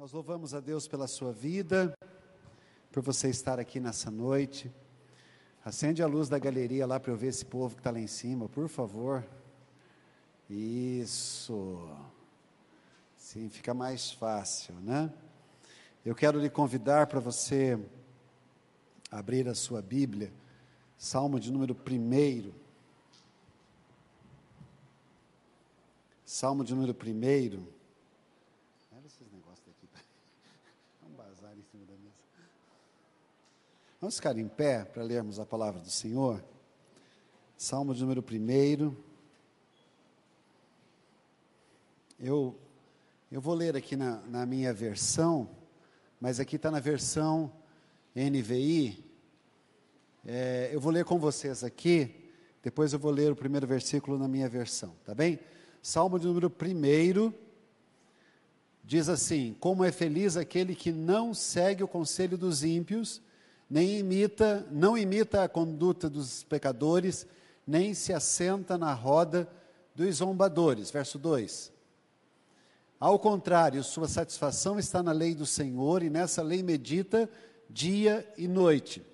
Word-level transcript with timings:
Nós 0.00 0.12
louvamos 0.12 0.54
a 0.54 0.60
Deus 0.60 0.88
pela 0.88 1.06
sua 1.06 1.30
vida, 1.30 1.92
por 2.90 3.02
você 3.02 3.28
estar 3.28 3.60
aqui 3.60 3.78
nessa 3.78 4.10
noite. 4.10 4.72
Acende 5.62 6.02
a 6.02 6.06
luz 6.06 6.26
da 6.26 6.38
galeria 6.38 6.86
lá 6.86 6.98
para 6.98 7.12
eu 7.12 7.16
ver 7.18 7.26
esse 7.26 7.44
povo 7.44 7.74
que 7.74 7.80
está 7.80 7.90
lá 7.90 8.00
em 8.00 8.06
cima, 8.06 8.48
por 8.48 8.66
favor. 8.66 9.22
Isso. 10.48 11.86
Sim, 13.14 13.50
fica 13.50 13.74
mais 13.74 14.10
fácil, 14.10 14.74
né? 14.76 15.12
Eu 16.02 16.14
quero 16.14 16.40
lhe 16.40 16.48
convidar 16.48 17.06
para 17.06 17.20
você 17.20 17.78
abrir 19.10 19.46
a 19.50 19.54
sua 19.54 19.82
Bíblia, 19.82 20.32
Salmo 20.96 21.38
de 21.38 21.52
número 21.52 21.76
1. 21.76 22.52
Salmo 26.24 26.64
de 26.64 26.74
número 26.74 26.94
1. 26.94 27.79
Vamos 34.00 34.16
ficar 34.16 34.38
em 34.38 34.48
pé 34.48 34.82
para 34.82 35.02
lermos 35.02 35.38
a 35.38 35.44
palavra 35.44 35.78
do 35.78 35.90
Senhor? 35.90 36.42
Salmo 37.54 37.94
de 37.94 38.00
número 38.00 38.24
1. 38.26 38.96
Eu, 42.18 42.58
eu 43.30 43.42
vou 43.42 43.52
ler 43.52 43.76
aqui 43.76 43.96
na, 43.96 44.22
na 44.22 44.46
minha 44.46 44.72
versão, 44.72 45.50
mas 46.18 46.40
aqui 46.40 46.56
está 46.56 46.70
na 46.70 46.80
versão 46.80 47.52
NVI. 48.16 49.04
É, 50.24 50.70
eu 50.72 50.80
vou 50.80 50.90
ler 50.90 51.04
com 51.04 51.18
vocês 51.18 51.62
aqui, 51.62 52.30
depois 52.62 52.94
eu 52.94 52.98
vou 52.98 53.10
ler 53.10 53.30
o 53.30 53.36
primeiro 53.36 53.66
versículo 53.66 54.16
na 54.16 54.26
minha 54.26 54.48
versão, 54.48 54.96
tá 55.04 55.14
bem? 55.14 55.38
Salmo 55.82 56.18
de 56.18 56.26
número 56.26 56.50
1 56.50 57.34
diz 58.82 59.10
assim: 59.10 59.54
Como 59.60 59.84
é 59.84 59.92
feliz 59.92 60.38
aquele 60.38 60.74
que 60.74 60.90
não 60.90 61.34
segue 61.34 61.84
o 61.84 61.88
conselho 61.88 62.38
dos 62.38 62.64
ímpios 62.64 63.20
nem 63.70 64.00
imita, 64.00 64.66
não 64.68 64.98
imita 64.98 65.44
a 65.44 65.48
conduta 65.48 66.10
dos 66.10 66.42
pecadores, 66.42 67.24
nem 67.64 67.94
se 67.94 68.12
assenta 68.12 68.76
na 68.76 68.92
roda 68.92 69.48
dos 69.94 70.16
zombadores. 70.16 70.90
Verso 70.90 71.20
2. 71.20 71.72
Ao 72.98 73.18
contrário, 73.18 73.82
sua 73.84 74.08
satisfação 74.08 74.78
está 74.78 75.02
na 75.02 75.12
lei 75.12 75.34
do 75.36 75.46
Senhor, 75.46 76.02
e 76.02 76.10
nessa 76.10 76.42
lei 76.42 76.64
medita 76.64 77.30
dia 77.68 78.28
e 78.36 78.48
noite. 78.48 79.06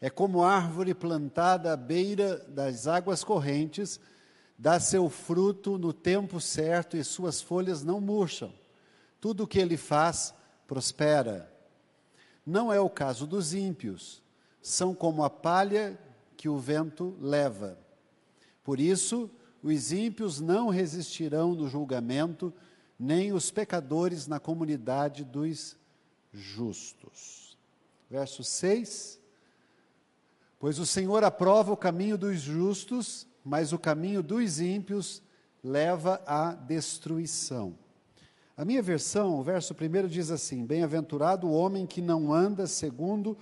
É 0.00 0.08
como 0.08 0.42
árvore 0.42 0.94
plantada 0.94 1.72
à 1.72 1.76
beira 1.76 2.38
das 2.48 2.86
águas 2.88 3.22
correntes, 3.22 4.00
dá 4.58 4.80
seu 4.80 5.10
fruto 5.10 5.76
no 5.76 5.92
tempo 5.92 6.40
certo 6.40 6.96
e 6.96 7.04
suas 7.04 7.40
folhas 7.40 7.84
não 7.84 8.00
murcham. 8.00 8.52
Tudo 9.20 9.44
o 9.44 9.46
que 9.46 9.58
ele 9.58 9.76
faz 9.76 10.34
prospera. 10.66 11.51
Não 12.44 12.72
é 12.72 12.80
o 12.80 12.90
caso 12.90 13.26
dos 13.26 13.54
ímpios, 13.54 14.22
são 14.60 14.94
como 14.94 15.24
a 15.24 15.30
palha 15.30 15.98
que 16.36 16.48
o 16.48 16.58
vento 16.58 17.16
leva. 17.20 17.78
Por 18.64 18.80
isso, 18.80 19.30
os 19.62 19.92
ímpios 19.92 20.40
não 20.40 20.68
resistirão 20.68 21.54
no 21.54 21.68
julgamento, 21.68 22.52
nem 22.98 23.32
os 23.32 23.50
pecadores 23.50 24.26
na 24.26 24.40
comunidade 24.40 25.24
dos 25.24 25.76
justos. 26.32 27.56
Verso 28.10 28.42
6: 28.42 29.20
Pois 30.58 30.78
o 30.78 30.86
Senhor 30.86 31.22
aprova 31.24 31.72
o 31.72 31.76
caminho 31.76 32.18
dos 32.18 32.40
justos, 32.40 33.26
mas 33.44 33.72
o 33.72 33.78
caminho 33.78 34.22
dos 34.22 34.60
ímpios 34.60 35.22
leva 35.62 36.22
à 36.26 36.52
destruição. 36.52 37.78
A 38.54 38.66
minha 38.66 38.82
versão, 38.82 39.38
o 39.38 39.42
verso 39.42 39.74
primeiro 39.74 40.08
diz 40.08 40.30
assim: 40.30 40.66
Bem-aventurado 40.66 41.46
o 41.46 41.52
homem 41.52 41.86
que 41.86 42.02
não 42.02 42.32
anda 42.32 42.66
segundo 42.66 43.36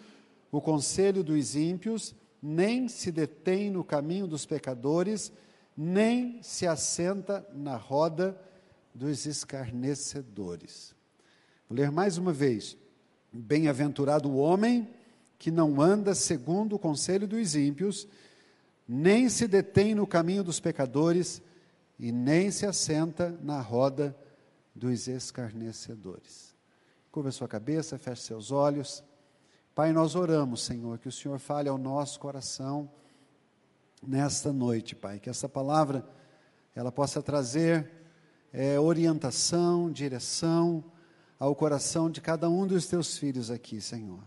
o 0.53 0.61
conselho 0.61 1.25
dos 1.25 1.56
ímpios, 1.56 2.14
nem 2.41 2.89
se 2.89 3.11
detém 3.11 3.70
no 3.70 3.83
caminho 3.83 4.26
dos 4.26 4.47
pecadores, 4.47 5.32
nem 5.76 6.41
se 6.43 6.66
assenta 6.66 7.44
na 7.53 7.76
roda 7.76 8.41
dos 8.94 9.26
escarnecedores. 9.26 10.94
Vou 11.69 11.77
ler 11.77 11.91
mais 11.91 12.16
uma 12.16 12.32
vez. 12.32 12.77
Bem-aventurado 13.32 14.28
o 14.28 14.37
homem 14.37 14.88
que 15.38 15.50
não 15.50 15.81
anda 15.81 16.15
segundo 16.15 16.77
o 16.77 16.78
conselho 16.78 17.27
dos 17.27 17.56
ímpios, 17.56 18.06
nem 18.87 19.28
se 19.28 19.48
detém 19.48 19.94
no 19.94 20.06
caminho 20.06 20.44
dos 20.44 20.60
pecadores, 20.60 21.42
e 21.98 22.12
nem 22.12 22.50
se 22.50 22.65
assenta 22.65 23.37
na 23.42 23.60
roda 23.60 24.16
dos 24.16 24.29
dos 24.75 25.08
escarnecedores. 25.08 26.54
Curva 27.10 27.32
sua 27.32 27.48
cabeça, 27.48 27.98
feche 27.98 28.22
seus 28.22 28.50
olhos. 28.50 29.03
Pai, 29.75 29.92
nós 29.92 30.14
oramos, 30.14 30.62
Senhor, 30.62 30.98
que 30.98 31.08
o 31.08 31.12
Senhor 31.12 31.38
fale 31.38 31.69
ao 31.69 31.78
nosso 31.78 32.20
coração 32.20 32.91
nesta 34.03 34.53
noite, 34.53 34.94
Pai, 34.94 35.19
que 35.19 35.28
essa 35.28 35.48
palavra 35.48 36.09
ela 36.75 36.92
possa 36.92 37.22
trazer 37.22 37.91
é, 38.53 38.78
orientação, 38.78 39.91
direção 39.91 40.84
ao 41.38 41.54
coração 41.54 42.10
de 42.10 42.20
cada 42.20 42.48
um 42.48 42.66
dos 42.66 42.86
teus 42.86 43.16
filhos 43.16 43.50
aqui, 43.50 43.80
Senhor. 43.80 44.22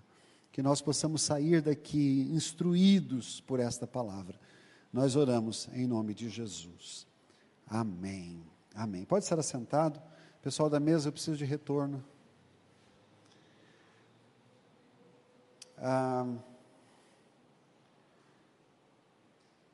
Que 0.52 0.62
nós 0.62 0.82
possamos 0.82 1.22
sair 1.22 1.62
daqui 1.62 2.28
instruídos 2.32 3.42
por 3.42 3.60
esta 3.60 3.88
palavra. 3.88 4.40
Nós 4.92 5.16
oramos 5.16 5.68
em 5.74 5.88
nome 5.88 6.14
de 6.14 6.30
Jesus. 6.30 7.08
Amém. 7.68 8.44
Amém. 8.76 9.06
Pode 9.06 9.26
estar 9.26 9.40
assentado. 9.40 10.02
Pessoal 10.44 10.70
da 10.70 10.78
mesa, 10.78 11.08
eu 11.08 11.14
preciso 11.14 11.38
de 11.38 11.46
retorno. 11.46 12.04
Ah, 15.78 16.28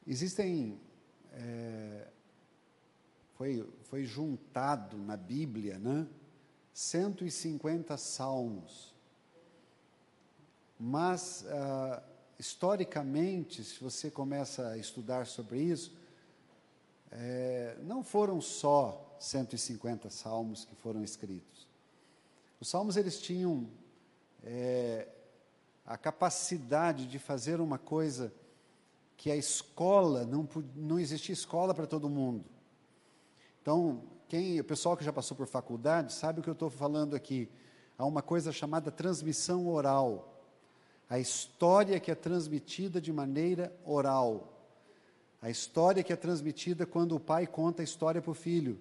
existem. 0.06 0.79
É, 1.34 2.08
foi, 3.34 3.68
foi 3.85 4.06
juntado 4.06 4.96
na 4.96 5.18
Bíblia, 5.18 5.79
né? 5.79 6.08
150 6.72 7.97
salmos. 7.97 8.94
Mas, 10.79 11.47
ah, 11.50 12.03
historicamente, 12.38 13.63
se 13.63 13.84
você 13.84 14.12
começa 14.12 14.68
a 14.68 14.78
estudar 14.78 15.25
sobre 15.25 15.63
isso, 15.63 15.97
é, 17.09 17.75
não 17.81 18.03
foram 18.03 18.40
só 18.40 19.09
150 19.19 20.09
salmos 20.09 20.66
que 20.66 20.75
foram 20.75 21.03
escritos. 21.03 21.68
Os 22.59 22.69
salmos 22.69 22.97
eles 22.97 23.22
tinham 23.22 23.69
é, 24.44 25.07
a 25.85 25.97
capacidade 25.97 27.07
de 27.07 27.19
fazer 27.19 27.62
uma 27.62 27.78
coisa 27.78 28.34
que 29.18 29.29
a 29.29 29.35
escola 29.35 30.25
não 30.25 30.47
não 30.75 31.00
existia 31.00 31.34
escola 31.34 31.74
para 31.74 31.85
todo 31.85 32.09
mundo. 32.09 32.46
Então, 33.62 34.03
quem 34.28 34.59
o 34.59 34.63
pessoal 34.63 34.96
que 34.96 35.03
já 35.03 35.12
passou 35.12 35.35
por 35.35 35.47
faculdade 35.47 36.13
sabe 36.13 36.40
o 36.40 36.44
que 36.44 36.50
eu 36.50 36.53
estou 36.53 36.69
falando 36.69 37.16
aqui. 37.16 37.50
Há 37.97 38.06
uma 38.06 38.22
coisa 38.22 38.52
chamada 38.52 38.91
transmissão 38.91 39.68
oral. 39.68 40.41
A 41.09 41.19
história 41.19 42.00
que 42.00 42.12
é 42.12 42.16
transmitida 42.16 43.02
de 43.02 43.12
maneira 43.12 43.75
oral. 43.84 44.53
A 45.41 45.50
história 45.50 46.03
que 46.03 46.13
é 46.13 46.16
transmitida 46.16 46.85
quando 46.85 47.16
o 47.16 47.19
pai 47.19 47.47
conta 47.47 47.81
a 47.81 47.84
história 47.84 48.22
para 48.22 48.31
o 48.31 48.35
filho. 48.35 48.79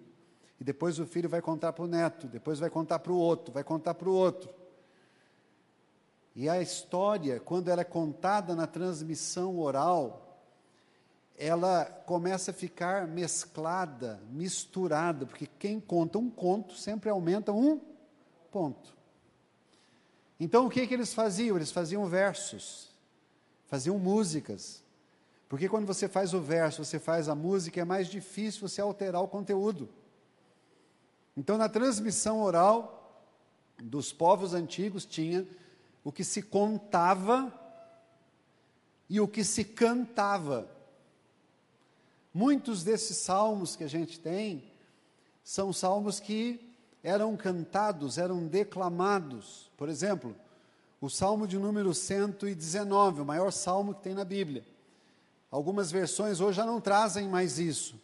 E 0.61 0.65
depois 0.65 0.99
o 0.99 1.07
filho 1.07 1.29
vai 1.29 1.41
contar 1.41 1.73
para 1.73 1.85
o 1.85 1.89
neto, 1.89 2.27
depois 2.27 2.59
vai 2.59 2.69
contar 2.69 2.99
para 2.99 3.13
o 3.13 3.17
outro, 3.17 3.53
vai 3.53 3.63
contar 3.63 3.95
para 3.95 4.09
o 4.09 4.13
outro. 4.13 4.51
E 6.35 6.49
a 6.49 6.61
história, 6.61 7.41
quando 7.41 7.69
ela 7.69 7.81
é 7.81 7.85
contada 7.85 8.55
na 8.55 8.67
transmissão 8.67 9.59
oral, 9.59 10.29
ela 11.37 11.85
começa 11.85 12.51
a 12.51 12.55
ficar 12.55 13.07
mesclada, 13.07 14.21
misturada, 14.31 15.25
porque 15.25 15.47
quem 15.59 15.79
conta 15.79 16.19
um 16.19 16.29
conto 16.29 16.75
sempre 16.75 17.09
aumenta 17.09 17.53
um 17.53 17.81
ponto. 18.51 18.97
Então 20.41 20.67
o 20.67 20.71
que, 20.71 20.87
que 20.87 20.95
eles 20.95 21.15
faziam? 21.15 21.57
Eles 21.57 21.71
faziam 21.71 22.07
versos, 22.07 22.91
faziam 23.67 23.99
músicas. 23.99 24.83
Porque 25.49 25.69
quando 25.69 25.87
você 25.87 26.09
faz 26.09 26.35
o 26.35 26.41
verso, 26.41 26.85
você 26.85 26.99
faz 26.99 27.29
a 27.29 27.35
música, 27.35 27.81
é 27.81 27.85
mais 27.85 28.09
difícil 28.09 28.69
você 28.69 28.81
alterar 28.81 29.23
o 29.23 29.29
conteúdo. 29.29 29.89
Então, 31.39 31.57
na 31.57 31.69
transmissão 31.69 32.43
oral 32.43 33.23
dos 33.81 34.13
povos 34.13 34.55
antigos, 34.55 35.05
tinha 35.05 35.47
o 36.03 36.11
que 36.11 36.25
se 36.25 36.43
contava 36.43 37.55
e 39.09 39.21
o 39.21 39.29
que 39.29 39.45
se 39.45 39.63
cantava. 39.63 40.69
Muitos 42.35 42.83
desses 42.83 43.19
salmos 43.19 43.77
que 43.77 43.85
a 43.85 43.89
gente 43.89 44.19
tem 44.19 44.65
são 45.45 45.73
salmos 45.73 46.19
que 46.19 46.75
eram 47.05 47.37
cantados, 47.37 48.19
eram 48.19 48.49
declamados. 48.49 49.71
Por 49.77 49.89
exemplo, 49.89 50.35
o 51.01 51.09
salmo 51.09 51.47
de 51.47 51.57
número 51.57 51.95
119, 51.95 53.21
o 53.21 53.25
maior 53.25 53.53
salmo 53.53 53.95
que 53.95 54.03
tem 54.03 54.13
na 54.13 54.25
Bíblia. 54.25 54.67
Algumas 55.53 55.93
versões 55.93 56.41
hoje 56.41 56.57
já 56.57 56.67
não 56.67 56.81
trazem 56.81 57.29
mais 57.29 57.61
isso, 57.61 57.95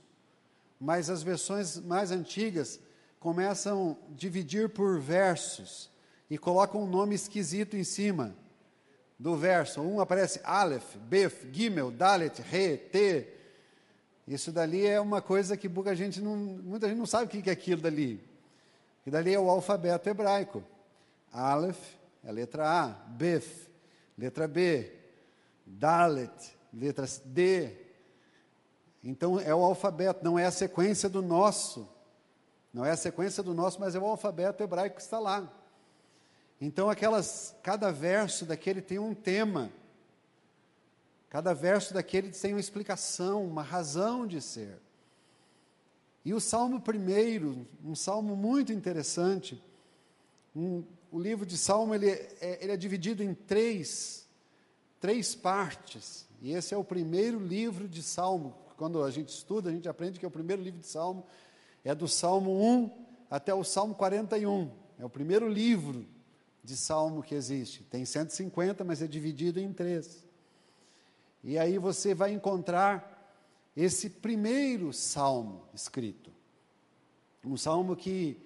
mas 0.79 1.11
as 1.11 1.25
versões 1.25 1.81
mais 1.81 2.13
antigas 2.13 2.79
começam 3.25 3.97
a 4.07 4.15
dividir 4.15 4.69
por 4.69 5.01
versos 5.01 5.89
e 6.29 6.37
colocam 6.37 6.83
um 6.83 6.87
nome 6.87 7.15
esquisito 7.15 7.75
em 7.75 7.83
cima 7.83 8.37
do 9.19 9.35
verso. 9.35 9.81
Um 9.81 9.99
aparece 9.99 10.43
Aleph, 10.45 10.95
Bef, 10.97 11.51
Gimel, 11.51 11.91
Dalet, 11.91 12.43
Re, 12.43 12.77
Te. 12.77 13.27
Isso 14.29 14.53
dali 14.53 14.87
é 14.87 15.01
uma 15.01 15.23
coisa 15.23 15.57
que 15.57 15.71
muita 15.71 15.97
gente 15.97 16.21
não, 16.21 16.37
muita 16.37 16.87
gente 16.87 16.99
não 16.99 17.07
sabe 17.07 17.25
o 17.25 17.43
que 17.43 17.49
é 17.49 17.53
aquilo 17.55 17.81
dali. 17.81 18.23
E 19.07 19.11
dali 19.11 19.33
é 19.33 19.41
o 19.41 19.49
alfabeto 19.49 20.07
hebraico. 20.07 20.63
Aleph 21.33 21.95
é 22.23 22.29
a 22.29 22.33
letra 22.33 22.69
A, 22.69 22.89
Bef, 22.89 23.71
letra 24.19 24.47
B, 24.47 24.93
Dalet, 25.65 26.59
letra 26.71 27.07
D. 27.25 27.71
Então 29.03 29.41
é 29.41 29.55
o 29.55 29.65
alfabeto, 29.65 30.23
não 30.23 30.39
é 30.39 30.45
a 30.45 30.51
sequência 30.51 31.09
do 31.09 31.23
nosso. 31.23 31.94
Não 32.75 32.85
é 32.85 32.91
a 32.91 32.97
sequência 32.97 33.41
do 33.41 33.55
nosso, 33.55 33.79
mas 33.79 33.95
é 33.95 34.01
o 34.01 34.05
alfabeto 34.05 34.61
hebraico 34.61 34.97
que 34.97 35.03
está 35.03 35.21
lá. 35.21 35.49
Então 36.61 36.91
aquelas, 36.91 37.55
cada 37.63 37.93
verso 37.93 38.45
daquele 38.45 38.83
tem 38.83 38.99
um 38.99 39.15
tema. 39.15 39.71
Cada 41.31 41.55
verso 41.55 41.95
daquele 41.95 42.31
tem 42.31 42.53
uma 42.53 42.59
explicação, 42.59 43.45
uma 43.45 43.63
razão 43.63 44.27
de 44.27 44.41
ser. 44.41 44.77
E 46.25 46.35
o 46.35 46.41
Salmo 46.41 46.81
primeiro, 46.81 47.65
um 47.85 47.95
salmo 47.95 48.35
muito 48.35 48.73
interessante, 48.73 49.63
um, 50.57 50.83
o 51.13 51.21
livro 51.21 51.47
de 51.47 51.57
Salmo 51.57 51.95
ele 51.95 52.11
é, 52.11 52.59
ele 52.61 52.73
é 52.73 52.77
dividido 52.77 53.23
em 53.23 53.35
três, 53.35 54.27
três 55.01 55.33
partes. 55.33 56.27
E 56.43 56.53
esse 56.53 56.75
é 56.75 56.77
o 56.77 56.83
primeiro 56.83 57.39
livro 57.39 57.87
de 57.87 58.03
Salmo. 58.03 58.53
Quando 58.77 59.05
a 59.05 59.11
gente 59.13 59.29
estuda, 59.29 59.71
a 59.71 59.73
gente 59.73 59.89
aprende 59.89 60.19
que 60.19 60.25
é 60.25 60.29
o 60.29 60.31
primeiro 60.31 60.61
livro 60.61 60.81
de 60.81 60.87
Salmo 60.89 61.25
é 61.85 61.95
do 61.95 62.09
Salmo 62.09 62.59
1 62.61 62.91
até 63.31 63.53
o 63.53 63.63
Salmo 63.63 63.95
41. 63.95 64.71
É 64.99 65.05
o 65.05 65.11
primeiro 65.11 65.49
livro 65.49 66.07
de 66.63 66.77
salmo 66.77 67.23
que 67.23 67.35
existe. 67.35 67.85
Tem 67.85 68.05
150, 68.05 68.83
mas 68.85 69.03
é 69.03 69.07
dividido 69.07 69.61
em 69.61 69.73
três. 69.73 70.25
E 71.43 71.59
aí 71.59 71.77
você 71.77 72.15
vai 72.15 72.33
encontrar 72.33 73.13
esse 73.77 74.09
primeiro 74.09 74.93
salmo 74.93 75.69
escrito. 75.75 76.33
Um 77.45 77.57
salmo 77.57 77.95
que 77.95 78.41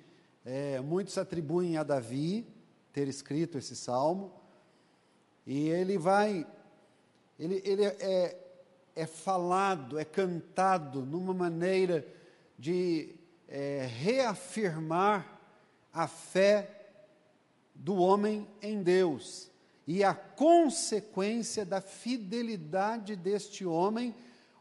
é, 0.45 0.81
muitos 0.81 1.17
atribuem 1.17 1.77
a 1.77 1.85
Davi 1.85 2.45
ter 2.93 3.07
escrito 3.07 3.57
esse 3.57 3.77
salmo. 3.77 4.33
E 5.47 5.69
ele 5.69 5.97
vai, 5.97 6.45
ele, 7.39 7.63
ele 7.65 7.85
é, 7.85 8.37
é 8.97 9.07
falado, 9.07 9.97
é 9.97 10.05
cantado 10.05 11.03
numa 11.07 11.33
maneira 11.33 12.05
de 12.59 13.15
é, 13.49 13.87
reafirmar 13.87 15.41
a 15.93 16.07
fé 16.07 16.71
do 17.75 17.97
homem 17.97 18.47
em 18.61 18.83
Deus 18.83 19.51
e 19.87 20.05
a 20.05 20.15
consequência 20.15 21.65
da 21.65 21.81
fidelidade 21.81 23.17
deste 23.17 23.65
homem 23.65 24.15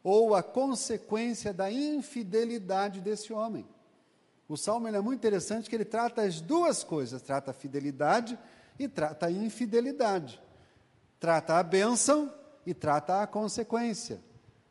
ou 0.04 0.34
a 0.34 0.42
consequência 0.42 1.54
da 1.54 1.69
infidelidade 1.69 3.01
desse 3.01 3.34
homem. 3.34 3.68
O 4.48 4.56
salmo 4.56 4.88
é 4.88 5.01
muito 5.01 5.19
interessante 5.19 5.69
que 5.69 5.75
ele 5.75 5.83
trata 5.83 6.22
as 6.22 6.40
duas 6.40 6.81
coisas, 6.83 7.22
trata 7.22 7.51
a 7.51 7.54
fidelidade 7.54 8.40
e 8.80 8.88
trata 8.88 9.25
a 9.25 9.31
infidelidade. 9.31 10.42
Trata 11.19 11.56
a 11.56 11.63
bênção 11.63 12.33
e 12.66 12.74
trata 12.74 13.22
a 13.22 13.28
consequência. 13.28 14.22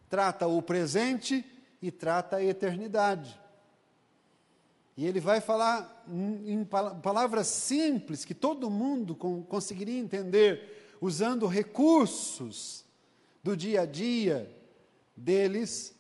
Trata 0.09 0.47
o 0.47 0.63
presente 0.63 1.45
e 1.83 1.91
trata 1.91 2.37
a 2.37 2.43
eternidade. 2.43 3.39
E 4.97 5.05
ele 5.07 5.21
vai 5.21 5.41
falar 5.41 6.05
em 6.09 6.65
palavras 6.65 7.47
simples 7.49 8.25
que 8.25 8.35
todo 8.35 8.71
mundo 8.71 9.15
conseguiria 9.15 9.99
entender, 9.99 10.97
usando 11.01 11.47
recursos 11.47 12.85
do 13.43 13.55
dia 13.55 13.83
a 13.83 13.87
dia 13.87 14.51
deles, 15.15 15.95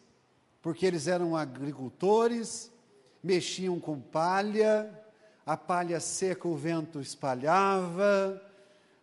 porque 0.63 0.87
eles 0.87 1.07
eram 1.07 1.37
agricultores, 1.37 2.73
mexiam 3.23 3.79
com 3.79 4.01
palha, 4.01 4.91
a 5.45 5.57
palha 5.57 6.01
seca 6.01 6.49
o 6.49 6.57
vento 6.57 6.99
espalhava, 6.99 8.43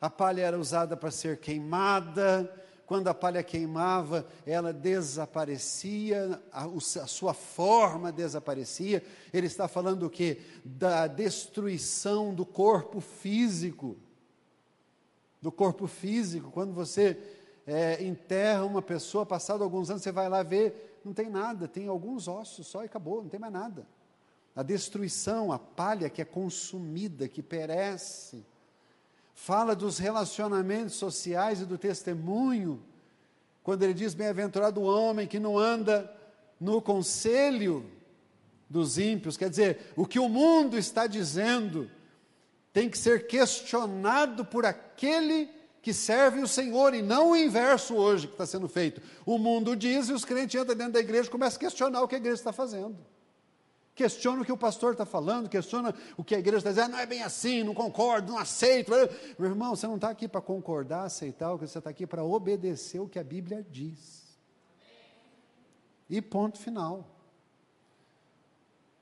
a 0.02 0.10
palha 0.10 0.42
era 0.42 0.60
usada 0.60 0.98
para 0.98 1.12
ser 1.12 1.40
queimada, 1.40 2.52
quando 2.86 3.08
a 3.08 3.14
palha 3.14 3.42
queimava, 3.42 4.28
ela 4.46 4.74
desaparecia, 4.74 6.42
a, 6.52 6.66
a, 6.66 7.08
sua 7.08 7.34
forma 7.34 8.12
desaparecia. 8.12 9.04
Ele 9.34 9.48
está 9.48 9.68
falando 9.68 10.04
o 10.04 10.10
quê? 10.10 10.42
Da 10.66 11.08
destruição 11.08 12.34
do 12.34 12.46
corpo 12.46 13.00
físico. 13.00 13.98
Do 15.42 15.52
corpo 15.52 15.88
físico. 15.88 16.52
Quando 16.52 16.74
você 16.74 17.18
é, 17.66 18.04
enterra 18.04 18.66
uma 18.66 18.82
pessoa, 18.82 19.26
passado 19.26 19.64
alguns 19.64 19.90
anos, 19.90 20.04
você 20.04 20.12
vai 20.12 20.28
lá 20.28 20.44
ver, 20.44 21.00
não 21.06 21.14
tem 21.14 21.30
nada, 21.30 21.68
tem 21.68 21.88
alguns 21.88 22.28
ossos 22.28 22.68
só 22.68 22.84
e 22.84 22.86
acabou, 22.86 23.24
não 23.24 23.30
tem 23.30 23.40
mais 23.40 23.54
nada. 23.54 23.88
A 24.56 24.62
destruição, 24.62 25.52
a 25.52 25.58
palha 25.58 26.10
que 26.10 26.22
é 26.22 26.26
consumida, 26.26 27.28
que 27.28 27.42
perece 27.42 28.46
fala 29.34 29.76
dos 29.76 29.98
relacionamentos 29.98 30.96
sociais 30.96 31.62
e 31.62 31.66
do 31.66 31.78
testemunho, 31.78 32.82
quando 33.64 33.84
ele 33.84 33.94
diz: 33.94 34.14
Bem-aventurado 34.14 34.82
o 34.82 34.86
homem 34.86 35.28
que 35.28 35.40
não 35.40 35.58
anda 35.58 36.12
no 36.60 36.82
conselho 36.82 37.86
dos 38.70 38.98
ímpios, 38.98 39.38
quer 39.38 39.50
dizer, 39.50 39.94
o 39.96 40.06
que 40.06 40.20
o 40.20 40.30
mundo 40.30 40.78
está 40.78 41.06
dizendo 41.06 41.90
tem 42.72 42.90
que 42.90 42.98
ser 42.98 43.28
questionado 43.28 44.44
por 44.44 44.66
aquele 44.66 45.48
que 45.82 45.94
serve 45.94 46.42
o 46.42 46.48
Senhor, 46.48 46.94
e 46.94 47.02
não 47.02 47.32
o 47.32 47.36
inverso 47.36 47.94
hoje 47.94 48.26
que 48.26 48.34
está 48.34 48.46
sendo 48.46 48.70
feito. 48.70 49.02
O 49.26 49.38
mundo 49.38 49.76
diz 49.76 50.08
e 50.08 50.14
os 50.14 50.24
crentes 50.24 50.60
entram 50.60 50.76
dentro 50.76 50.94
da 50.94 51.00
igreja 51.00 51.28
e 51.28 51.32
começam 51.32 51.58
a 51.58 51.60
questionar 51.60 52.02
o 52.02 52.08
que 52.08 52.16
a 52.16 52.18
igreja 52.18 52.38
está 52.38 52.54
fazendo. 52.54 52.96
Questiona 53.96 54.42
o 54.42 54.46
que 54.46 54.52
o 54.52 54.58
pastor 54.58 54.94
está 54.94 55.06
falando, 55.06 55.48
questiona 55.48 55.94
o 56.18 56.24
que 56.24 56.34
a 56.34 56.40
igreja 56.40 56.58
está 56.58 56.70
dizendo, 56.72 56.94
não 56.94 57.00
é 57.00 57.06
bem 57.06 57.22
assim, 57.22 57.64
não 57.64 57.76
concordo, 57.76 58.32
não 58.32 58.40
aceito. 58.40 58.92
Meu 59.38 59.50
irmão, 59.50 59.76
você 59.76 59.86
não 59.86 59.96
está 59.96 60.10
aqui 60.10 60.28
para 60.28 60.42
concordar, 60.42 61.04
aceitar, 61.04 61.56
você 61.56 61.78
está 61.78 61.92
aqui 61.92 62.08
para 62.08 62.24
obedecer 62.24 63.00
o 63.00 63.08
que 63.08 63.20
a 63.20 63.24
Bíblia 63.24 63.64
diz. 63.70 64.24
E 66.10 66.22
ponto 66.22 66.58
final. 66.58 67.08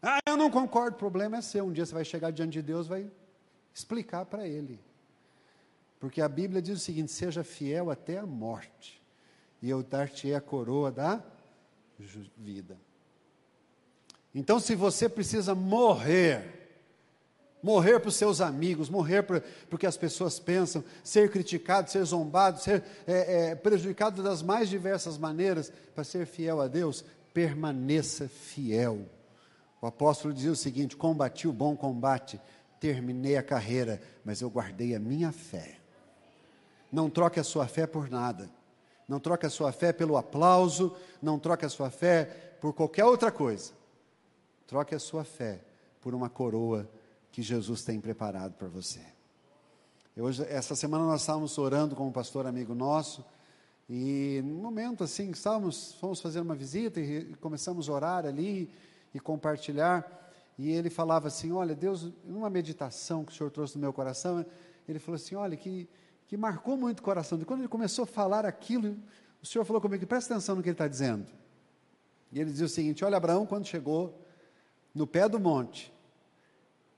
Ah, 0.02 0.20
eu 0.28 0.36
não 0.36 0.52
concordo, 0.52 0.96
o 0.96 1.00
problema 1.00 1.38
é 1.38 1.42
seu. 1.42 1.66
Um 1.66 1.72
dia 1.72 1.86
você 1.86 1.94
vai 1.94 2.04
chegar 2.04 2.32
diante 2.32 2.54
de 2.54 2.62
Deus, 2.62 2.88
vai 2.88 3.10
explicar 3.74 4.26
para 4.26 4.46
Ele. 4.46 4.80
Porque 6.00 6.22
a 6.22 6.28
Bíblia 6.28 6.62
diz 6.62 6.78
o 6.80 6.82
seguinte: 6.82 7.12
seja 7.12 7.44
fiel 7.44 7.92
até 7.92 8.18
a 8.18 8.26
morte, 8.26 9.02
e 9.62 9.70
eu 9.70 9.84
dar-te 9.84 10.34
a 10.34 10.42
coroa 10.42 10.92
da 10.92 11.24
vida. 12.36 12.78
Então, 14.34 14.60
se 14.60 14.76
você 14.76 15.10
precisa 15.10 15.54
morrer, 15.54 16.62
morrer 17.62 18.00
para 18.00 18.10
os 18.10 18.16
seus 18.16 18.40
amigos, 18.40 18.90
morrer 18.90 19.24
para 19.24 19.44
o 19.72 19.78
que 19.78 19.86
as 19.86 19.98
pessoas 19.98 20.40
pensam, 20.40 20.84
ser 21.04 21.30
criticado, 21.30 21.92
ser 21.92 22.04
zombado, 22.06 22.62
ser 22.62 22.84
é, 23.06 23.50
é, 23.50 23.56
prejudicado 23.56 24.24
das 24.24 24.42
mais 24.42 24.70
diversas 24.70 25.18
maneiras, 25.18 25.72
para 25.94 26.04
ser 26.04 26.26
fiel 26.26 26.62
a 26.62 26.68
Deus, 26.68 27.04
permaneça 27.34 28.28
fiel. 28.28 29.06
O 29.82 29.88
apóstolo 29.88 30.34
dizia 30.34 30.52
o 30.52 30.56
seguinte: 30.56 30.96
combati 30.96 31.48
o 31.48 31.54
bom 31.54 31.76
combate, 31.76 32.40
terminei 32.80 33.36
a 33.36 33.44
carreira, 33.44 34.02
mas 34.24 34.42
eu 34.42 34.50
guardei 34.50 34.96
a 34.96 35.00
minha 35.00 35.32
fé. 35.32 35.78
Não 36.92 37.10
troque 37.10 37.40
a 37.40 37.44
sua 37.44 37.68
fé 37.68 37.86
por 37.86 38.10
nada. 38.10 38.50
Não 39.08 39.20
troque 39.20 39.46
a 39.46 39.50
sua 39.50 39.74
fé 39.74 39.92
pelo 39.92 40.16
aplauso, 40.16 40.96
não 41.22 41.38
troque 41.38 41.66
a 41.66 41.70
sua 41.70 41.90
fé 41.90 42.56
por 42.62 42.74
qualquer 42.74 43.04
outra 43.04 43.30
coisa. 43.30 43.74
Troque 44.72 44.96
a 44.96 45.00
sua 45.00 45.26
fé 45.26 45.60
por 46.00 46.16
uma 46.16 46.30
coroa 46.30 46.90
que 47.30 47.42
Jesus 47.42 47.84
tem 47.84 48.00
preparado 48.00 48.54
para 48.54 48.70
você. 48.70 49.02
Hoje, 50.16 50.46
essa 50.48 50.78
semana 50.78 51.04
nós 51.04 51.20
estávamos 51.20 51.58
orando 51.58 51.94
com 51.94 52.08
um 52.08 52.12
pastor 52.12 52.48
amigo 52.48 52.74
nosso, 52.74 53.22
e 53.90 54.42
no 54.46 54.56
momento 54.56 55.04
assim, 55.04 55.30
estávamos, 55.30 55.96
fomos 55.96 56.22
fazer 56.22 56.40
uma 56.40 56.56
visita 56.56 57.02
e 57.02 57.36
começamos 57.42 57.90
a 57.90 57.92
orar 57.92 58.26
ali 58.26 58.74
e 59.14 59.20
compartilhar, 59.20 60.32
e 60.58 60.72
ele 60.72 60.90
falava 60.90 61.28
assim, 61.28 61.52
olha, 61.52 61.76
Deus, 61.76 62.10
numa 62.24 62.50
meditação 62.50 63.26
que 63.26 63.34
o 63.34 63.36
Senhor 63.36 63.50
trouxe 63.50 63.76
no 63.76 63.82
meu 63.82 63.92
coração, 63.92 64.46
ele 64.88 65.00
falou 65.00 65.18
assim, 65.18 65.36
olha, 65.36 65.58
que, 65.58 65.86
que 66.30 66.38
marcou 66.38 66.78
muito 66.78 67.02
o 67.02 67.04
coração, 67.04 67.38
e 67.38 67.44
quando 67.44 67.60
ele 67.60 67.68
começou 67.68 68.04
a 68.04 68.08
falar 68.08 68.46
aquilo, 68.46 68.98
o 69.44 69.46
Senhor 69.46 69.66
falou 69.66 69.82
comigo, 69.82 70.08
presta 70.08 70.34
atenção 70.34 70.56
no 70.56 70.64
que 70.64 70.70
ele 70.70 70.76
está 70.76 70.88
dizendo, 70.88 71.28
e 72.32 72.40
ele 72.40 72.52
dizia 72.52 72.68
o 72.68 72.70
seguinte, 72.70 73.04
olha, 73.04 73.18
Abraão 73.18 73.46
quando 73.46 73.66
chegou 73.66 74.21
no 74.94 75.08
pé 75.08 75.28
do 75.28 75.40
monte, 75.40 75.94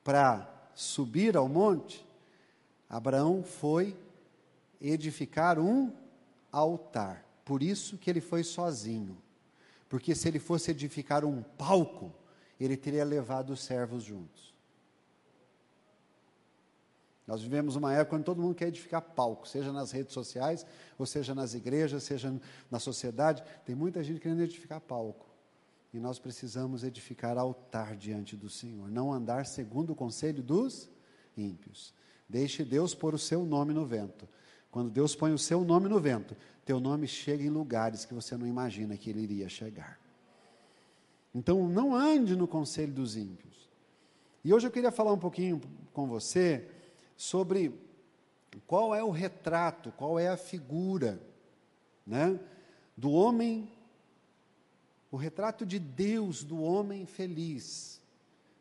para 0.03 0.50
subir 0.73 1.38
ao 1.38 1.47
monte, 1.47 2.05
Abraão 2.89 3.43
foi 3.43 3.97
edificar 4.81 5.59
um 5.59 5.91
altar. 6.51 7.25
Por 7.45 7.63
isso 7.63 7.97
que 7.97 8.09
ele 8.09 8.21
foi 8.21 8.43
sozinho. 8.43 9.17
Porque 9.89 10.15
se 10.15 10.27
ele 10.27 10.39
fosse 10.39 10.71
edificar 10.71 11.23
um 11.23 11.41
palco, 11.41 12.12
ele 12.59 12.75
teria 12.75 13.03
levado 13.03 13.51
os 13.51 13.63
servos 13.63 14.03
juntos. 14.03 14.53
Nós 17.25 17.41
vivemos 17.41 17.75
uma 17.75 17.93
época 17.93 18.17
onde 18.17 18.25
todo 18.25 18.41
mundo 18.41 18.55
quer 18.55 18.67
edificar 18.67 19.01
palco, 19.01 19.47
seja 19.47 19.71
nas 19.71 19.91
redes 19.91 20.13
sociais, 20.13 20.65
ou 20.97 21.05
seja 21.05 21.33
nas 21.33 21.53
igrejas, 21.53 22.03
seja 22.03 22.33
na 22.69 22.79
sociedade. 22.79 23.43
Tem 23.65 23.73
muita 23.73 24.03
gente 24.03 24.19
querendo 24.19 24.41
edificar 24.41 24.81
palco. 24.81 25.32
E 25.93 26.00
nós 26.00 26.17
precisamos 26.17 26.83
edificar 26.83 27.38
altar 27.38 27.95
diante 27.95 28.35
do 28.35 28.50
Senhor, 28.50 28.89
não 28.89 29.13
andar 29.13 29.45
segundo 29.45 29.93
o 29.93 29.95
conselho 29.95 30.41
dos 30.41 30.89
ímpios. 31.38 31.93
Deixe 32.27 32.65
Deus 32.65 32.95
pôr 32.95 33.13
o 33.13 33.19
seu 33.19 33.45
nome 33.45 33.73
no 33.73 33.85
vento. 33.85 34.27
Quando 34.71 34.89
Deus 34.89 35.15
põe 35.15 35.31
o 35.31 35.38
seu 35.38 35.63
nome 35.63 35.88
no 35.88 36.00
vento, 36.00 36.35
teu 36.65 36.79
nome 36.79 37.07
chega 37.07 37.43
em 37.43 37.50
lugares 37.50 38.05
que 38.05 38.13
você 38.13 38.35
não 38.35 38.47
imagina 38.47 38.97
que 38.97 39.07
ele 39.12 39.21
iria 39.21 39.47
chegar. 39.47 40.00
Então, 41.33 41.67
não 41.67 41.95
ande 41.95 42.35
no 42.35 42.47
conselho 42.47 42.91
dos 42.91 43.15
ímpios. 43.15 43.69
E 44.43 44.51
hoje 44.51 44.65
eu 44.65 44.71
queria 44.71 44.91
falar 44.91 45.13
um 45.13 45.19
pouquinho 45.19 45.62
com 45.93 46.07
você 46.07 46.67
sobre 47.15 47.71
qual 48.65 48.95
é 48.95 49.03
o 49.03 49.12
retrato, 49.12 49.91
qual 49.91 50.19
é 50.19 50.27
a 50.27 50.38
figura, 50.38 51.21
né, 52.05 52.39
do 52.97 53.12
homem, 53.12 53.71
o 55.13 55.17
retrato 55.17 55.63
de 55.63 55.77
Deus 55.77 56.43
do 56.43 56.60
homem 56.60 57.05
feliz. 57.05 58.01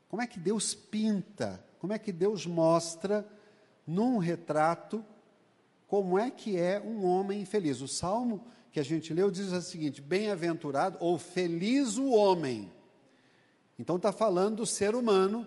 Como 0.06 0.20
é 0.20 0.26
que 0.26 0.38
Deus 0.38 0.74
pinta? 0.74 1.64
Como 1.78 1.94
é 1.94 1.98
que 1.98 2.12
Deus 2.12 2.46
mostra 2.46 3.26
num 3.86 4.18
retrato 4.18 5.02
como 5.92 6.18
é 6.18 6.30
que 6.30 6.58
é 6.58 6.80
um 6.80 7.04
homem 7.04 7.44
feliz. 7.44 7.82
O 7.82 7.88
salmo 7.88 8.42
que 8.70 8.80
a 8.80 8.82
gente 8.82 9.12
leu 9.12 9.30
diz 9.30 9.52
o 9.52 9.60
seguinte: 9.62 10.00
bem-aventurado 10.00 10.98
ou 11.00 11.18
feliz 11.18 11.98
o 11.98 12.10
homem. 12.10 12.72
Então 13.78 13.96
está 13.96 14.12
falando 14.12 14.56
do 14.56 14.66
ser 14.66 14.94
humano 14.94 15.46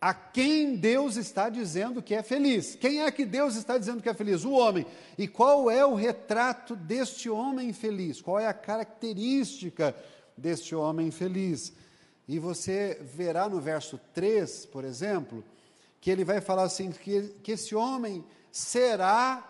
a 0.00 0.14
quem 0.14 0.76
Deus 0.76 1.16
está 1.16 1.50
dizendo 1.50 2.02
que 2.02 2.14
é 2.14 2.22
feliz. 2.22 2.74
Quem 2.74 3.02
é 3.02 3.10
que 3.10 3.26
Deus 3.26 3.54
está 3.54 3.76
dizendo 3.76 4.02
que 4.02 4.08
é 4.08 4.14
feliz? 4.14 4.44
O 4.44 4.52
homem. 4.52 4.86
E 5.18 5.28
qual 5.28 5.70
é 5.70 5.84
o 5.84 5.94
retrato 5.94 6.74
deste 6.74 7.28
homem 7.28 7.72
feliz? 7.72 8.22
Qual 8.22 8.38
é 8.38 8.46
a 8.46 8.54
característica 8.54 9.94
deste 10.36 10.74
homem 10.74 11.10
feliz? 11.10 11.72
E 12.26 12.38
você 12.38 12.98
verá 13.02 13.48
no 13.48 13.60
verso 13.60 14.00
3, 14.14 14.64
por 14.66 14.84
exemplo, 14.84 15.44
que 16.00 16.10
ele 16.10 16.24
vai 16.24 16.40
falar 16.40 16.62
assim: 16.62 16.90
que, 16.92 17.34
que 17.42 17.52
esse 17.52 17.74
homem 17.74 18.24
será 18.50 19.49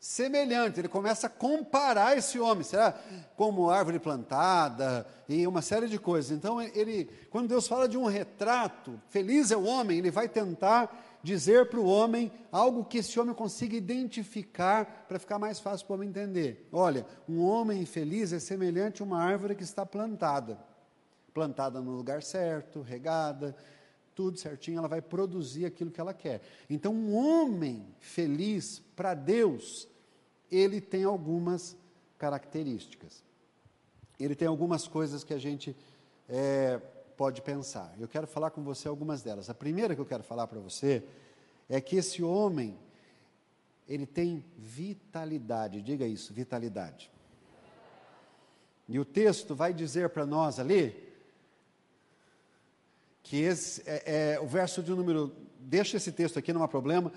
semelhante. 0.00 0.80
Ele 0.80 0.88
começa 0.88 1.26
a 1.26 1.30
comparar 1.30 2.16
esse 2.16 2.40
homem, 2.40 2.64
será 2.64 2.98
como 3.36 3.68
árvore 3.68 3.98
plantada 3.98 5.06
e 5.28 5.46
uma 5.46 5.60
série 5.60 5.86
de 5.86 5.98
coisas. 5.98 6.30
Então, 6.30 6.60
ele, 6.60 7.04
quando 7.28 7.48
Deus 7.48 7.68
fala 7.68 7.86
de 7.86 7.98
um 7.98 8.06
retrato, 8.06 8.98
feliz 9.10 9.50
é 9.50 9.56
o 9.56 9.64
homem, 9.64 9.98
ele 9.98 10.10
vai 10.10 10.26
tentar 10.26 11.18
dizer 11.22 11.68
para 11.68 11.78
o 11.78 11.84
homem 11.84 12.32
algo 12.50 12.82
que 12.82 12.98
esse 12.98 13.20
homem 13.20 13.34
consiga 13.34 13.76
identificar 13.76 15.04
para 15.06 15.18
ficar 15.18 15.38
mais 15.38 15.60
fácil 15.60 15.86
para 15.86 15.92
o 15.92 15.96
homem 15.96 16.08
entender. 16.08 16.66
Olha, 16.72 17.04
um 17.28 17.44
homem 17.44 17.84
feliz 17.84 18.32
é 18.32 18.38
semelhante 18.38 19.02
a 19.02 19.04
uma 19.04 19.22
árvore 19.22 19.54
que 19.54 19.62
está 19.62 19.84
plantada, 19.84 20.58
plantada 21.34 21.78
no 21.82 21.90
lugar 21.90 22.22
certo, 22.22 22.80
regada, 22.80 23.54
tudo 24.20 24.38
certinho, 24.38 24.76
ela 24.76 24.86
vai 24.86 25.00
produzir 25.00 25.64
aquilo 25.64 25.90
que 25.90 25.98
ela 25.98 26.12
quer. 26.12 26.42
Então, 26.68 26.92
um 26.92 27.16
homem 27.16 27.86
feliz 27.98 28.82
para 28.94 29.14
Deus, 29.14 29.88
ele 30.52 30.78
tem 30.78 31.04
algumas 31.04 31.74
características. 32.18 33.24
Ele 34.18 34.34
tem 34.34 34.46
algumas 34.46 34.86
coisas 34.86 35.24
que 35.24 35.32
a 35.32 35.38
gente 35.38 35.74
é, 36.28 36.78
pode 37.16 37.40
pensar. 37.40 37.94
Eu 37.98 38.06
quero 38.06 38.26
falar 38.26 38.50
com 38.50 38.62
você 38.62 38.88
algumas 38.88 39.22
delas. 39.22 39.48
A 39.48 39.54
primeira 39.54 39.94
que 39.94 40.00
eu 40.02 40.04
quero 40.04 40.22
falar 40.22 40.46
para 40.46 40.60
você 40.60 41.02
é 41.66 41.80
que 41.80 41.96
esse 41.96 42.22
homem, 42.22 42.76
ele 43.88 44.04
tem 44.04 44.44
vitalidade. 44.58 45.80
Diga 45.80 46.06
isso, 46.06 46.34
vitalidade. 46.34 47.10
E 48.86 48.98
o 48.98 49.04
texto 49.06 49.54
vai 49.54 49.72
dizer 49.72 50.10
para 50.10 50.26
nós 50.26 50.58
ali 50.58 51.09
que 53.22 53.40
esse, 53.40 53.82
é, 53.86 54.34
é, 54.34 54.40
o 54.40 54.46
verso 54.46 54.82
de 54.82 54.90
número, 54.90 55.34
deixa 55.58 55.96
esse 55.96 56.12
texto 56.12 56.38
aqui, 56.38 56.52
não 56.52 56.62
há 56.62 56.68
problema, 56.68 57.12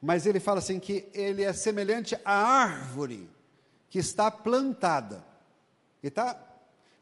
mas 0.00 0.26
ele 0.26 0.40
fala 0.40 0.58
assim 0.58 0.80
que 0.80 1.08
ele 1.12 1.42
é 1.42 1.52
semelhante 1.52 2.16
à 2.24 2.34
árvore 2.34 3.28
que 3.90 3.98
está 3.98 4.30
plantada. 4.30 5.24
Ele 6.02 6.10
tá, 6.10 6.36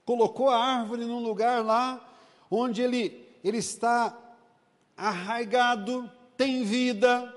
colocou 0.05 0.49
a 0.49 0.59
árvore 0.59 1.05
num 1.05 1.21
lugar 1.21 1.65
lá 1.65 2.03
onde 2.51 2.83
ele, 2.83 3.29
ele 3.43 3.59
está 3.59 4.17
arraigado, 4.97 6.11
tem 6.37 6.65
vida. 6.65 7.33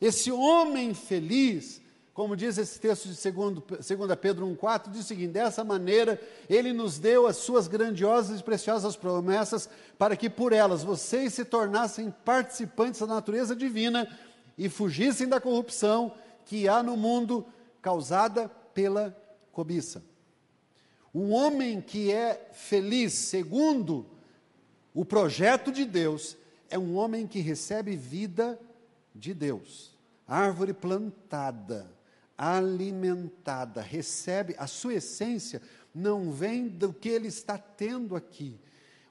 Esse 0.00 0.32
homem 0.32 0.94
feliz, 0.94 1.81
como 2.14 2.36
diz 2.36 2.58
esse 2.58 2.78
texto 2.78 3.08
de 3.08 3.96
2 3.96 4.18
Pedro 4.20 4.46
1,4, 4.46 4.90
diz 4.90 5.00
o 5.00 5.04
seguinte: 5.04 5.32
dessa 5.32 5.64
maneira 5.64 6.20
ele 6.48 6.72
nos 6.72 6.98
deu 6.98 7.26
as 7.26 7.36
suas 7.36 7.66
grandiosas 7.66 8.40
e 8.40 8.42
preciosas 8.42 8.96
promessas, 8.96 9.68
para 9.98 10.14
que 10.14 10.28
por 10.28 10.52
elas 10.52 10.82
vocês 10.82 11.32
se 11.32 11.44
tornassem 11.44 12.12
participantes 12.24 13.00
da 13.00 13.06
natureza 13.06 13.56
divina 13.56 14.06
e 14.58 14.68
fugissem 14.68 15.26
da 15.26 15.40
corrupção 15.40 16.12
que 16.44 16.68
há 16.68 16.82
no 16.82 16.96
mundo 16.96 17.46
causada 17.80 18.48
pela 18.74 19.16
cobiça. 19.50 20.04
Um 21.14 21.32
homem 21.32 21.80
que 21.80 22.12
é 22.12 22.50
feliz, 22.52 23.14
segundo 23.14 24.06
o 24.94 25.04
projeto 25.04 25.72
de 25.72 25.86
Deus, 25.86 26.36
é 26.68 26.78
um 26.78 26.94
homem 26.96 27.26
que 27.26 27.40
recebe 27.40 27.96
vida 27.96 28.58
de 29.14 29.32
Deus. 29.32 29.92
Árvore 30.26 30.72
plantada 30.72 32.01
alimentada, 32.42 33.80
recebe, 33.80 34.56
a 34.58 34.66
sua 34.66 34.94
essência 34.94 35.62
não 35.94 36.32
vem 36.32 36.66
do 36.66 36.92
que 36.92 37.08
ele 37.08 37.28
está 37.28 37.56
tendo 37.56 38.16
aqui. 38.16 38.58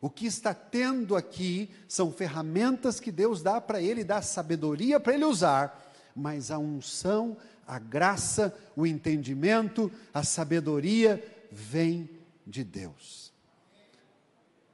O 0.01 0.09
que 0.09 0.25
está 0.25 0.53
tendo 0.53 1.15
aqui 1.15 1.69
são 1.87 2.11
ferramentas 2.11 2.99
que 2.99 3.09
Deus 3.09 3.41
dá 3.41 3.61
para 3.61 3.81
ele, 3.81 4.03
dá 4.03 4.21
sabedoria 4.21 4.99
para 4.99 5.13
ele 5.13 5.23
usar, 5.23 5.93
mas 6.13 6.51
a 6.51 6.57
unção, 6.57 7.37
a 7.65 7.79
graça, 7.79 8.53
o 8.75 8.85
entendimento, 8.85 9.89
a 10.13 10.23
sabedoria 10.23 11.23
vem 11.49 12.09
de 12.45 12.65
Deus. 12.65 13.31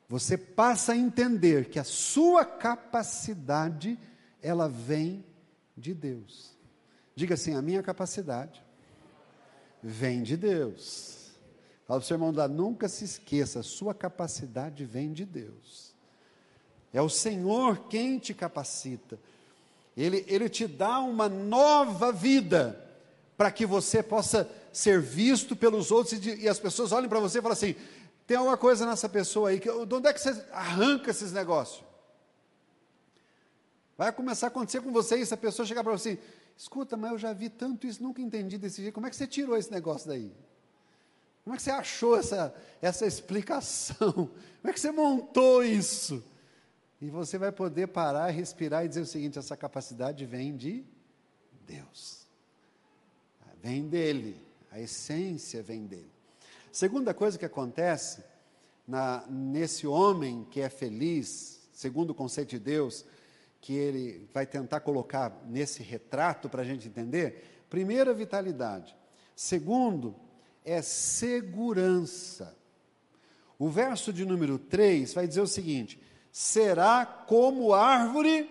Você 0.10 0.36
passa 0.36 0.94
a 0.94 0.98
entender 0.98 1.70
que 1.70 1.78
a 1.78 1.84
sua 1.84 2.44
capacidade, 2.44 4.00
ela 4.42 4.68
vem 4.68 5.24
de 5.78 5.94
Deus. 5.94 6.57
Diga 7.17 7.33
assim: 7.33 7.55
a 7.55 7.63
minha 7.63 7.81
capacidade 7.81 8.63
vem 9.81 10.21
de 10.21 10.38
Deus. 10.38 11.31
Fala 11.88 12.00
para 12.00 12.05
o 12.05 12.07
seu 12.07 12.13
irmão 12.13 12.31
lá, 12.31 12.47
nunca 12.47 12.88
se 12.88 13.05
esqueça, 13.05 13.63
sua 13.63 13.91
capacidade 13.91 14.86
vem 14.86 15.12
de 15.12 15.25
Deus. 15.25 15.95
É 16.93 17.01
o 17.01 17.09
Senhor 17.09 17.88
quem 17.89 18.19
te 18.19 18.36
capacita. 18.36 19.17
Ele, 19.95 20.24
ele 20.27 20.47
te 20.47 20.67
dá 20.67 21.00
uma 21.00 21.27
nova 21.27 22.12
vida 22.12 22.79
para 23.36 23.50
que 23.50 23.65
você 23.65 24.03
possa 24.03 24.47
ser 24.71 25.01
visto 25.01 25.55
pelos 25.55 25.89
outros 25.89 26.24
e, 26.24 26.43
e 26.43 26.47
as 26.47 26.59
pessoas 26.59 26.91
olhem 26.91 27.09
para 27.09 27.19
você 27.19 27.39
e 27.39 27.41
falam 27.41 27.53
assim: 27.53 27.75
tem 28.27 28.38
alguma 28.38 28.57
coisa 28.57 28.86
nessa 28.86 29.09
pessoa 29.09 29.50
aí, 29.50 29.59
que, 29.59 29.71
de 29.88 29.95
onde 29.95 30.07
é 30.07 30.13
que 30.13 30.21
você 30.21 30.39
arranca 30.51 31.09
esses 31.09 31.31
negócios? 31.31 31.83
Vai 33.97 34.12
começar 34.12 34.45
a 34.45 34.50
acontecer 34.50 34.81
com 34.81 34.91
você 34.91 35.17
isso, 35.17 35.33
a 35.33 35.38
pessoa 35.38 35.65
chegar 35.65 35.83
para 35.83 35.93
você 35.93 36.12
assim, 36.12 36.19
Escuta, 36.58 36.98
mas 36.98 37.12
eu 37.12 37.18
já 37.20 37.34
vi 37.34 37.50
tanto 37.50 37.86
isso, 37.86 38.02
nunca 38.02 38.22
entendi 38.22 38.58
desse 38.58 38.82
jeito. 38.82 38.94
Como 38.94 39.06
é 39.06 39.10
que 39.10 39.16
você 39.16 39.28
tirou 39.28 39.56
esse 39.56 39.72
negócio 39.72 40.08
daí? 40.08 40.34
Como 41.44 41.54
é 41.54 41.58
que 41.58 41.64
você 41.64 41.72
achou 41.72 42.18
essa, 42.18 42.54
essa 42.82 43.06
explicação? 43.06 44.12
Como 44.60 44.70
é 44.70 44.74
que 44.74 44.80
você 44.80 44.92
montou 44.92 45.64
isso? 45.64 46.24
E 47.00 47.10
você 47.10 47.38
vai 47.38 47.52
poder 47.52 47.88
parar, 47.88 48.28
respirar 48.32 48.84
e 48.84 48.88
dizer 48.88 49.02
o 49.02 49.06
seguinte: 49.06 49.38
essa 49.38 49.56
capacidade 49.56 50.26
vem 50.26 50.58
de 50.58 50.84
Deus. 51.66 52.26
Vem 53.62 53.88
dele. 53.88 54.42
A 54.72 54.80
essência 54.80 55.62
vem 55.62 55.86
dele. 55.86 56.12
Segunda 56.72 57.14
coisa 57.14 57.38
que 57.38 57.46
acontece 57.46 58.24
na, 58.88 59.26
nesse 59.28 59.86
homem 59.86 60.46
que 60.50 60.60
é 60.60 60.70
feliz, 60.70 61.68
segundo 61.72 62.12
o 62.12 62.16
conceito 62.16 62.50
de 62.50 62.60
Deus, 62.60 63.06
que 63.62 63.74
ele 63.74 64.30
vai 64.34 64.46
tentar 64.46 64.80
colocar 64.80 65.42
nesse 65.46 65.84
retrato 65.84 66.50
para 66.50 66.62
a 66.62 66.66
gente 66.66 66.88
entender? 66.88 67.66
Primeiro, 67.70 68.14
vitalidade. 68.16 68.96
Segundo, 69.36 70.16
é 70.64 70.82
segurança. 70.82 72.56
O 73.60 73.70
verso 73.70 74.14
de 74.14 74.26
número 74.26 74.58
3 74.58 75.14
vai 75.14 75.28
dizer 75.28 75.42
o 75.42 75.48
seguinte: 75.48 76.02
será 76.32 77.06
como 77.06 77.74
árvore 77.74 78.50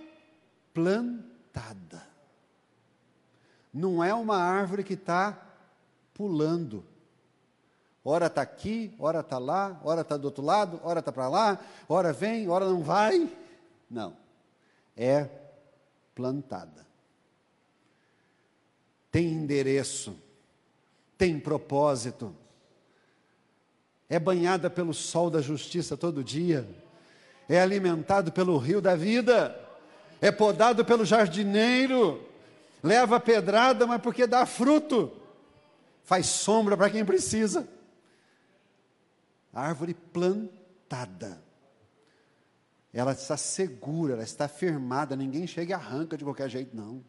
plantada. 0.75 2.07
Não 3.73 4.03
é 4.03 4.13
uma 4.15 4.39
árvore 4.39 4.83
que 4.83 4.95
está 4.95 5.41
pulando. 6.13 6.85
Ora 8.05 8.27
está 8.27 8.43
aqui, 8.43 8.95
ora 8.99 9.21
está 9.21 9.39
lá, 9.39 9.81
ora 9.83 10.03
está 10.03 10.17
do 10.17 10.27
outro 10.27 10.45
lado, 10.45 10.81
ora 10.85 11.01
está 11.01 11.11
para 11.11 11.29
lá, 11.29 11.59
ora 11.89 12.13
vem, 12.13 12.49
ora 12.49 12.65
não 12.65 12.83
vai. 12.83 13.29
Não. 13.91 14.17
É 14.97 15.29
plantada. 16.15 16.87
Tem 19.11 19.27
endereço, 19.27 20.17
tem 21.17 21.39
propósito. 21.39 22.35
É 24.09 24.19
banhada 24.19 24.71
pelo 24.71 24.95
sol 24.95 25.31
da 25.31 25.41
justiça 25.41 25.97
todo 25.97 26.25
dia. 26.25 26.69
É 27.49 27.61
alimentado 27.61 28.33
pelo 28.33 28.57
rio 28.57 28.81
da 28.81 28.95
vida. 28.95 29.59
É 30.21 30.31
podado 30.31 30.85
pelo 30.85 31.05
jardineiro. 31.05 32.25
Leva 32.83 33.19
pedrada, 33.19 33.87
mas 33.87 34.01
porque 34.01 34.27
dá 34.27 34.47
fruto. 34.47 35.13
Faz 36.05 36.27
sombra 36.27 36.77
para 36.77 36.91
quem 36.91 37.05
precisa 37.05 37.69
árvore 39.57 39.95
plantada. 39.95 41.43
Ela 42.97 43.13
está 43.13 43.37
segura, 43.37 44.15
ela 44.15 44.23
está 44.23 44.49
firmada, 44.49 45.15
ninguém 45.15 45.47
chega 45.47 45.73
e 45.73 45.75
arranca 45.75 46.17
de 46.17 46.25
qualquer 46.25 46.49
jeito, 46.49 46.75
não. 46.75 47.05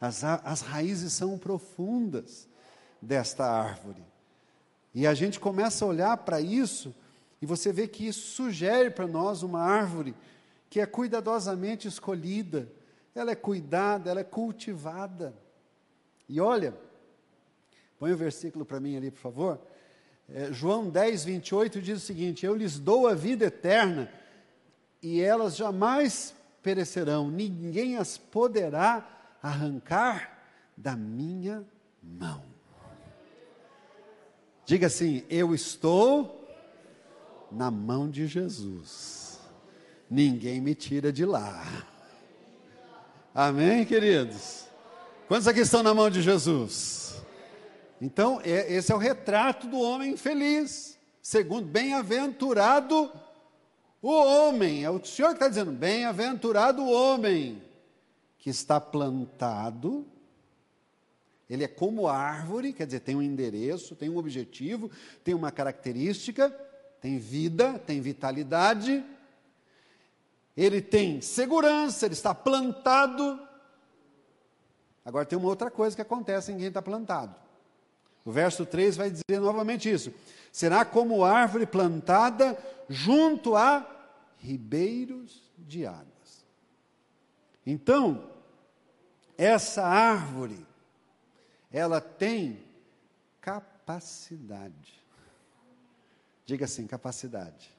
As, 0.00 0.24
as 0.24 0.62
raízes 0.62 1.12
são 1.12 1.38
profundas 1.38 2.48
desta 3.00 3.44
árvore. 3.46 4.04
E 4.92 5.06
a 5.06 5.14
gente 5.14 5.38
começa 5.38 5.84
a 5.84 5.88
olhar 5.88 6.16
para 6.16 6.40
isso, 6.40 6.92
e 7.40 7.46
você 7.46 7.72
vê 7.72 7.86
que 7.86 8.04
isso 8.04 8.32
sugere 8.32 8.90
para 8.90 9.06
nós 9.06 9.44
uma 9.44 9.60
árvore 9.60 10.12
que 10.68 10.80
é 10.80 10.86
cuidadosamente 10.86 11.86
escolhida, 11.86 12.68
ela 13.14 13.30
é 13.30 13.36
cuidada, 13.36 14.10
ela 14.10 14.20
é 14.20 14.24
cultivada. 14.24 15.32
E 16.28 16.40
olha, 16.40 16.74
põe 17.96 18.10
o 18.10 18.16
versículo 18.16 18.64
para 18.64 18.80
mim 18.80 18.96
ali, 18.96 19.12
por 19.12 19.20
favor. 19.20 19.60
É, 20.28 20.52
João 20.52 20.90
10, 20.90 21.24
28 21.26 21.80
diz 21.80 22.02
o 22.02 22.04
seguinte: 22.04 22.44
Eu 22.44 22.56
lhes 22.56 22.76
dou 22.76 23.06
a 23.06 23.14
vida 23.14 23.44
eterna 23.44 24.10
e 25.02 25.20
elas 25.20 25.56
jamais 25.56 26.34
perecerão, 26.62 27.28
ninguém 27.30 27.96
as 27.96 28.16
poderá 28.16 29.06
arrancar 29.42 30.38
da 30.76 30.94
minha 30.94 31.66
mão. 32.00 32.42
Diga 34.64 34.86
assim: 34.86 35.24
Eu 35.28 35.54
estou 35.54 36.48
na 37.50 37.70
mão 37.70 38.08
de 38.08 38.26
Jesus, 38.26 39.40
ninguém 40.08 40.60
me 40.60 40.74
tira 40.74 41.12
de 41.12 41.24
lá. 41.24 41.64
Amém, 43.34 43.84
queridos? 43.84 44.66
Quantos 45.26 45.48
aqui 45.48 45.60
estão 45.60 45.82
na 45.82 45.94
mão 45.94 46.10
de 46.10 46.22
Jesus? 46.22 47.16
Então, 48.00 48.40
é, 48.44 48.72
esse 48.72 48.92
é 48.92 48.94
o 48.94 48.98
retrato 48.98 49.66
do 49.66 49.80
homem 49.80 50.16
feliz. 50.16 50.98
Segundo, 51.22 51.66
bem-aventurado 51.66 53.10
o 54.02 54.10
homem. 54.10 54.84
É 54.84 54.90
o 54.90 55.02
Senhor 55.04 55.28
que 55.28 55.34
está 55.34 55.48
dizendo: 55.48 55.70
bem-aventurado 55.70 56.82
o 56.82 56.90
homem 56.90 57.62
que 58.38 58.50
está 58.50 58.80
plantado. 58.80 60.04
Ele 61.48 61.64
é 61.64 61.68
como 61.68 62.08
árvore, 62.08 62.72
quer 62.72 62.86
dizer, 62.86 63.00
tem 63.00 63.14
um 63.14 63.22
endereço, 63.22 63.94
tem 63.94 64.08
um 64.08 64.16
objetivo, 64.16 64.90
tem 65.22 65.34
uma 65.34 65.52
característica, 65.52 66.50
tem 67.00 67.18
vida, 67.18 67.78
tem 67.78 68.00
vitalidade. 68.00 69.04
Ele 70.56 70.80
tem 70.80 71.20
segurança, 71.20 72.06
ele 72.06 72.14
está 72.14 72.34
plantado. 72.34 73.38
Agora 75.04 75.26
tem 75.26 75.38
uma 75.38 75.48
outra 75.48 75.70
coisa 75.70 75.94
que 75.94 76.02
acontece 76.02 76.52
em 76.52 76.56
quem 76.56 76.68
está 76.68 76.80
plantado. 76.80 77.34
O 78.24 78.30
verso 78.30 78.64
3 78.64 78.96
vai 78.96 79.10
dizer 79.10 79.40
novamente 79.40 79.90
isso: 79.90 80.12
será 80.50 80.84
como 80.84 81.24
árvore 81.24 81.66
plantada 81.66 82.56
junto 82.88 83.56
a 83.56 83.91
ribeiros 84.42 85.50
de 85.56 85.86
águas. 85.86 86.44
Então, 87.64 88.28
essa 89.38 89.84
árvore, 89.86 90.66
ela 91.70 92.00
tem 92.00 92.60
capacidade. 93.40 95.00
Diga 96.44 96.64
assim: 96.64 96.86
capacidade. 96.86 97.70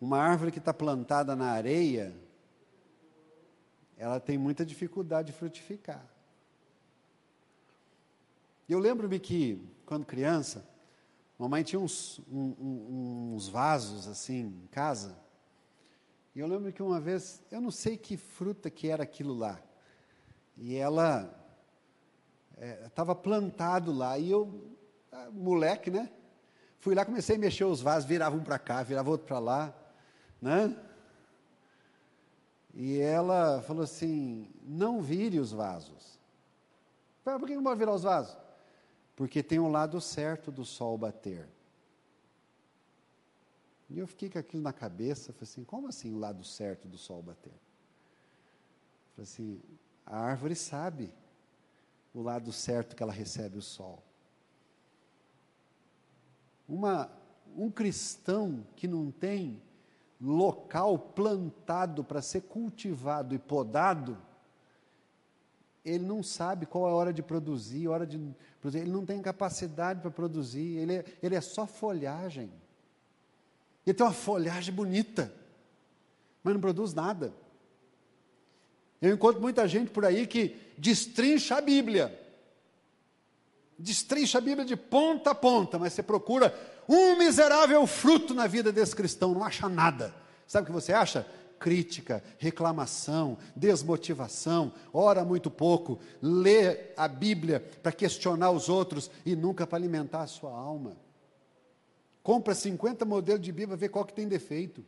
Uma 0.00 0.18
árvore 0.18 0.50
que 0.50 0.58
está 0.58 0.72
plantada 0.72 1.36
na 1.36 1.50
areia, 1.50 2.16
ela 3.96 4.18
tem 4.18 4.38
muita 4.38 4.64
dificuldade 4.64 5.32
de 5.32 5.38
frutificar. 5.38 6.04
Eu 8.68 8.78
lembro-me 8.78 9.18
que, 9.18 9.60
quando 9.84 10.06
criança, 10.06 10.64
mamãe 11.38 11.62
tinha 11.62 11.78
uns, 11.78 12.20
um, 12.30 13.34
uns 13.34 13.48
vasos 13.48 14.08
assim 14.08 14.40
em 14.40 14.66
casa. 14.68 15.16
E 16.34 16.40
eu 16.40 16.46
lembro 16.46 16.72
que 16.72 16.82
uma 16.82 17.00
vez, 17.00 17.42
eu 17.50 17.60
não 17.60 17.70
sei 17.70 17.96
que 17.96 18.16
fruta 18.16 18.68
que 18.70 18.88
era 18.88 19.02
aquilo 19.02 19.34
lá. 19.34 19.60
E 20.56 20.74
ela 20.74 21.32
estava 22.86 23.12
é, 23.12 23.14
plantado 23.14 23.92
lá. 23.92 24.18
E 24.18 24.30
eu, 24.30 24.76
ah, 25.12 25.30
moleque, 25.32 25.90
né? 25.90 26.10
Fui 26.78 26.94
lá, 26.94 27.04
comecei 27.04 27.36
a 27.36 27.38
mexer 27.38 27.64
os 27.64 27.80
vasos, 27.80 28.08
virava 28.08 28.36
um 28.36 28.42
para 28.42 28.58
cá, 28.58 28.82
virava 28.82 29.10
outro 29.10 29.26
para 29.26 29.38
lá, 29.38 29.74
né? 30.40 30.76
E 32.72 32.98
ela 33.00 33.60
falou 33.62 33.82
assim: 33.82 34.48
não 34.62 35.00
vire 35.00 35.40
os 35.40 35.52
vasos. 35.52 36.18
Por 37.24 37.46
que 37.46 37.56
não 37.56 37.64
pode 37.64 37.78
virar 37.78 37.92
os 37.92 38.04
vasos? 38.04 38.36
Porque 39.18 39.42
tem 39.42 39.58
um 39.58 39.68
lado 39.68 40.00
certo 40.00 40.52
do 40.52 40.64
sol 40.64 40.96
bater. 40.96 41.48
E 43.90 43.98
eu 43.98 44.06
fiquei 44.06 44.30
com 44.30 44.38
aquilo 44.38 44.62
na 44.62 44.72
cabeça, 44.72 45.32
falei 45.32 45.42
assim, 45.42 45.64
como 45.64 45.88
assim 45.88 46.14
o 46.14 46.18
lado 46.20 46.44
certo 46.44 46.86
do 46.86 46.96
sol 46.96 47.20
bater? 47.20 47.52
Falei 49.16 49.24
assim, 49.24 49.60
a 50.06 50.20
árvore 50.20 50.54
sabe 50.54 51.12
o 52.14 52.22
lado 52.22 52.52
certo 52.52 52.94
que 52.94 53.02
ela 53.02 53.12
recebe 53.12 53.58
o 53.58 53.62
sol. 53.62 54.00
Uma, 56.68 57.10
um 57.56 57.72
cristão 57.72 58.64
que 58.76 58.86
não 58.86 59.10
tem 59.10 59.60
local 60.20 60.96
plantado 60.96 62.04
para 62.04 62.22
ser 62.22 62.42
cultivado 62.42 63.34
e 63.34 63.38
podado, 63.40 64.16
ele 65.84 66.04
não 66.04 66.22
sabe 66.22 66.66
qual 66.66 66.88
é 66.88 66.90
a 66.90 66.94
hora 66.94 67.12
de 67.12 67.22
produzir, 67.22 67.88
hora 67.88 68.06
de 68.06 68.18
produzir. 68.60 68.82
ele 68.82 68.90
não 68.90 69.04
tem 69.06 69.20
capacidade 69.22 70.00
para 70.00 70.10
produzir, 70.10 70.78
ele 70.78 70.96
é, 70.96 71.04
ele 71.22 71.34
é 71.34 71.40
só 71.40 71.66
folhagem. 71.66 72.50
Ele 73.86 73.94
tem 73.94 74.06
uma 74.06 74.12
folhagem 74.12 74.74
bonita, 74.74 75.32
mas 76.42 76.54
não 76.54 76.60
produz 76.60 76.92
nada. 76.92 77.32
Eu 79.00 79.14
encontro 79.14 79.40
muita 79.40 79.66
gente 79.66 79.90
por 79.90 80.04
aí 80.04 80.26
que 80.26 80.56
destrincha 80.76 81.56
a 81.56 81.60
Bíblia. 81.60 82.20
Destrincha 83.78 84.38
a 84.38 84.40
Bíblia 84.40 84.64
de 84.64 84.76
ponta 84.76 85.30
a 85.30 85.34
ponta, 85.34 85.78
mas 85.78 85.92
você 85.92 86.02
procura 86.02 86.54
um 86.88 87.16
miserável 87.16 87.86
fruto 87.86 88.34
na 88.34 88.46
vida 88.46 88.72
desse 88.72 88.94
cristão, 88.94 89.34
não 89.34 89.44
acha 89.44 89.68
nada. 89.68 90.12
Sabe 90.46 90.64
o 90.64 90.66
que 90.66 90.72
você 90.72 90.92
acha? 90.92 91.26
Crítica, 91.58 92.22
reclamação, 92.38 93.36
desmotivação, 93.54 94.72
ora 94.92 95.24
muito 95.24 95.50
pouco, 95.50 95.98
lê 96.22 96.92
a 96.96 97.08
Bíblia 97.08 97.60
para 97.82 97.92
questionar 97.92 98.50
os 98.50 98.68
outros 98.68 99.10
e 99.24 99.34
nunca 99.34 99.66
para 99.66 99.78
alimentar 99.78 100.22
a 100.22 100.26
sua 100.26 100.50
alma. 100.50 100.96
Compra 102.22 102.54
50 102.54 103.04
modelos 103.04 103.40
de 103.40 103.52
Bíblia, 103.52 103.76
vê 103.76 103.88
qual 103.88 104.04
que 104.04 104.12
tem 104.12 104.28
defeito. 104.28 104.84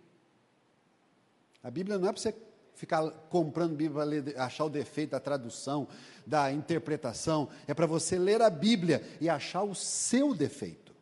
A 1.63 1.71
Bíblia 1.71 1.99
não 1.99 2.09
é 2.09 2.13
para 2.13 2.21
você 2.21 2.35
ficar 2.75 3.11
comprando 3.29 3.77
Bíblia 3.77 4.23
para 4.23 4.45
achar 4.45 4.65
o 4.65 4.71
defeito 4.71 5.11
da 5.11 5.21
tradução, 5.21 5.87
da 6.27 6.51
interpretação, 6.51 7.49
é 7.67 7.75
para 7.75 7.87
você 7.87 8.19
ler 8.19 8.41
a 8.41 8.49
Bíblia 8.49 9.03
e 9.21 9.29
achar 9.29 9.63
o 9.63 9.75
seu 9.75 10.35
defeito. 10.35 10.95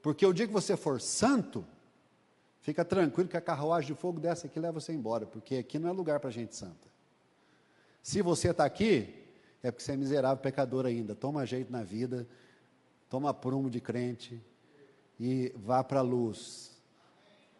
Porque 0.00 0.24
o 0.24 0.32
dia 0.32 0.46
que 0.46 0.52
você 0.52 0.76
for 0.76 1.00
santo, 1.00 1.66
Fica 2.66 2.84
tranquilo 2.84 3.28
que 3.28 3.36
a 3.36 3.40
carruagem 3.40 3.94
de 3.94 4.00
fogo 4.00 4.18
desce 4.18 4.48
aqui 4.48 4.58
leva 4.58 4.80
você 4.80 4.92
embora, 4.92 5.24
porque 5.24 5.54
aqui 5.54 5.78
não 5.78 5.88
é 5.88 5.92
lugar 5.92 6.18
para 6.18 6.30
gente 6.30 6.56
santa. 6.56 6.88
Se 8.02 8.20
você 8.20 8.50
está 8.50 8.64
aqui, 8.64 9.24
é 9.62 9.70
porque 9.70 9.84
você 9.84 9.92
é 9.92 9.96
miserável 9.96 10.42
pecador 10.42 10.84
ainda. 10.84 11.14
Toma 11.14 11.46
jeito 11.46 11.70
na 11.70 11.84
vida, 11.84 12.26
toma 13.08 13.32
prumo 13.32 13.70
de 13.70 13.80
crente 13.80 14.44
e 15.20 15.52
vá 15.54 15.84
para 15.84 16.00
a 16.00 16.02
luz, 16.02 16.76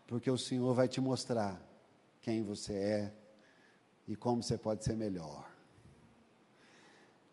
porque 0.09 0.29
o 0.29 0.37
Senhor 0.37 0.75
vai 0.75 0.89
te 0.89 1.01
mostrar 1.01 1.63
quem 2.21 2.43
você 2.43 2.73
é 2.73 3.15
e 4.09 4.17
como 4.17 4.43
você 4.43 4.59
pode 4.59 4.83
ser 4.83 4.97
melhor. 4.97 5.49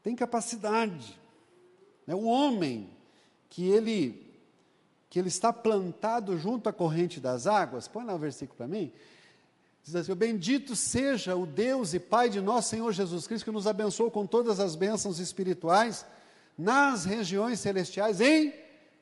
Tem 0.04 0.16
capacidade. 0.16 1.20
É 2.06 2.14
um 2.14 2.28
homem 2.28 2.96
que 3.50 3.68
ele 3.68 4.23
que 5.14 5.20
ele 5.20 5.28
está 5.28 5.54
plantado 5.54 6.36
junto 6.40 6.68
à 6.68 6.74
corrente 6.74 7.20
das 7.20 7.46
águas, 7.46 7.88
põe 7.88 8.04
lá 8.04 8.16
o 8.16 8.18
versículo 8.18 8.58
para 8.58 8.68
mim. 8.68 8.92
Diz 9.84 9.96
assim: 9.96 10.16
Bendito 10.16 10.76
seja 10.76 11.36
o 11.36 11.46
Deus 11.46 11.94
e 11.94 12.00
Pai 12.00 12.32
de 12.32 12.42
nosso 12.42 12.70
Senhor 12.70 12.92
Jesus 12.92 13.28
Cristo, 13.28 13.46
que 13.46 13.52
nos 13.52 13.68
abençoou 13.68 14.10
com 14.10 14.26
todas 14.26 14.60
as 14.60 14.76
bênçãos 14.76 15.20
espirituais 15.20 16.04
nas 16.58 17.06
regiões 17.06 17.60
celestiais 17.60 18.22
em 18.22 18.56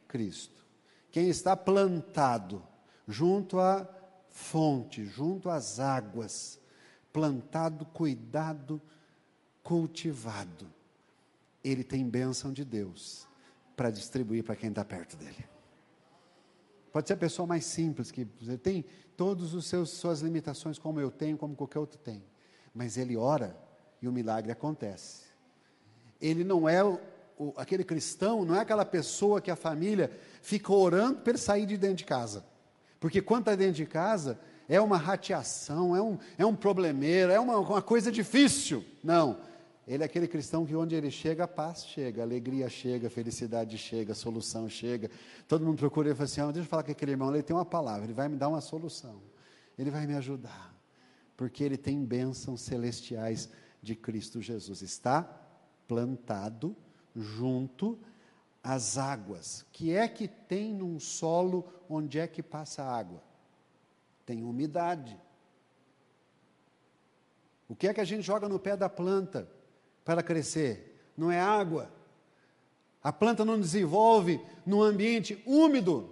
Cristo. 0.10 0.66
Quem 1.14 1.30
está 1.30 1.56
plantado 1.56 2.62
junto 3.08 3.58
à 3.58 3.88
fonte, 4.30 5.06
junto 5.06 5.50
às 5.50 5.80
águas, 5.80 6.60
plantado, 7.14 7.86
cuidado, 7.86 8.82
cultivado, 9.64 10.68
ele 11.64 11.86
tem 11.86 12.04
bênção 12.10 12.52
de 12.52 12.66
Deus 12.66 13.26
para 13.78 13.90
distribuir 13.90 14.44
para 14.44 14.58
quem 14.58 14.72
está 14.72 14.84
perto 14.84 15.16
dele. 15.16 15.51
Pode 16.92 17.08
ser 17.08 17.14
a 17.14 17.18
pessoa 17.18 17.48
mais 17.48 17.66
simples, 17.66 18.12
que 18.12 18.26
tem 18.62 18.86
todas 19.16 19.56
as 19.56 19.90
suas 19.90 20.22
limitações, 20.22 20.78
como 20.78 21.00
eu 21.00 21.10
tenho, 21.10 21.38
como 21.38 21.56
qualquer 21.56 21.80
outro 21.80 21.98
tem. 21.98 22.24
Mas 22.74 22.98
ele 22.98 23.16
ora 23.16 23.56
e 24.02 24.08
o 24.08 24.12
milagre 24.12 24.52
acontece. 24.52 25.24
Ele 26.20 26.44
não 26.44 26.68
é 26.68 26.84
o, 26.84 27.00
o, 27.38 27.54
aquele 27.56 27.84
cristão, 27.84 28.44
não 28.44 28.56
é 28.56 28.60
aquela 28.60 28.86
pessoa 28.86 29.40
que 29.40 29.50
a 29.50 29.56
família 29.56 30.12
fica 30.42 30.74
orando 30.74 31.22
para 31.22 31.32
ele 31.32 31.38
sair 31.38 31.66
de 31.66 31.78
dentro 31.78 31.98
de 31.98 32.06
casa. 32.06 32.46
Porque 33.00 33.22
quando 33.22 33.42
está 33.42 33.56
dentro 33.56 33.76
de 33.76 33.86
casa, 33.86 34.40
é 34.68 34.80
uma 34.80 34.98
rateação, 34.98 35.96
é 35.96 36.02
um, 36.02 36.18
é 36.38 36.46
um 36.46 36.56
problemeiro, 36.56 37.32
é 37.32 37.40
uma, 37.40 37.58
uma 37.58 37.82
coisa 37.82 38.12
difícil. 38.12 38.86
Não. 39.04 39.40
Ele 39.88 40.04
é 40.04 40.06
aquele 40.06 40.28
cristão 40.28 40.66
que 40.66 40.76
onde 40.76 40.96
ele 40.96 41.10
chega, 41.10 41.44
a 41.44 41.48
paz 41.48 41.86
chega, 41.86 42.22
a 42.22 42.26
alegria 42.26 42.70
chega, 42.70 43.08
a 43.08 43.10
felicidade 43.10 43.78
chega, 43.78 44.12
a 44.12 44.16
solução 44.16 44.70
chega. 44.70 45.10
Todo 45.48 45.66
mundo 45.66 45.78
procura 45.78 46.12
e 46.12 46.14
fala 46.14 46.26
assim: 46.26 46.42
oh, 46.42 46.52
deixa 46.52 46.66
eu 46.66 46.70
falar 46.70 46.84
com 46.84 46.92
aquele 46.92 47.12
irmão, 47.12 47.34
ele 47.34 47.44
tem 47.44 47.56
uma 47.56 47.66
palavra, 47.66 48.06
ele 48.06 48.14
vai 48.14 48.30
me 48.30 48.38
dar 48.38 48.48
uma 48.48 48.62
solução, 48.62 49.22
ele 49.78 49.90
vai 49.90 50.06
me 50.06 50.14
ajudar, 50.16 50.74
porque 51.36 51.64
ele 51.64 51.78
tem 51.78 52.04
bênçãos 52.06 52.62
celestiais 52.62 53.50
de 53.82 53.96
Cristo 53.96 54.40
Jesus. 54.40 54.82
Está 54.82 55.24
plantado 55.88 56.76
junto 57.16 58.00
às 58.64 58.98
águas. 58.98 59.66
que 59.72 59.94
é 59.94 60.08
que 60.08 60.28
tem 60.28 60.74
num 60.74 61.00
solo 61.00 61.68
onde 61.90 62.20
é 62.20 62.28
que 62.28 62.44
passa 62.44 62.84
água? 62.84 63.22
Tem 64.26 64.44
umidade. 64.44 65.20
O 67.68 67.76
que 67.76 67.88
é 67.88 67.94
que 67.94 68.02
a 68.02 68.06
gente 68.06 68.22
joga 68.22 68.48
no 68.48 68.60
pé 68.60 68.78
da 68.78 68.88
planta? 68.88 69.50
Para 70.04 70.24
crescer, 70.24 71.12
não 71.18 71.32
é 71.32 71.40
água. 71.40 71.92
A 73.04 73.12
planta 73.12 73.44
não 73.44 73.60
desenvolve 73.60 74.40
num 74.66 74.82
ambiente 74.82 75.42
úmido. 75.46 76.10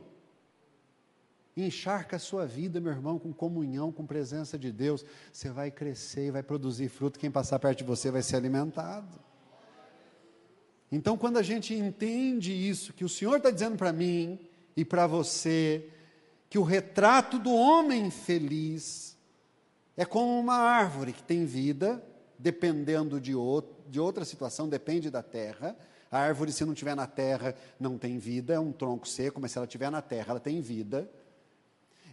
Encharca 1.56 2.16
a 2.16 2.20
sua 2.20 2.46
vida, 2.46 2.80
meu 2.80 2.92
irmão, 2.92 3.20
com 3.20 3.34
comunhão, 3.34 3.92
com 3.92 4.06
presença 4.06 4.58
de 4.58 4.72
Deus. 4.72 5.06
Você 5.32 5.50
vai 5.50 5.70
crescer 5.70 6.28
e 6.28 6.32
vai 6.32 6.42
produzir 6.42 6.90
fruto. 6.90 7.20
Quem 7.20 7.30
passar 7.30 7.60
perto 7.60 7.80
de 7.80 7.84
você 7.84 8.10
vai 8.10 8.24
ser 8.24 8.38
alimentado. 8.38 9.20
Então, 10.92 11.18
quando 11.18 11.38
a 11.38 11.44
gente 11.44 11.74
entende 11.74 12.52
isso, 12.52 12.94
que 12.94 13.06
o 13.06 13.10
Senhor 13.10 13.38
está 13.38 13.52
dizendo 13.52 13.78
para 13.78 13.94
mim 13.94 14.40
e 14.76 14.84
para 14.84 15.06
você, 15.06 15.88
que 16.50 16.58
o 16.58 16.64
retrato 16.64 17.38
do 17.38 17.54
homem 17.54 18.10
feliz 18.10 19.16
é 19.96 20.06
como 20.06 20.40
uma 20.40 20.56
árvore 20.56 21.14
que 21.14 21.22
tem 21.22 21.46
vida, 21.46 22.04
dependendo 22.40 23.20
de 23.20 23.36
outro 23.36 23.79
de 23.90 24.00
outra 24.00 24.24
situação, 24.24 24.70
depende 24.70 25.10
da 25.10 25.24
terra. 25.24 25.76
A 26.12 26.20
árvore, 26.20 26.52
se 26.52 26.66
não 26.66 26.74
estiver 26.74 26.96
na 26.96 27.08
terra, 27.08 27.56
não 27.80 27.98
tem 27.98 28.18
vida, 28.18 28.54
é 28.54 28.60
um 28.60 28.72
tronco 28.72 29.08
seco, 29.08 29.40
mas 29.40 29.52
se 29.52 29.58
ela 29.58 29.66
estiver 29.66 29.92
na 29.92 30.02
terra, 30.02 30.32
ela 30.32 30.40
tem 30.40 30.62
vida. 30.62 31.10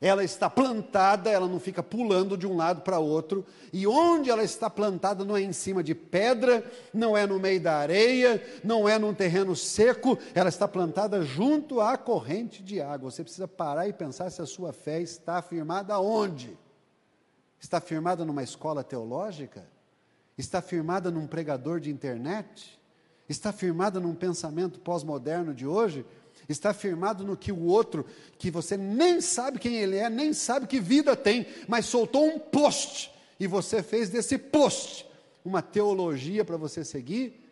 Ela 0.01 0.23
está 0.23 0.51
plantada, 0.51 1.31
ela 1.31 1.49
não 1.49 1.59
fica 1.59 1.83
pulando 1.83 2.37
de 2.37 2.47
um 2.47 2.55
lado 2.55 2.83
para 2.83 2.99
outro, 2.99 3.47
e 3.73 3.87
onde 3.87 4.31
ela 4.31 4.45
está 4.45 4.69
plantada 4.69 5.25
não 5.25 5.35
é 5.37 5.41
em 5.41 5.55
cima 5.55 5.83
de 5.83 5.95
pedra, 5.95 6.63
não 6.93 7.17
é 7.17 7.27
no 7.27 7.39
meio 7.39 7.61
da 7.61 7.79
areia, 7.79 8.43
não 8.63 8.87
é 8.87 8.99
num 8.99 9.15
terreno 9.15 9.57
seco, 9.57 10.19
ela 10.35 10.51
está 10.51 10.69
plantada 10.69 11.23
junto 11.23 11.81
à 11.81 11.97
corrente 11.97 12.63
de 12.63 12.81
água. 12.81 13.11
Você 13.11 13.23
precisa 13.23 13.49
parar 13.49 13.89
e 13.89 13.93
pensar 13.93 14.29
se 14.31 14.43
a 14.43 14.47
sua 14.47 14.73
fé 14.73 15.01
está 15.01 15.41
firmada 15.41 15.99
onde? 15.99 16.59
Está 17.59 17.81
firmada 17.81 18.23
numa 18.23 18.43
escola 18.43 18.85
teológica? 18.85 19.76
Está 20.37 20.61
firmada 20.61 21.11
num 21.11 21.27
pregador 21.27 21.81
de 21.81 21.91
internet? 21.91 22.79
Está 23.29 23.53
firmada 23.53 23.99
num 23.99 24.15
pensamento 24.15 24.79
pós-moderno 24.81 25.55
de 25.55 25.67
hoje? 25.67 26.05
Está 26.49 26.73
firmado 26.73 27.25
no 27.25 27.37
que 27.37 27.51
o 27.51 27.65
outro, 27.65 28.07
que 28.39 28.51
você 28.51 28.77
nem 28.77 29.21
sabe 29.21 29.59
quem 29.59 29.77
ele 29.77 29.97
é, 29.97 30.09
nem 30.09 30.33
sabe 30.33 30.67
que 30.67 30.79
vida 30.79 31.17
tem, 31.17 31.47
mas 31.67 31.87
soltou 31.87 32.27
um 32.27 32.39
post 32.39 33.11
e 33.41 33.47
você 33.47 33.83
fez 33.83 34.11
desse 34.11 34.39
post 34.39 35.07
uma 35.45 35.63
teologia 35.63 36.45
para 36.45 36.57
você 36.57 36.85
seguir? 36.85 37.43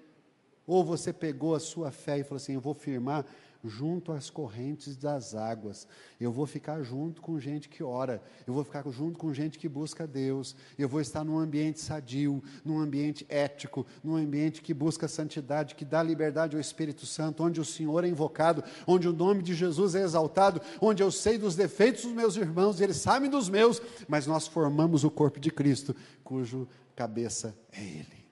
Ou 0.67 0.85
você 0.85 1.13
pegou 1.13 1.55
a 1.55 1.61
sua 1.61 1.91
fé 1.91 2.19
e 2.19 2.25
falou 2.25 2.37
assim: 2.37 2.55
Eu 2.55 2.61
vou 2.61 2.75
firmar 2.75 3.25
junto 3.65 4.13
às 4.13 4.29
correntes 4.29 4.97
das 4.97 5.35
águas. 5.35 5.87
Eu 6.21 6.31
vou 6.31 6.47
ficar 6.47 6.83
junto 6.83 7.23
com 7.23 7.41
gente 7.41 7.69
que 7.69 7.83
ora, 7.83 8.23
eu 8.47 8.53
vou 8.53 8.63
ficar 8.63 8.85
junto 8.91 9.19
com 9.19 9.33
gente 9.33 9.59
que 9.59 9.69
busca 9.69 10.07
Deus, 10.07 10.55
eu 10.79 10.89
vou 10.89 11.01
estar 11.01 11.25
num 11.25 11.39
ambiente 11.39 11.81
sadio, 11.81 12.43
num 12.65 12.79
ambiente 12.79 13.25
ético, 13.29 13.87
num 14.03 14.17
ambiente 14.17 14.63
que 14.63 14.75
busca 14.75 15.09
santidade, 15.09 15.75
que 15.75 15.85
dá 15.85 16.03
liberdade 16.03 16.55
ao 16.55 16.61
Espírito 16.61 17.07
Santo, 17.07 17.43
onde 17.43 17.61
o 17.61 17.65
Senhor 17.65 18.05
é 18.05 18.09
invocado, 18.09 18.63
onde 18.87 19.09
o 19.09 19.13
nome 19.13 19.43
de 19.43 19.55
Jesus 19.55 19.95
é 19.95 20.03
exaltado, 20.03 20.61
onde 20.81 21.03
eu 21.03 21.11
sei 21.11 21.39
dos 21.39 21.57
defeitos 21.57 22.03
dos 22.03 22.13
meus 22.13 22.37
irmãos, 22.37 22.81
e 22.81 22.85
eles 22.85 22.97
sabem 22.99 23.31
dos 23.31 23.49
meus, 23.49 23.81
mas 24.07 24.27
nós 24.27 24.47
formamos 24.47 25.05
o 25.05 25.11
corpo 25.11 25.41
de 25.41 25.51
Cristo, 25.51 25.97
cujo 26.23 26.69
cabeça 26.95 27.57
é 27.73 27.83
Ele. 27.83 28.25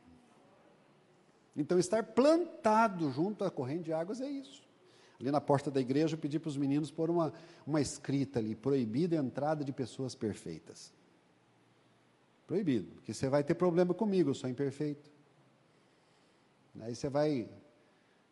Então, 1.55 1.79
estar 1.79 2.03
plantado 2.03 3.11
junto 3.11 3.45
à 3.45 3.51
corrente 3.51 3.85
de 3.85 3.93
águas 3.93 4.23
é 4.23 4.29
isso 4.29 4.62
ali 5.23 5.31
na 5.31 5.41
porta 5.41 5.71
da 5.71 5.81
igreja, 5.81 6.17
eu 6.17 6.19
pedi 6.19 6.39
para 6.41 6.49
os 6.49 6.57
meninos 6.57 6.91
pôr 6.91 7.09
uma, 7.09 7.33
uma 7.65 7.81
escrita 7.81 8.41
ali, 8.41 8.57
proibida 8.57 9.17
a 9.17 9.23
entrada 9.23 9.65
de 9.65 9.73
pessoas 9.73 10.17
perfeitas. 10.17 10.93
Proibido, 12.45 12.91
porque 12.97 13.15
você 13.15 13.29
vai 13.29 13.45
ter 13.45 13.55
problema 13.55 13.95
comigo, 13.95 14.31
eu 14.31 14.35
sou 14.35 14.51
imperfeito. 14.51 15.09
Aí 16.81 16.95
você 16.95 17.09
vai, 17.09 17.49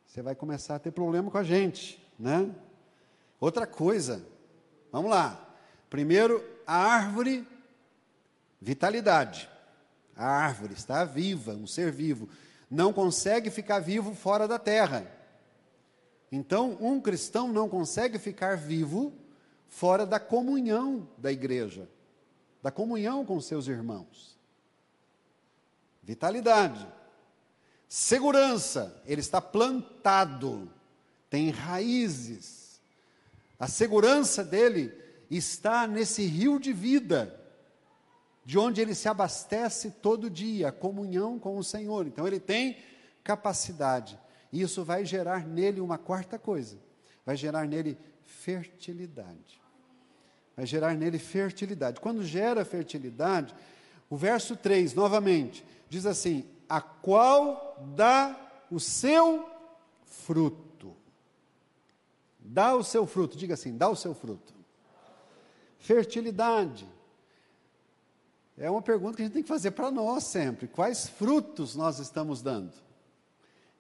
você 0.05 0.21
vai 0.21 0.35
começar 0.35 0.75
a 0.75 0.79
ter 0.81 0.91
problema 0.91 1.31
com 1.31 1.39
a 1.39 1.45
gente, 1.45 2.05
né? 2.19 2.53
Outra 3.39 3.69
coisa, 3.69 4.27
vamos 4.91 5.13
lá. 5.13 5.49
Primeiro, 5.89 6.45
a 6.67 6.75
árvore, 6.75 7.47
vitalidade. 8.61 9.49
A 10.17 10.27
árvore 10.27 10.75
está 10.75 11.05
viva, 11.05 11.53
um 11.53 11.69
ser 11.69 11.93
vivo. 11.93 12.29
Não 12.69 12.93
consegue 12.93 13.49
ficar 13.49 13.79
vivo 13.79 14.13
fora 14.13 14.49
da 14.49 14.59
terra. 14.59 15.20
Então, 16.33 16.77
um 16.81 17.01
cristão 17.01 17.53
não 17.53 17.69
consegue 17.69 18.19
ficar 18.19 18.57
vivo 18.57 19.13
fora 19.67 20.07
da 20.07 20.21
comunhão 20.21 21.09
da 21.19 21.33
igreja, 21.33 21.89
da 22.63 22.71
comunhão 22.71 23.25
com 23.25 23.41
seus 23.41 23.67
irmãos. 23.67 24.39
Vitalidade. 26.03 26.87
Segurança, 27.89 29.03
ele 29.07 29.21
está 29.21 29.41
plantado, 29.41 30.73
tem 31.29 31.51
raízes. 31.51 32.81
A 33.59 33.67
segurança 33.67 34.45
dele 34.45 34.95
está 35.29 35.89
nesse 35.89 36.25
rio 36.25 36.61
de 36.61 36.73
vida, 36.73 37.37
de 38.45 38.57
onde 38.57 38.81
ele 38.81 38.95
se 38.95 39.09
abastece 39.09 39.91
todo 39.91 40.31
dia, 40.31 40.69
a 40.69 40.73
comunhão 40.73 41.39
com 41.39 41.59
o 41.59 41.65
Senhor. 41.65 42.07
Então 42.07 42.27
ele 42.27 42.39
tem 42.39 42.79
capacidade 43.25 44.19
e 44.53 44.63
isso 44.63 44.85
vai 44.85 45.05
gerar 45.05 45.47
nele 45.47 45.81
uma 45.81 45.99
quarta 45.99 46.39
coisa: 46.39 46.79
vai 47.25 47.37
gerar 47.37 47.67
nele 47.67 47.97
fertilidade. 48.25 49.61
Vai 50.57 50.67
gerar 50.67 50.95
nele 50.95 51.19
fertilidade. 51.19 52.01
Quando 52.01 52.25
gera 52.25 52.65
fertilidade, 52.65 53.55
o 54.09 54.17
verso 54.17 54.57
3, 54.57 54.95
novamente, 54.95 55.65
diz 55.89 56.07
assim: 56.07 56.45
a 56.69 56.81
qual 56.81 57.79
dá 57.95 58.37
o 58.71 58.81
seu 58.81 59.49
fruto. 60.05 60.97
Dá 62.39 62.75
o 62.75 62.83
seu 62.83 63.07
fruto, 63.07 63.37
diga 63.37 63.55
assim: 63.55 63.77
dá 63.77 63.89
o 63.89 63.97
seu 63.97 64.15
fruto. 64.15 64.53
Fertilidade. 65.79 66.87
É 68.59 68.71
uma 68.71 68.83
pergunta 68.83 69.17
que 69.17 69.23
a 69.23 69.25
gente 69.25 69.33
tem 69.33 69.43
que 69.43 69.49
fazer 69.49 69.71
para 69.71 69.91
nós 69.91 70.25
sempre: 70.25 70.67
quais 70.67 71.09
frutos 71.09 71.77
nós 71.77 71.99
estamos 71.99 72.43
dando? 72.43 72.90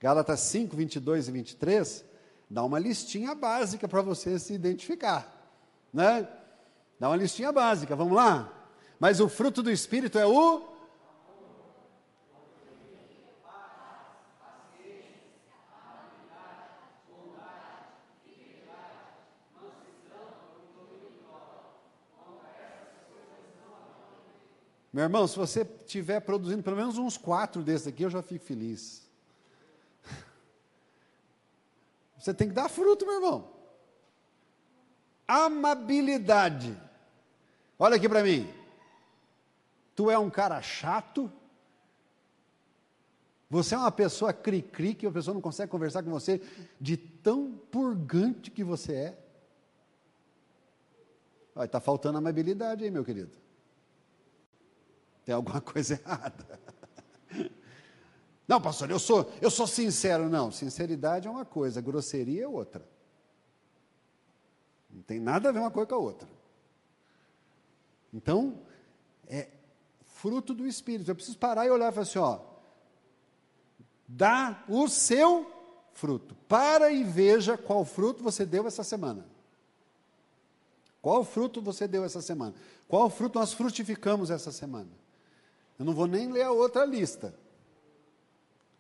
Gálatas 0.01 0.41
5, 0.41 0.75
22 0.75 1.29
e 1.29 1.31
23, 1.31 2.05
dá 2.49 2.65
uma 2.65 2.79
listinha 2.79 3.35
básica 3.35 3.87
para 3.87 4.01
você 4.01 4.39
se 4.39 4.55
identificar, 4.55 5.31
né? 5.93 6.27
Dá 6.99 7.11
uma 7.11 7.17
listinha 7.17 7.53
básica, 7.53 7.95
vamos 7.95 8.15
lá? 8.15 8.51
Mas 8.99 9.21
o 9.21 9.29
fruto 9.29 9.63
do 9.63 9.71
Espírito 9.71 10.19
é 10.19 10.27
o 10.27 10.71
Meu 24.93 25.05
irmão, 25.05 25.29
se 25.29 25.37
você 25.37 25.61
estiver 25.61 26.19
produzindo 26.21 26.65
pelo 26.65 26.77
menos 26.77 26.99
uns 26.99 27.17
quatro 27.17 27.63
desses 27.63 27.87
aqui, 27.87 28.03
eu 28.03 28.11
já 28.11 28.23
fico 28.23 28.45
feliz. 28.45 29.10
Você 32.21 32.35
tem 32.35 32.49
que 32.49 32.55
dar 32.55 32.69
fruto, 32.69 33.07
meu 33.07 33.15
irmão. 33.15 33.51
Amabilidade. 35.27 36.79
Olha 37.79 37.97
aqui 37.97 38.09
para 38.09 38.23
mim. 38.23 38.47
Tu 39.97 40.11
é 40.11 40.19
um 40.19 40.29
cara 40.29 40.61
chato. 40.61 41.33
Você 43.49 43.75
é 43.75 43.79
uma 43.79 43.91
pessoa 43.91 44.35
cri-cri, 44.35 44.95
que 44.95 45.07
a 45.07 45.11
pessoa 45.11 45.35
não 45.35 45.41
consegue 45.41 45.73
conversar 45.73 46.03
com 46.03 46.11
você 46.11 46.43
de 46.79 46.97
tão 46.97 47.53
purgante 47.71 48.51
que 48.51 48.63
você 48.63 48.93
é. 48.93 49.19
Está 51.65 51.81
faltando 51.81 52.19
amabilidade 52.19 52.85
aí, 52.85 52.91
meu 52.91 53.05
querido. 53.05 53.37
Tem 55.25 55.35
alguma 55.35 55.61
coisa 55.63 55.95
errada. 55.95 56.61
Não, 58.51 58.61
pastor, 58.61 58.91
eu 58.91 58.99
sou, 58.99 59.31
eu 59.41 59.49
sou 59.49 59.65
sincero. 59.65 60.29
Não, 60.29 60.51
sinceridade 60.51 61.29
é 61.29 61.31
uma 61.31 61.45
coisa, 61.45 61.81
grosseria 61.81 62.43
é 62.43 62.49
outra. 62.49 62.85
Não 64.91 65.03
tem 65.03 65.21
nada 65.21 65.49
a 65.49 65.53
ver 65.53 65.61
uma 65.61 65.71
coisa 65.71 65.87
com 65.87 65.95
a 65.95 65.99
outra. 65.99 66.29
Então, 68.13 68.61
é 69.29 69.47
fruto 70.05 70.53
do 70.53 70.67
Espírito. 70.67 71.09
Eu 71.09 71.15
preciso 71.15 71.39
parar 71.39 71.65
e 71.65 71.71
olhar 71.71 71.93
e 71.93 71.95
falar 71.95 72.03
assim: 72.03 72.19
ó, 72.19 72.41
dá 74.09 74.65
o 74.69 74.89
seu 74.89 75.49
fruto. 75.93 76.35
Para 76.49 76.91
e 76.91 77.05
veja 77.05 77.57
qual 77.57 77.85
fruto 77.85 78.21
você 78.21 78.45
deu 78.45 78.67
essa 78.67 78.83
semana. 78.83 79.25
Qual 81.01 81.23
fruto 81.23 81.63
você 81.63 81.87
deu 81.87 82.03
essa 82.03 82.21
semana? 82.21 82.57
Qual 82.89 83.09
fruto 83.11 83.39
nós 83.39 83.53
frutificamos 83.53 84.29
essa 84.29 84.51
semana? 84.51 84.91
Eu 85.79 85.85
não 85.85 85.95
vou 85.95 86.09
nem 86.09 86.33
ler 86.33 86.43
a 86.43 86.51
outra 86.51 86.85
lista. 86.85 87.33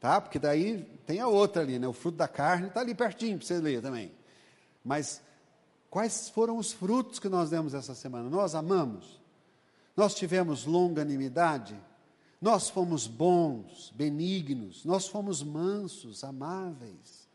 Tá? 0.00 0.18
Porque 0.18 0.38
daí 0.38 0.82
tem 1.06 1.20
a 1.20 1.28
outra 1.28 1.60
ali, 1.60 1.78
né? 1.78 1.86
O 1.86 1.92
fruto 1.92 2.16
da 2.16 2.26
carne 2.26 2.68
está 2.68 2.80
ali 2.80 2.94
pertinho 2.94 3.36
para 3.36 3.46
você 3.46 3.60
ler 3.60 3.82
também. 3.82 4.10
Mas 4.82 5.20
quais 5.90 6.30
foram 6.30 6.56
os 6.56 6.72
frutos 6.72 7.18
que 7.18 7.28
nós 7.28 7.50
demos 7.50 7.74
essa 7.74 7.94
semana? 7.94 8.30
Nós 8.30 8.54
amamos? 8.54 9.20
Nós 9.94 10.14
tivemos 10.14 10.64
longanimidade? 10.64 11.78
Nós 12.40 12.70
fomos 12.70 13.06
bons, 13.06 13.92
benignos, 13.94 14.82
nós 14.86 15.06
fomos 15.06 15.42
mansos, 15.42 16.24
amáveis. 16.24 17.28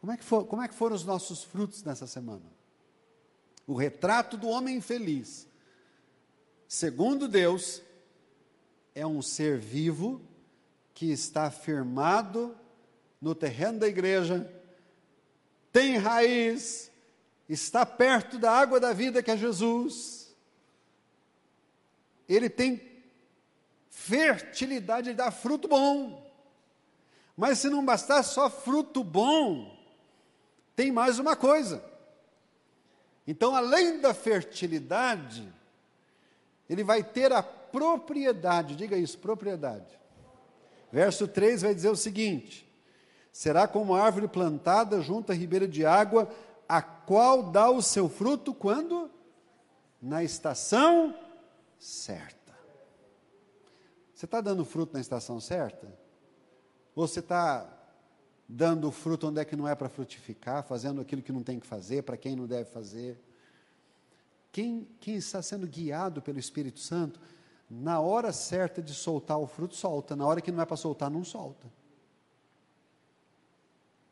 Como 0.00 0.12
é 0.12 0.16
que, 0.16 0.24
for, 0.24 0.46
como 0.46 0.62
é 0.62 0.68
que 0.68 0.74
foram 0.74 0.96
os 0.96 1.04
nossos 1.04 1.44
frutos 1.44 1.82
nessa 1.82 2.06
semana? 2.06 2.50
O 3.66 3.74
retrato 3.74 4.38
do 4.38 4.48
homem 4.48 4.80
feliz, 4.80 5.46
segundo 6.66 7.28
Deus, 7.28 7.82
é 8.94 9.06
um 9.06 9.20
ser 9.20 9.58
vivo 9.58 10.22
que 10.96 11.12
está 11.12 11.50
firmado 11.50 12.56
no 13.20 13.34
terreno 13.34 13.80
da 13.80 13.86
igreja, 13.86 14.50
tem 15.70 15.98
raiz, 15.98 16.90
está 17.46 17.84
perto 17.84 18.38
da 18.38 18.50
água 18.50 18.80
da 18.80 18.94
vida 18.94 19.22
que 19.22 19.30
é 19.30 19.36
Jesus. 19.36 20.34
Ele 22.26 22.48
tem 22.48 22.80
fertilidade, 23.90 25.10
ele 25.10 25.18
dá 25.18 25.30
fruto 25.30 25.68
bom. 25.68 26.32
Mas 27.36 27.58
se 27.58 27.68
não 27.68 27.84
bastar 27.84 28.22
só 28.22 28.48
fruto 28.48 29.04
bom, 29.04 29.78
tem 30.74 30.90
mais 30.90 31.18
uma 31.18 31.36
coisa. 31.36 31.84
Então, 33.26 33.54
além 33.54 34.00
da 34.00 34.14
fertilidade, 34.14 35.46
ele 36.70 36.82
vai 36.82 37.04
ter 37.04 37.34
a 37.34 37.42
propriedade, 37.42 38.76
diga 38.76 38.96
isso, 38.96 39.18
propriedade. 39.18 40.05
Verso 40.96 41.28
3 41.28 41.60
vai 41.60 41.74
dizer 41.74 41.90
o 41.90 41.94
seguinte: 41.94 42.66
será 43.30 43.68
como 43.68 43.94
árvore 43.94 44.26
plantada 44.26 44.98
junto 45.02 45.30
à 45.30 45.34
ribeira 45.34 45.68
de 45.68 45.84
água, 45.84 46.26
a 46.66 46.80
qual 46.80 47.50
dá 47.50 47.68
o 47.68 47.82
seu 47.82 48.08
fruto 48.08 48.54
quando? 48.54 49.10
Na 50.00 50.24
estação 50.24 51.14
certa. 51.78 52.54
Você 54.14 54.24
está 54.24 54.40
dando 54.40 54.64
fruto 54.64 54.94
na 54.94 55.00
estação 55.02 55.38
certa? 55.38 55.86
Ou 56.94 57.06
você 57.06 57.20
está 57.20 57.70
dando 58.48 58.90
fruto 58.90 59.28
onde 59.28 59.38
é 59.38 59.44
que 59.44 59.54
não 59.54 59.68
é 59.68 59.74
para 59.74 59.90
frutificar, 59.90 60.62
fazendo 60.62 61.02
aquilo 61.02 61.20
que 61.20 61.30
não 61.30 61.42
tem 61.42 61.60
que 61.60 61.66
fazer, 61.66 62.04
para 62.04 62.16
quem 62.16 62.34
não 62.34 62.46
deve 62.46 62.70
fazer. 62.70 63.20
Quem, 64.50 64.88
quem 64.98 65.16
está 65.16 65.42
sendo 65.42 65.66
guiado 65.66 66.22
pelo 66.22 66.38
Espírito 66.38 66.80
Santo, 66.80 67.20
na 67.68 68.00
hora 68.00 68.32
certa 68.32 68.80
de 68.80 68.94
soltar 68.94 69.38
o 69.38 69.46
fruto, 69.46 69.74
solta. 69.74 70.14
Na 70.14 70.26
hora 70.26 70.40
que 70.40 70.52
não 70.52 70.62
é 70.62 70.66
para 70.66 70.76
soltar, 70.76 71.10
não 71.10 71.24
solta. 71.24 71.66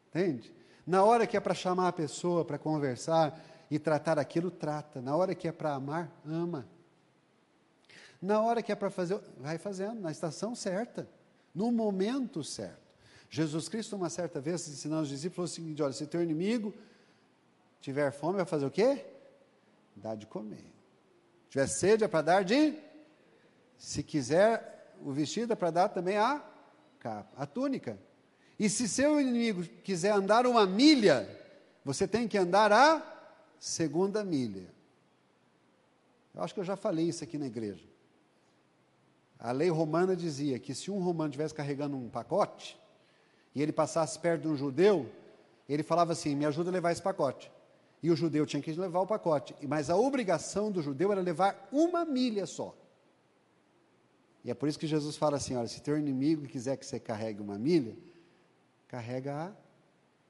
Entende? 0.09 0.53
Na 0.87 1.05
hora 1.05 1.27
que 1.27 1.37
é 1.37 1.41
para 1.41 1.55
chamar 1.55 1.89
a 1.89 1.93
pessoa, 1.93 2.45
para 2.45 2.59
conversar 2.59 3.41
e 3.71 3.79
tratar 3.79 4.19
aquilo, 4.19 4.51
trata. 4.51 5.01
Na 5.01 5.17
hora 5.17 5.35
que 5.35 5.49
é 5.49 5.53
para 5.53 5.75
amar, 5.75 6.11
ama. 6.27 6.69
Na 8.21 8.41
hora 8.41 8.63
que 8.63 8.73
é 8.73 8.75
para 8.75 8.91
fazer, 8.91 9.21
vai 9.39 9.59
fazendo, 9.59 10.01
na 10.01 10.11
estação 10.11 10.55
certa, 10.55 11.09
no 11.55 11.71
momento 11.71 12.43
certo. 12.43 12.83
Jesus 13.29 13.69
Cristo, 13.69 13.97
uma 13.97 14.09
certa 14.09 14.41
vez, 14.41 14.67
ensinando 14.69 15.03
os 15.03 15.09
discípulos, 15.09 15.35
falou 15.35 15.47
o 15.47 15.49
seguinte: 15.49 15.83
olha, 15.83 15.93
se 15.93 16.07
teu 16.07 16.23
inimigo 16.23 16.73
tiver 17.81 18.11
fome, 18.13 18.37
vai 18.37 18.47
fazer 18.47 18.65
o 18.65 18.71
quê? 18.71 19.05
Dar 19.97 20.15
de 20.15 20.27
comer. 20.27 20.73
Tiver 21.51 21.67
sede, 21.67 22.05
é 22.05 22.09
para 22.09 22.23
dar 22.23 22.45
de. 22.45 22.79
Se 23.79 24.03
quiser 24.03 24.95
o 25.03 25.13
vestido, 25.13 25.53
é 25.53 25.57
para 25.57 25.71
dar 25.71 25.89
também 25.89 26.17
a 26.17 26.43
capa, 26.99 27.31
a 27.37 27.47
túnica. 27.47 27.99
E 28.59 28.69
se 28.69 28.89
seu 28.89 29.21
inimigo 29.21 29.63
quiser 29.83 30.13
andar 30.13 30.47
uma 30.47 30.67
milha, 30.67 31.29
você 31.85 32.07
tem 32.07 32.27
que 32.27 32.39
andar 32.39 32.73
a 32.73 33.03
segunda 33.59 34.25
milha. 34.25 34.73
Eu 36.35 36.43
acho 36.43 36.55
que 36.55 36.61
eu 36.61 36.65
já 36.65 36.77
falei 36.77 37.09
isso 37.09 37.23
aqui 37.23 37.39
na 37.39 37.47
igreja. 37.47 37.85
A 39.39 39.53
lei 39.53 39.69
romana 39.69 40.17
dizia 40.17 40.59
que 40.59 40.75
se 40.75 40.91
um 40.91 40.99
romano 40.99 41.31
estivesse 41.31 41.53
carregando 41.53 41.97
um 41.97 42.09
pacote, 42.09 42.81
e 43.55 43.63
ele 43.63 43.73
passasse 43.73 44.19
perto 44.19 44.43
de 44.43 44.49
um 44.49 44.57
judeu, 44.57 45.11
ele 45.69 45.83
falava 45.83 46.13
assim: 46.13 46.35
me 46.35 46.45
ajuda 46.45 46.71
a 46.71 46.73
levar 46.73 46.93
esse 46.93 47.03
pacote. 47.03 47.53
E 48.03 48.11
o 48.11 48.17
judeu 48.17 48.45
tinha 48.45 48.61
que 48.61 48.73
levar 48.73 49.01
o 49.01 49.07
pacote. 49.07 49.55
Mas 49.67 49.89
a 49.89 49.97
obrigação 49.97 50.71
do 50.71 50.83
judeu 50.83 51.11
era 51.13 51.21
levar 51.21 51.69
uma 51.73 52.05
milha 52.05 52.47
só. 52.47 52.75
E 54.45 54.51
é 54.51 54.55
por 54.55 54.69
isso 54.69 54.79
que 54.79 54.87
Jesus 54.87 55.17
fala 55.17 55.39
assim: 55.39 55.57
olha, 55.57 55.67
se 55.67 55.81
teu 55.81 55.99
inimigo 55.99 56.47
quiser 56.47 56.77
que 56.77 56.85
você 56.85 57.01
carregue 57.01 57.41
uma 57.41 57.59
milha, 57.59 57.97
carrega 58.87 59.47
a 59.47 59.53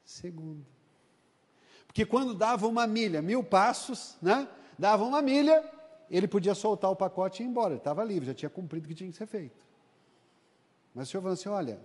segunda. 0.04 0.64
Porque 1.86 2.06
quando 2.06 2.34
dava 2.34 2.66
uma 2.66 2.86
milha, 2.86 3.20
mil 3.20 3.42
passos, 3.42 4.16
né? 4.22 4.48
Dava 4.78 5.04
uma 5.04 5.20
milha, 5.20 5.64
ele 6.08 6.28
podia 6.28 6.54
soltar 6.54 6.90
o 6.90 6.96
pacote 6.96 7.42
e 7.42 7.46
ir 7.46 7.48
embora. 7.48 7.74
Ele 7.74 7.78
estava 7.78 8.04
livre, 8.04 8.26
já 8.26 8.34
tinha 8.34 8.50
cumprido 8.50 8.86
o 8.86 8.88
que 8.88 8.94
tinha 8.94 9.10
que 9.10 9.16
ser 9.16 9.26
feito. 9.26 9.64
Mas 10.94 11.08
o 11.08 11.10
Senhor 11.10 11.22
falou 11.22 11.34
assim: 11.34 11.48
olha, 11.48 11.80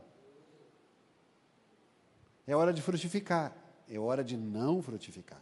é 2.45 2.55
hora 2.55 2.71
de 2.71 2.81
frutificar, 2.81 3.55
é 3.87 3.99
hora 3.99 4.23
de 4.23 4.37
não 4.37 4.81
frutificar. 4.81 5.41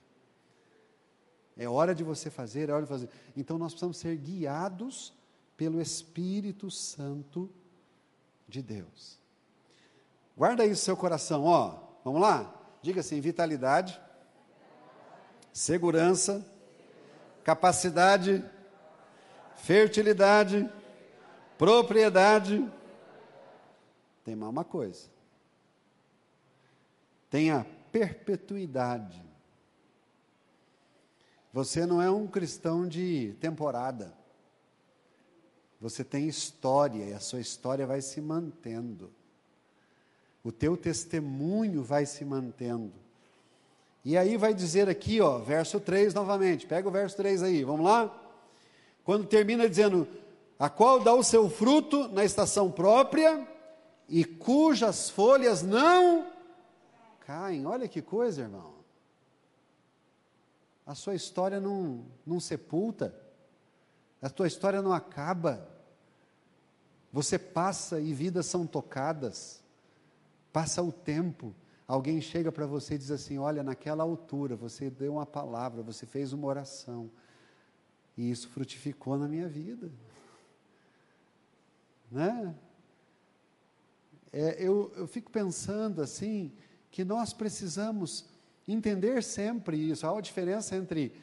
É 1.57 1.67
hora 1.67 1.93
de 1.93 2.03
você 2.03 2.29
fazer, 2.29 2.69
é 2.69 2.73
hora 2.73 2.83
de 2.83 2.89
fazer. 2.89 3.09
Então 3.35 3.57
nós 3.57 3.73
precisamos 3.73 3.97
ser 3.97 4.15
guiados 4.15 5.13
pelo 5.57 5.81
Espírito 5.81 6.71
Santo 6.71 7.51
de 8.47 8.61
Deus. 8.61 9.19
Guarda 10.37 10.63
isso 10.63 10.81
no 10.81 10.85
seu 10.85 10.95
coração, 10.95 11.43
ó. 11.43 11.79
Vamos 12.05 12.21
lá? 12.21 12.53
Diga 12.81 13.01
assim: 13.01 13.19
vitalidade, 13.19 13.99
segurança, 15.51 16.45
capacidade, 17.43 18.45
fertilidade, 19.57 20.71
propriedade. 21.57 22.65
Tem 24.23 24.35
mais 24.35 24.51
uma 24.51 24.63
coisa 24.63 25.17
tem 27.29 27.51
a 27.51 27.65
perpetuidade. 27.91 29.23
Você 31.51 31.85
não 31.85 32.01
é 32.01 32.09
um 32.09 32.27
cristão 32.27 32.87
de 32.87 33.35
temporada. 33.39 34.16
Você 35.79 36.03
tem 36.03 36.27
história 36.27 37.05
e 37.05 37.13
a 37.13 37.19
sua 37.19 37.39
história 37.39 37.85
vai 37.85 38.01
se 38.01 38.19
mantendo. 38.19 39.11
O 40.43 40.51
teu 40.51 40.75
testemunho 40.75 41.83
vai 41.83 42.05
se 42.05 42.25
mantendo. 42.25 42.93
E 44.03 44.17
aí 44.17 44.37
vai 44.37 44.53
dizer 44.53 44.87
aqui, 44.89 45.19
ó, 45.19 45.37
verso 45.39 45.79
3 45.79 46.13
novamente. 46.13 46.65
Pega 46.65 46.87
o 46.87 46.91
verso 46.91 47.17
3 47.17 47.43
aí, 47.43 47.63
vamos 47.63 47.85
lá? 47.85 48.15
Quando 49.03 49.27
termina 49.27 49.69
dizendo: 49.69 50.07
"A 50.57 50.69
qual 50.69 50.99
dá 50.99 51.13
o 51.13 51.23
seu 51.23 51.49
fruto 51.49 52.07
na 52.07 52.23
estação 52.23 52.71
própria 52.71 53.47
e 54.07 54.23
cujas 54.23 55.09
folhas 55.09 55.61
não 55.61 56.37
caem. 57.27 57.65
Olha 57.65 57.89
que 57.89 58.01
coisa, 58.01 58.43
irmão. 58.43 58.73
A 60.85 60.95
sua 60.95 61.13
história 61.13 61.59
não, 61.59 62.05
não 62.25 62.39
sepulta, 62.39 63.13
a 64.21 64.29
tua 64.29 64.47
história 64.47 64.81
não 64.81 64.93
acaba. 64.93 65.67
Você 67.11 67.37
passa 67.37 67.99
e 67.99 68.13
vidas 68.13 68.45
são 68.45 68.65
tocadas, 68.65 69.63
passa 70.51 70.81
o 70.81 70.91
tempo, 70.91 71.55
alguém 71.87 72.19
chega 72.19 72.51
para 72.51 72.65
você 72.65 72.95
e 72.95 72.97
diz 72.97 73.11
assim: 73.11 73.37
Olha, 73.37 73.63
naquela 73.63 74.03
altura 74.03 74.55
você 74.55 74.89
deu 74.89 75.13
uma 75.13 75.25
palavra, 75.25 75.81
você 75.81 76.05
fez 76.05 76.33
uma 76.33 76.47
oração, 76.47 77.09
e 78.17 78.29
isso 78.29 78.49
frutificou 78.49 79.17
na 79.17 79.27
minha 79.27 79.47
vida. 79.47 79.89
Né? 82.11 82.55
É, 84.31 84.61
eu, 84.61 84.91
eu 84.95 85.07
fico 85.07 85.31
pensando 85.31 86.01
assim, 86.01 86.51
que 86.91 87.03
nós 87.05 87.33
precisamos 87.33 88.25
entender 88.67 89.23
sempre 89.23 89.77
isso. 89.77 90.05
Há 90.05 90.11
uma 90.11 90.21
diferença 90.21 90.75
entre 90.75 91.13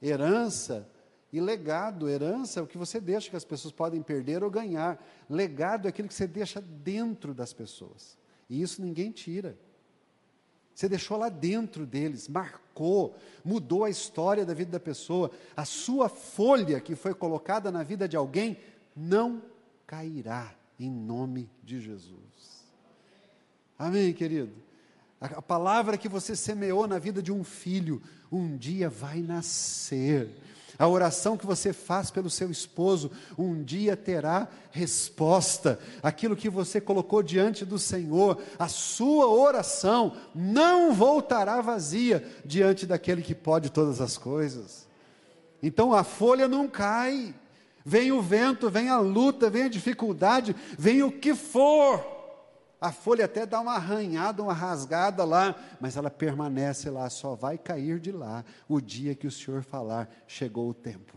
herança 0.00 0.88
e 1.32 1.40
legado. 1.40 2.08
Herança 2.08 2.60
é 2.60 2.62
o 2.62 2.66
que 2.66 2.76
você 2.76 3.00
deixa 3.00 3.30
que 3.30 3.36
as 3.36 3.44
pessoas 3.44 3.72
podem 3.72 4.02
perder 4.02 4.44
ou 4.44 4.50
ganhar. 4.50 5.02
Legado 5.28 5.86
é 5.86 5.88
aquilo 5.88 6.08
que 6.08 6.14
você 6.14 6.26
deixa 6.26 6.60
dentro 6.60 7.32
das 7.32 7.52
pessoas. 7.52 8.18
E 8.48 8.60
isso 8.60 8.82
ninguém 8.82 9.10
tira. 9.10 9.56
Você 10.74 10.88
deixou 10.88 11.16
lá 11.18 11.28
dentro 11.28 11.86
deles, 11.86 12.28
marcou, 12.28 13.14
mudou 13.44 13.84
a 13.84 13.90
história 13.90 14.44
da 14.44 14.54
vida 14.54 14.72
da 14.72 14.80
pessoa. 14.80 15.30
A 15.56 15.64
sua 15.64 16.08
folha 16.08 16.80
que 16.80 16.94
foi 16.94 17.14
colocada 17.14 17.70
na 17.70 17.82
vida 17.82 18.08
de 18.08 18.16
alguém 18.16 18.58
não 18.96 19.42
cairá 19.86 20.54
em 20.78 20.90
nome 20.90 21.50
de 21.62 21.80
Jesus. 21.80 22.64
Amém, 23.78 24.12
querido? 24.12 24.52
A 25.20 25.40
palavra 25.40 25.96
que 25.96 26.08
você 26.08 26.34
semeou 26.34 26.86
na 26.88 26.98
vida 26.98 27.22
de 27.22 27.30
um 27.30 27.44
filho, 27.44 28.02
um 28.30 28.56
dia 28.56 28.88
vai 28.88 29.20
nascer. 29.20 30.28
A 30.78 30.88
oração 30.88 31.36
que 31.36 31.46
você 31.46 31.72
faz 31.72 32.10
pelo 32.10 32.30
seu 32.30 32.50
esposo, 32.50 33.10
um 33.36 33.62
dia 33.62 33.96
terá 33.96 34.48
resposta. 34.70 35.78
Aquilo 36.02 36.36
que 36.36 36.48
você 36.48 36.80
colocou 36.80 37.22
diante 37.22 37.64
do 37.64 37.78
Senhor, 37.78 38.40
a 38.58 38.68
sua 38.68 39.26
oração 39.26 40.16
não 40.34 40.92
voltará 40.92 41.60
vazia 41.60 42.24
diante 42.44 42.86
daquele 42.86 43.22
que 43.22 43.34
pode 43.34 43.70
todas 43.70 44.00
as 44.00 44.16
coisas. 44.16 44.88
Então 45.62 45.92
a 45.92 46.02
folha 46.02 46.48
não 46.48 46.66
cai. 46.66 47.34
Vem 47.84 48.12
o 48.12 48.22
vento, 48.22 48.70
vem 48.70 48.88
a 48.88 48.98
luta, 48.98 49.50
vem 49.50 49.64
a 49.64 49.68
dificuldade, 49.68 50.54
vem 50.78 51.02
o 51.02 51.10
que 51.10 51.34
for 51.34 52.11
a 52.82 52.90
folha 52.90 53.26
até 53.26 53.46
dá 53.46 53.60
uma 53.60 53.74
arranhada, 53.74 54.42
uma 54.42 54.52
rasgada 54.52 55.24
lá, 55.24 55.54
mas 55.80 55.96
ela 55.96 56.10
permanece 56.10 56.90
lá, 56.90 57.08
só 57.08 57.36
vai 57.36 57.56
cair 57.56 58.00
de 58.00 58.10
lá 58.10 58.44
o 58.68 58.80
dia 58.80 59.14
que 59.14 59.24
o 59.24 59.30
Senhor 59.30 59.62
falar, 59.62 60.10
chegou 60.26 60.68
o 60.68 60.74
tempo. 60.74 61.16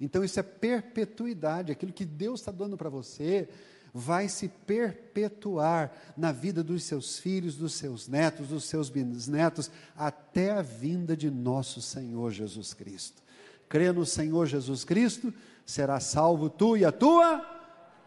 Então 0.00 0.24
isso 0.24 0.40
é 0.40 0.42
perpetuidade, 0.42 1.70
aquilo 1.70 1.92
que 1.92 2.06
Deus 2.06 2.40
está 2.40 2.50
dando 2.50 2.74
para 2.74 2.88
você 2.88 3.50
vai 3.92 4.26
se 4.26 4.48
perpetuar 4.48 5.92
na 6.16 6.32
vida 6.32 6.64
dos 6.64 6.84
seus 6.84 7.18
filhos, 7.18 7.56
dos 7.56 7.74
seus 7.74 8.08
netos, 8.08 8.48
dos 8.48 8.64
seus 8.64 8.88
bisnetos, 8.88 9.70
até 9.94 10.52
a 10.52 10.62
vinda 10.62 11.14
de 11.14 11.30
nosso 11.30 11.82
Senhor 11.82 12.32
Jesus 12.32 12.72
Cristo. 12.72 13.22
Crê 13.68 13.92
no 13.92 14.06
Senhor 14.06 14.46
Jesus 14.46 14.84
Cristo, 14.84 15.34
será 15.66 16.00
salvo 16.00 16.48
tu 16.48 16.78
e 16.78 16.84
a 16.84 16.90
tua 16.90 17.44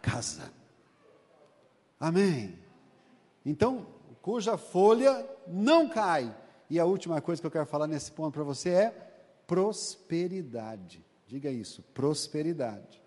casa. 0.02 0.57
Amém. 2.00 2.58
Então, 3.46 3.88
cuja 4.22 4.58
folha 4.58 5.26
não 5.48 5.88
cai. 5.88 6.36
E 6.70 6.80
a 6.80 6.86
última 6.86 7.22
coisa 7.22 7.42
que 7.42 7.48
eu 7.48 7.52
quero 7.52 7.66
falar 7.66 7.88
nesse 7.88 8.12
ponto 8.12 8.34
para 8.34 8.44
você 8.44 8.70
é 8.70 8.90
prosperidade. 9.48 11.04
Diga 11.26 11.50
isso, 11.50 11.82
prosperidade. 11.94 13.02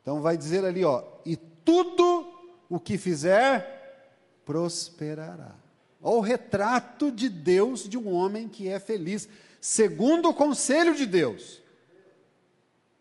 Então 0.00 0.20
vai 0.20 0.36
dizer 0.36 0.64
ali, 0.64 0.84
ó, 0.84 1.02
e 1.24 1.36
tudo 1.36 2.30
o 2.68 2.78
que 2.78 2.98
fizer 2.98 4.40
prosperará. 4.44 5.54
Olha 6.02 6.16
o 6.16 6.20
retrato 6.20 7.10
de 7.10 7.28
Deus 7.28 7.88
de 7.88 7.96
um 7.96 8.12
homem 8.12 8.48
que 8.48 8.68
é 8.68 8.78
feliz, 8.78 9.28
segundo 9.60 10.28
o 10.28 10.34
conselho 10.34 10.94
de 10.94 11.06
Deus. 11.06 11.62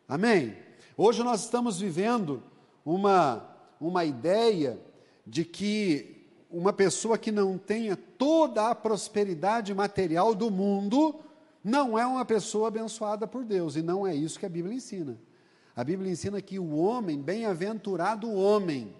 Amém? 0.07 0.55
Hoje 0.95 1.23
nós 1.23 1.43
estamos 1.43 1.79
vivendo 1.79 2.41
uma 2.85 3.52
uma 3.87 4.05
ideia 4.05 4.79
de 5.25 5.43
que 5.43 6.27
uma 6.49 6.71
pessoa 6.71 7.17
que 7.17 7.31
não 7.31 7.57
tenha 7.57 7.95
toda 7.95 8.69
a 8.69 8.75
prosperidade 8.75 9.73
material 9.73 10.35
do 10.35 10.51
mundo 10.51 11.15
não 11.63 11.97
é 11.97 12.05
uma 12.05 12.25
pessoa 12.25 12.67
abençoada 12.67 13.25
por 13.25 13.43
Deus, 13.43 13.75
e 13.75 13.81
não 13.81 14.05
é 14.05 14.13
isso 14.13 14.37
que 14.37 14.45
a 14.45 14.49
Bíblia 14.49 14.75
ensina. 14.75 15.17
A 15.75 15.83
Bíblia 15.83 16.11
ensina 16.11 16.41
que 16.41 16.59
o 16.59 16.75
homem, 16.75 17.19
bem-aventurado 17.19 18.27
o 18.27 18.35
homem, 18.35 18.93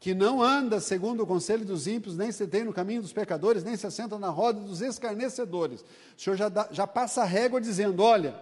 que 0.00 0.12
não 0.12 0.42
anda 0.42 0.80
segundo 0.80 1.22
o 1.22 1.26
conselho 1.26 1.64
dos 1.64 1.86
ímpios, 1.86 2.16
nem 2.16 2.32
se 2.32 2.46
tem 2.46 2.64
no 2.64 2.72
caminho 2.72 3.00
dos 3.00 3.12
pecadores, 3.12 3.62
nem 3.62 3.76
se 3.76 3.86
assenta 3.86 4.18
na 4.18 4.28
roda 4.28 4.60
dos 4.60 4.80
escarnecedores. 4.82 5.82
O 5.82 6.20
Senhor 6.20 6.36
já, 6.36 6.48
dá, 6.48 6.68
já 6.70 6.86
passa 6.86 7.22
a 7.22 7.24
régua 7.24 7.60
dizendo: 7.60 8.02
olha, 8.02 8.34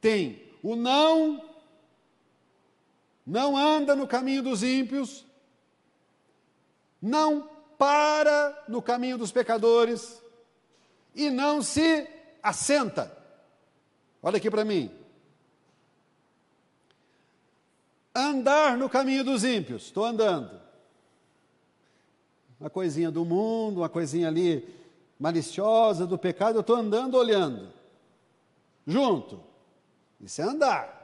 tem 0.00 0.42
o 0.62 0.74
não 0.74 1.40
não 3.28 3.58
anda 3.58 3.94
no 3.94 4.08
caminho 4.08 4.42
dos 4.42 4.62
ímpios, 4.62 5.26
não 7.00 7.46
para 7.76 8.64
no 8.66 8.80
caminho 8.80 9.18
dos 9.18 9.30
pecadores 9.30 10.20
e 11.14 11.28
não 11.28 11.60
se 11.60 12.08
assenta. 12.42 13.14
Olha 14.22 14.38
aqui 14.38 14.50
para 14.50 14.64
mim. 14.64 14.90
Andar 18.14 18.78
no 18.78 18.88
caminho 18.88 19.22
dos 19.22 19.44
ímpios, 19.44 19.84
estou 19.84 20.06
andando. 20.06 20.58
Uma 22.58 22.70
coisinha 22.70 23.10
do 23.10 23.26
mundo, 23.26 23.80
uma 23.80 23.90
coisinha 23.90 24.28
ali 24.28 24.74
maliciosa 25.20 26.06
do 26.06 26.16
pecado, 26.16 26.56
eu 26.56 26.60
estou 26.62 26.76
andando 26.76 27.16
olhando. 27.16 27.74
Junto. 28.86 29.44
Isso 30.18 30.40
é 30.40 30.44
andar 30.44 30.97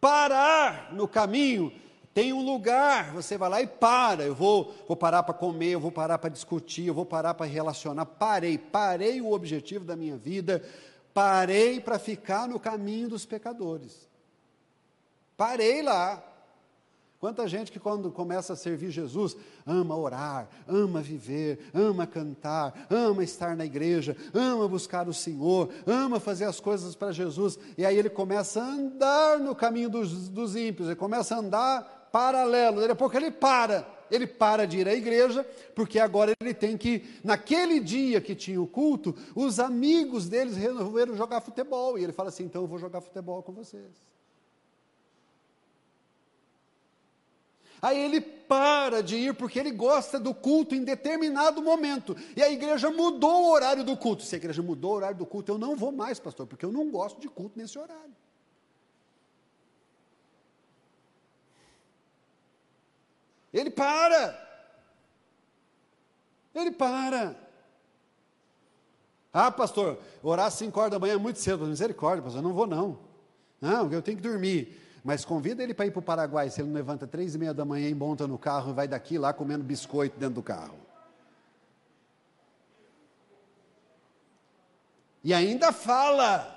parar 0.00 0.92
no 0.92 1.06
caminho. 1.08 1.72
Tem 2.14 2.32
um 2.32 2.44
lugar, 2.44 3.12
você 3.12 3.38
vai 3.38 3.48
lá 3.48 3.62
e 3.62 3.66
para. 3.66 4.24
Eu 4.24 4.34
vou, 4.34 4.74
vou 4.88 4.96
parar 4.96 5.22
para 5.22 5.34
comer, 5.34 5.70
eu 5.70 5.80
vou 5.80 5.92
parar 5.92 6.18
para 6.18 6.30
discutir, 6.30 6.86
eu 6.86 6.94
vou 6.94 7.06
parar 7.06 7.34
para 7.34 7.46
relacionar. 7.46 8.06
Parei, 8.06 8.58
parei 8.58 9.20
o 9.20 9.30
objetivo 9.32 9.84
da 9.84 9.94
minha 9.94 10.16
vida, 10.16 10.62
parei 11.14 11.80
para 11.80 11.98
ficar 11.98 12.48
no 12.48 12.58
caminho 12.58 13.08
dos 13.08 13.24
pecadores. 13.24 14.08
Parei 15.36 15.82
lá. 15.82 16.22
Quanta 17.18 17.48
gente 17.48 17.72
que 17.72 17.80
quando 17.80 18.12
começa 18.12 18.52
a 18.52 18.56
servir 18.56 18.90
Jesus 18.90 19.36
ama 19.66 19.96
orar, 19.96 20.48
ama 20.68 21.00
viver, 21.00 21.58
ama 21.74 22.06
cantar, 22.06 22.86
ama 22.88 23.24
estar 23.24 23.56
na 23.56 23.66
igreja, 23.66 24.16
ama 24.32 24.68
buscar 24.68 25.08
o 25.08 25.12
Senhor, 25.12 25.68
ama 25.84 26.20
fazer 26.20 26.44
as 26.44 26.60
coisas 26.60 26.94
para 26.94 27.10
Jesus, 27.10 27.58
e 27.76 27.84
aí 27.84 27.98
ele 27.98 28.08
começa 28.08 28.62
a 28.62 28.66
andar 28.66 29.40
no 29.40 29.52
caminho 29.52 29.90
dos, 29.90 30.28
dos 30.28 30.54
ímpios, 30.54 30.86
ele 30.88 30.96
começa 30.96 31.34
a 31.34 31.38
andar 31.38 32.08
paralelo, 32.12 32.80
daqui 32.80 32.92
a 32.92 32.96
pouco 32.96 33.16
ele 33.16 33.32
para, 33.32 33.84
ele 34.12 34.26
para 34.26 34.64
de 34.64 34.78
ir 34.78 34.86
à 34.86 34.94
igreja, 34.94 35.44
porque 35.74 35.98
agora 35.98 36.32
ele 36.40 36.54
tem 36.54 36.78
que, 36.78 37.04
naquele 37.24 37.80
dia 37.80 38.20
que 38.20 38.36
tinha 38.36 38.62
o 38.62 38.66
culto, 38.66 39.12
os 39.34 39.58
amigos 39.58 40.28
deles 40.28 40.56
resolveram 40.56 41.16
jogar 41.16 41.40
futebol, 41.40 41.98
e 41.98 42.04
ele 42.04 42.12
fala 42.12 42.28
assim: 42.28 42.44
então 42.44 42.62
eu 42.62 42.68
vou 42.68 42.78
jogar 42.78 43.00
futebol 43.00 43.42
com 43.42 43.52
vocês. 43.52 44.17
Aí 47.80 47.98
ele 47.98 48.20
para 48.20 49.02
de 49.02 49.16
ir 49.16 49.34
porque 49.34 49.58
ele 49.58 49.70
gosta 49.70 50.18
do 50.18 50.34
culto 50.34 50.74
em 50.74 50.82
determinado 50.82 51.62
momento. 51.62 52.16
E 52.36 52.42
a 52.42 52.50
igreja 52.50 52.90
mudou 52.90 53.44
o 53.44 53.50
horário 53.50 53.84
do 53.84 53.96
culto. 53.96 54.22
Se 54.22 54.34
a 54.34 54.38
igreja 54.38 54.62
mudou 54.62 54.92
o 54.92 54.94
horário 54.94 55.16
do 55.16 55.26
culto, 55.26 55.52
eu 55.52 55.58
não 55.58 55.76
vou 55.76 55.92
mais, 55.92 56.18
pastor, 56.18 56.46
porque 56.46 56.64
eu 56.64 56.72
não 56.72 56.90
gosto 56.90 57.20
de 57.20 57.28
culto 57.28 57.58
nesse 57.58 57.78
horário. 57.78 58.16
Ele 63.52 63.70
para. 63.70 64.46
Ele 66.54 66.70
para. 66.70 67.36
Ah, 69.32 69.50
pastor, 69.50 69.98
orar 70.22 70.46
às 70.46 70.54
5 70.54 70.78
horas 70.78 70.90
da 70.90 70.98
manhã 70.98 71.14
é 71.14 71.18
muito 71.18 71.38
cedo. 71.38 71.66
Misericórdia, 71.66 72.22
pastor, 72.22 72.42
eu 72.42 72.48
não 72.48 72.54
vou 72.54 72.66
não. 72.66 72.98
Não, 73.60 73.92
eu 73.92 74.02
tenho 74.02 74.16
que 74.16 74.22
dormir. 74.22 74.87
Mas 75.08 75.24
convida 75.24 75.62
ele 75.62 75.72
para 75.72 75.86
ir 75.86 75.90
para 75.90 76.00
o 76.00 76.02
Paraguai, 76.02 76.50
se 76.50 76.60
ele 76.60 76.68
não 76.68 76.74
levanta 76.74 77.06
três 77.06 77.34
e 77.34 77.38
meia 77.38 77.54
da 77.54 77.64
manhã 77.64 77.88
e 77.88 77.94
monta 77.94 78.26
no 78.26 78.36
carro 78.36 78.72
e 78.72 78.74
vai 78.74 78.86
daqui 78.86 79.16
lá 79.16 79.32
comendo 79.32 79.64
biscoito 79.64 80.18
dentro 80.18 80.34
do 80.34 80.42
carro. 80.42 80.78
E 85.24 85.32
ainda 85.32 85.72
fala. 85.72 86.54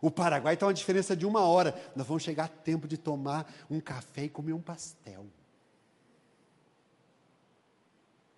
O 0.00 0.08
Paraguai 0.08 0.54
está 0.54 0.66
uma 0.66 0.72
diferença 0.72 1.16
de 1.16 1.26
uma 1.26 1.40
hora. 1.40 1.74
Nós 1.96 2.06
vamos 2.06 2.22
chegar 2.22 2.44
a 2.44 2.48
tempo 2.48 2.86
de 2.86 2.96
tomar 2.96 3.52
um 3.68 3.80
café 3.80 4.22
e 4.22 4.28
comer 4.28 4.52
um 4.52 4.62
pastel. 4.62 5.22
O 5.22 5.30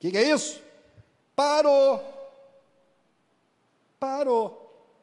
que, 0.00 0.12
que 0.12 0.16
é 0.16 0.30
isso? 0.30 0.62
Parou. 1.36 2.02
Parou. 4.00 4.96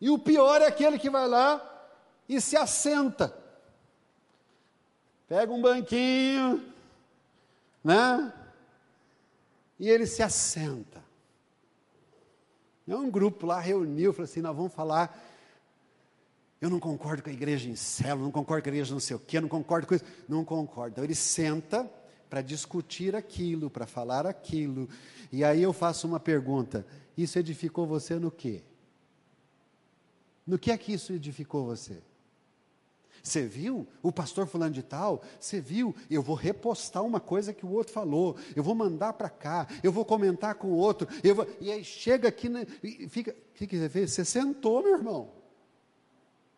E 0.00 0.08
o 0.08 0.18
pior 0.18 0.62
é 0.62 0.68
aquele 0.68 0.98
que 0.98 1.10
vai 1.10 1.28
lá 1.28 1.68
e 2.36 2.40
se 2.40 2.56
assenta. 2.56 3.36
Pega 5.28 5.52
um 5.52 5.62
banquinho, 5.62 6.62
né? 7.82 8.32
E 9.78 9.88
ele 9.88 10.06
se 10.06 10.22
assenta. 10.22 11.02
É 12.86 12.96
um 12.96 13.10
grupo 13.10 13.46
lá 13.46 13.58
reuniu, 13.58 14.12
falou 14.12 14.24
assim: 14.24 14.40
nós 14.40 14.56
vamos 14.56 14.72
falar. 14.72 15.30
Eu 16.60 16.70
não 16.70 16.78
concordo 16.78 17.22
com 17.22 17.30
a 17.30 17.32
igreja 17.32 17.68
em 17.68 17.74
célula, 17.74 18.22
não 18.24 18.30
concordo 18.30 18.62
com 18.62 18.68
a 18.68 18.72
igreja 18.72 18.92
não 18.92 19.00
sei 19.00 19.16
o 19.16 19.18
quê, 19.18 19.40
não 19.40 19.48
concordo 19.48 19.86
com 19.86 19.94
isso. 19.94 20.04
Não 20.28 20.44
concordo. 20.44 20.92
Então 20.92 21.04
ele 21.04 21.14
senta 21.14 21.90
para 22.30 22.40
discutir 22.40 23.16
aquilo, 23.16 23.68
para 23.68 23.86
falar 23.86 24.26
aquilo. 24.26 24.88
E 25.32 25.42
aí 25.42 25.62
eu 25.62 25.72
faço 25.72 26.06
uma 26.06 26.20
pergunta: 26.20 26.86
isso 27.16 27.38
edificou 27.38 27.86
você 27.86 28.16
no 28.16 28.30
quê? 28.30 28.62
No 30.46 30.58
que 30.58 30.70
é 30.70 30.76
que 30.76 30.92
isso 30.92 31.12
edificou 31.12 31.64
você? 31.64 32.02
Você 33.22 33.42
viu 33.42 33.86
o 34.02 34.10
pastor 34.10 34.48
fulano 34.48 34.74
de 34.74 34.82
tal? 34.82 35.22
Você 35.38 35.60
viu? 35.60 35.94
Eu 36.10 36.20
vou 36.20 36.34
repostar 36.34 37.04
uma 37.04 37.20
coisa 37.20 37.52
que 37.52 37.64
o 37.64 37.70
outro 37.70 37.92
falou. 37.92 38.36
Eu 38.56 38.64
vou 38.64 38.74
mandar 38.74 39.12
para 39.12 39.30
cá. 39.30 39.68
Eu 39.82 39.92
vou 39.92 40.04
comentar 40.04 40.56
com 40.56 40.68
o 40.68 40.76
outro. 40.76 41.06
Vou, 41.34 41.46
e 41.60 41.70
aí 41.70 41.84
chega 41.84 42.28
aqui 42.28 42.48
né, 42.48 42.66
fica. 43.08 43.30
O 43.30 43.54
que, 43.54 43.66
que 43.66 43.78
você 43.78 43.88
fez? 43.88 44.10
Você 44.12 44.24
sentou, 44.24 44.82
meu 44.82 44.94
irmão. 44.94 45.30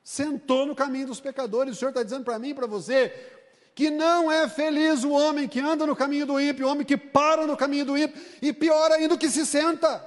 Sentou 0.03 0.65
no 0.65 0.75
caminho 0.75 1.09
dos 1.09 1.21
pecadores. 1.21 1.77
O 1.77 1.79
Senhor 1.79 1.91
está 1.91 2.03
dizendo 2.03 2.25
para 2.25 2.39
mim 2.39 2.51
e 2.51 2.55
para 2.55 2.67
você 2.67 3.13
que 3.75 3.91
não 3.91 4.31
é 4.31 4.49
feliz 4.49 5.05
o 5.05 5.11
homem 5.11 5.49
que 5.49 5.61
anda 5.61 5.85
no 5.85 5.97
caminho 5.97 6.25
do 6.25 6.41
ímpio, 6.41 6.67
o 6.67 6.71
homem 6.71 6.87
que 6.87 6.97
para 6.97 7.45
no 7.45 7.57
caminho 7.57 7.85
do 7.85 7.99
ímpio, 7.99 8.23
e 8.41 8.53
pior 8.53 8.93
ainda 8.93 9.15
o 9.15 9.19
que 9.19 9.29
se 9.29 9.45
senta. 9.45 10.01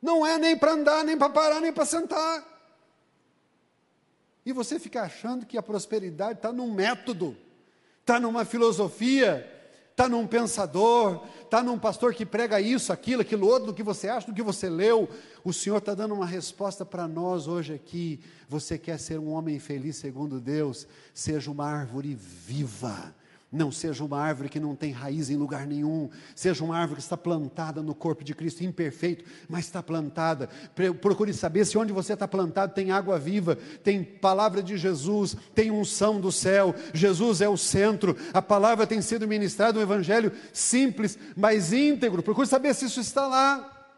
Não 0.00 0.24
é 0.24 0.38
nem 0.38 0.56
para 0.56 0.72
andar, 0.72 1.04
nem 1.04 1.18
para 1.18 1.28
parar, 1.28 1.60
nem 1.60 1.72
para 1.72 1.84
sentar. 1.84 2.55
E 4.46 4.52
você 4.52 4.78
fica 4.78 5.02
achando 5.02 5.44
que 5.44 5.58
a 5.58 5.62
prosperidade 5.62 6.38
está 6.38 6.52
num 6.52 6.72
método, 6.72 7.36
está 8.00 8.20
numa 8.20 8.44
filosofia, 8.44 9.44
está 9.90 10.08
num 10.08 10.24
pensador, 10.24 11.26
está 11.42 11.64
num 11.64 11.76
pastor 11.76 12.14
que 12.14 12.24
prega 12.24 12.60
isso, 12.60 12.92
aquilo, 12.92 13.22
aquilo 13.22 13.48
outro, 13.48 13.66
do 13.66 13.74
que 13.74 13.82
você 13.82 14.08
acha, 14.08 14.28
do 14.28 14.32
que 14.32 14.42
você 14.44 14.68
leu. 14.68 15.10
O 15.42 15.52
Senhor 15.52 15.78
está 15.78 15.94
dando 15.94 16.14
uma 16.14 16.24
resposta 16.26 16.84
para 16.84 17.08
nós 17.08 17.48
hoje 17.48 17.74
aqui. 17.74 18.20
Você 18.48 18.78
quer 18.78 19.00
ser 19.00 19.18
um 19.18 19.30
homem 19.30 19.58
feliz 19.58 19.96
segundo 19.96 20.40
Deus? 20.40 20.86
Seja 21.12 21.50
uma 21.50 21.66
árvore 21.66 22.14
viva 22.14 23.12
não 23.56 23.72
seja 23.72 24.04
uma 24.04 24.20
árvore 24.20 24.48
que 24.48 24.60
não 24.60 24.76
tem 24.76 24.92
raiz 24.92 25.30
em 25.30 25.36
lugar 25.36 25.66
nenhum, 25.66 26.10
seja 26.34 26.62
uma 26.62 26.76
árvore 26.76 26.96
que 26.96 27.02
está 27.02 27.16
plantada 27.16 27.82
no 27.82 27.94
corpo 27.94 28.22
de 28.22 28.34
Cristo, 28.34 28.62
imperfeito, 28.62 29.24
mas 29.48 29.64
está 29.64 29.82
plantada. 29.82 30.48
Procure 31.00 31.32
saber 31.32 31.64
se 31.64 31.78
onde 31.78 31.92
você 31.92 32.12
está 32.12 32.28
plantado 32.28 32.74
tem 32.74 32.92
água 32.92 33.18
viva, 33.18 33.56
tem 33.82 34.04
palavra 34.04 34.62
de 34.62 34.76
Jesus, 34.76 35.36
tem 35.54 35.70
unção 35.70 36.20
do 36.20 36.30
céu, 36.30 36.74
Jesus 36.92 37.40
é 37.40 37.48
o 37.48 37.56
centro, 37.56 38.16
a 38.32 38.42
palavra 38.42 38.86
tem 38.86 39.00
sido 39.00 39.26
ministrada, 39.26 39.78
um 39.78 39.82
evangelho 39.82 40.30
simples, 40.52 41.18
mas 41.34 41.72
íntegro. 41.72 42.22
Procure 42.22 42.46
saber 42.46 42.74
se 42.74 42.84
isso 42.84 43.00
está 43.00 43.26
lá, 43.26 43.88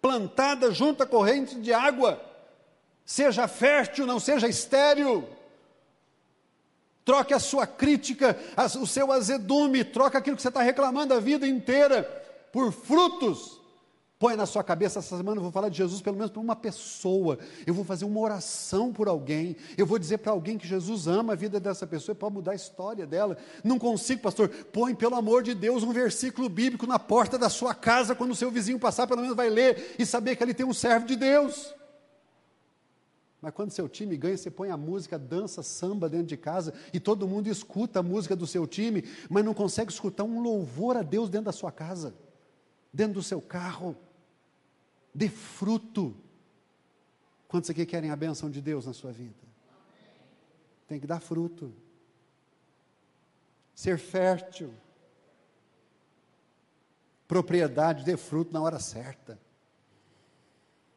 plantada 0.00 0.72
junto 0.72 1.02
à 1.02 1.06
corrente 1.06 1.60
de 1.60 1.72
água, 1.72 2.22
seja 3.04 3.48
fértil, 3.48 4.06
não 4.06 4.20
seja 4.20 4.48
estéril. 4.48 5.28
Troque 7.04 7.34
a 7.34 7.38
sua 7.38 7.66
crítica, 7.66 8.36
o 8.80 8.86
seu 8.86 9.10
azedume, 9.10 9.84
troque 9.84 10.16
aquilo 10.16 10.36
que 10.36 10.42
você 10.42 10.48
está 10.48 10.62
reclamando 10.62 11.14
a 11.14 11.20
vida 11.20 11.46
inteira 11.46 12.02
por 12.52 12.72
frutos. 12.72 13.60
Põe 14.22 14.36
na 14.36 14.46
sua 14.46 14.62
cabeça 14.62 15.00
essa 15.00 15.16
semana, 15.16 15.38
eu 15.38 15.42
vou 15.42 15.50
falar 15.50 15.68
de 15.68 15.78
Jesus 15.78 16.00
pelo 16.00 16.14
menos 16.14 16.30
para 16.30 16.40
uma 16.40 16.54
pessoa. 16.54 17.40
Eu 17.66 17.74
vou 17.74 17.84
fazer 17.84 18.04
uma 18.04 18.20
oração 18.20 18.92
por 18.92 19.08
alguém. 19.08 19.56
Eu 19.76 19.84
vou 19.84 19.98
dizer 19.98 20.18
para 20.18 20.30
alguém 20.30 20.56
que 20.56 20.64
Jesus 20.64 21.08
ama 21.08 21.32
a 21.32 21.36
vida 21.36 21.58
dessa 21.58 21.88
pessoa 21.88 22.14
pode 22.14 22.34
mudar 22.34 22.52
a 22.52 22.54
história 22.54 23.04
dela. 23.04 23.36
Não 23.64 23.80
consigo, 23.80 24.22
pastor. 24.22 24.48
Põe, 24.48 24.94
pelo 24.94 25.16
amor 25.16 25.42
de 25.42 25.54
Deus, 25.54 25.82
um 25.82 25.92
versículo 25.92 26.48
bíblico 26.48 26.86
na 26.86 27.00
porta 27.00 27.36
da 27.36 27.48
sua 27.48 27.74
casa, 27.74 28.14
quando 28.14 28.30
o 28.30 28.36
seu 28.36 28.48
vizinho 28.48 28.78
passar, 28.78 29.08
pelo 29.08 29.22
menos 29.22 29.36
vai 29.36 29.50
ler 29.50 29.96
e 29.98 30.06
saber 30.06 30.36
que 30.36 30.44
ali 30.44 30.54
tem 30.54 30.64
um 30.64 30.72
servo 30.72 31.04
de 31.04 31.16
Deus. 31.16 31.74
Mas 33.42 33.52
quando 33.52 33.72
seu 33.72 33.88
time 33.88 34.16
ganha, 34.16 34.36
você 34.36 34.48
põe 34.48 34.70
a 34.70 34.76
música, 34.76 35.18
dança, 35.18 35.64
samba 35.64 36.08
dentro 36.08 36.28
de 36.28 36.36
casa 36.36 36.72
e 36.92 37.00
todo 37.00 37.26
mundo 37.26 37.48
escuta 37.48 37.98
a 37.98 38.02
música 38.02 38.36
do 38.36 38.46
seu 38.46 38.68
time, 38.68 39.02
mas 39.28 39.44
não 39.44 39.52
consegue 39.52 39.90
escutar 39.90 40.22
um 40.22 40.40
louvor 40.40 40.96
a 40.96 41.02
Deus 41.02 41.28
dentro 41.28 41.46
da 41.46 41.52
sua 41.52 41.72
casa, 41.72 42.14
dentro 42.92 43.14
do 43.14 43.22
seu 43.22 43.42
carro. 43.42 43.96
Dê 45.12 45.28
fruto. 45.28 46.16
Quantos 47.48 47.68
aqui 47.68 47.84
querem 47.84 48.12
a 48.12 48.16
bênção 48.16 48.48
de 48.48 48.60
Deus 48.60 48.86
na 48.86 48.92
sua 48.92 49.10
vida? 49.10 49.34
Tem 50.86 51.00
que 51.00 51.06
dar 51.06 51.18
fruto. 51.18 51.74
Ser 53.74 53.98
fértil. 53.98 54.72
Propriedade, 57.26 58.04
dê 58.04 58.16
fruto 58.16 58.52
na 58.52 58.62
hora 58.62 58.78
certa. 58.78 59.36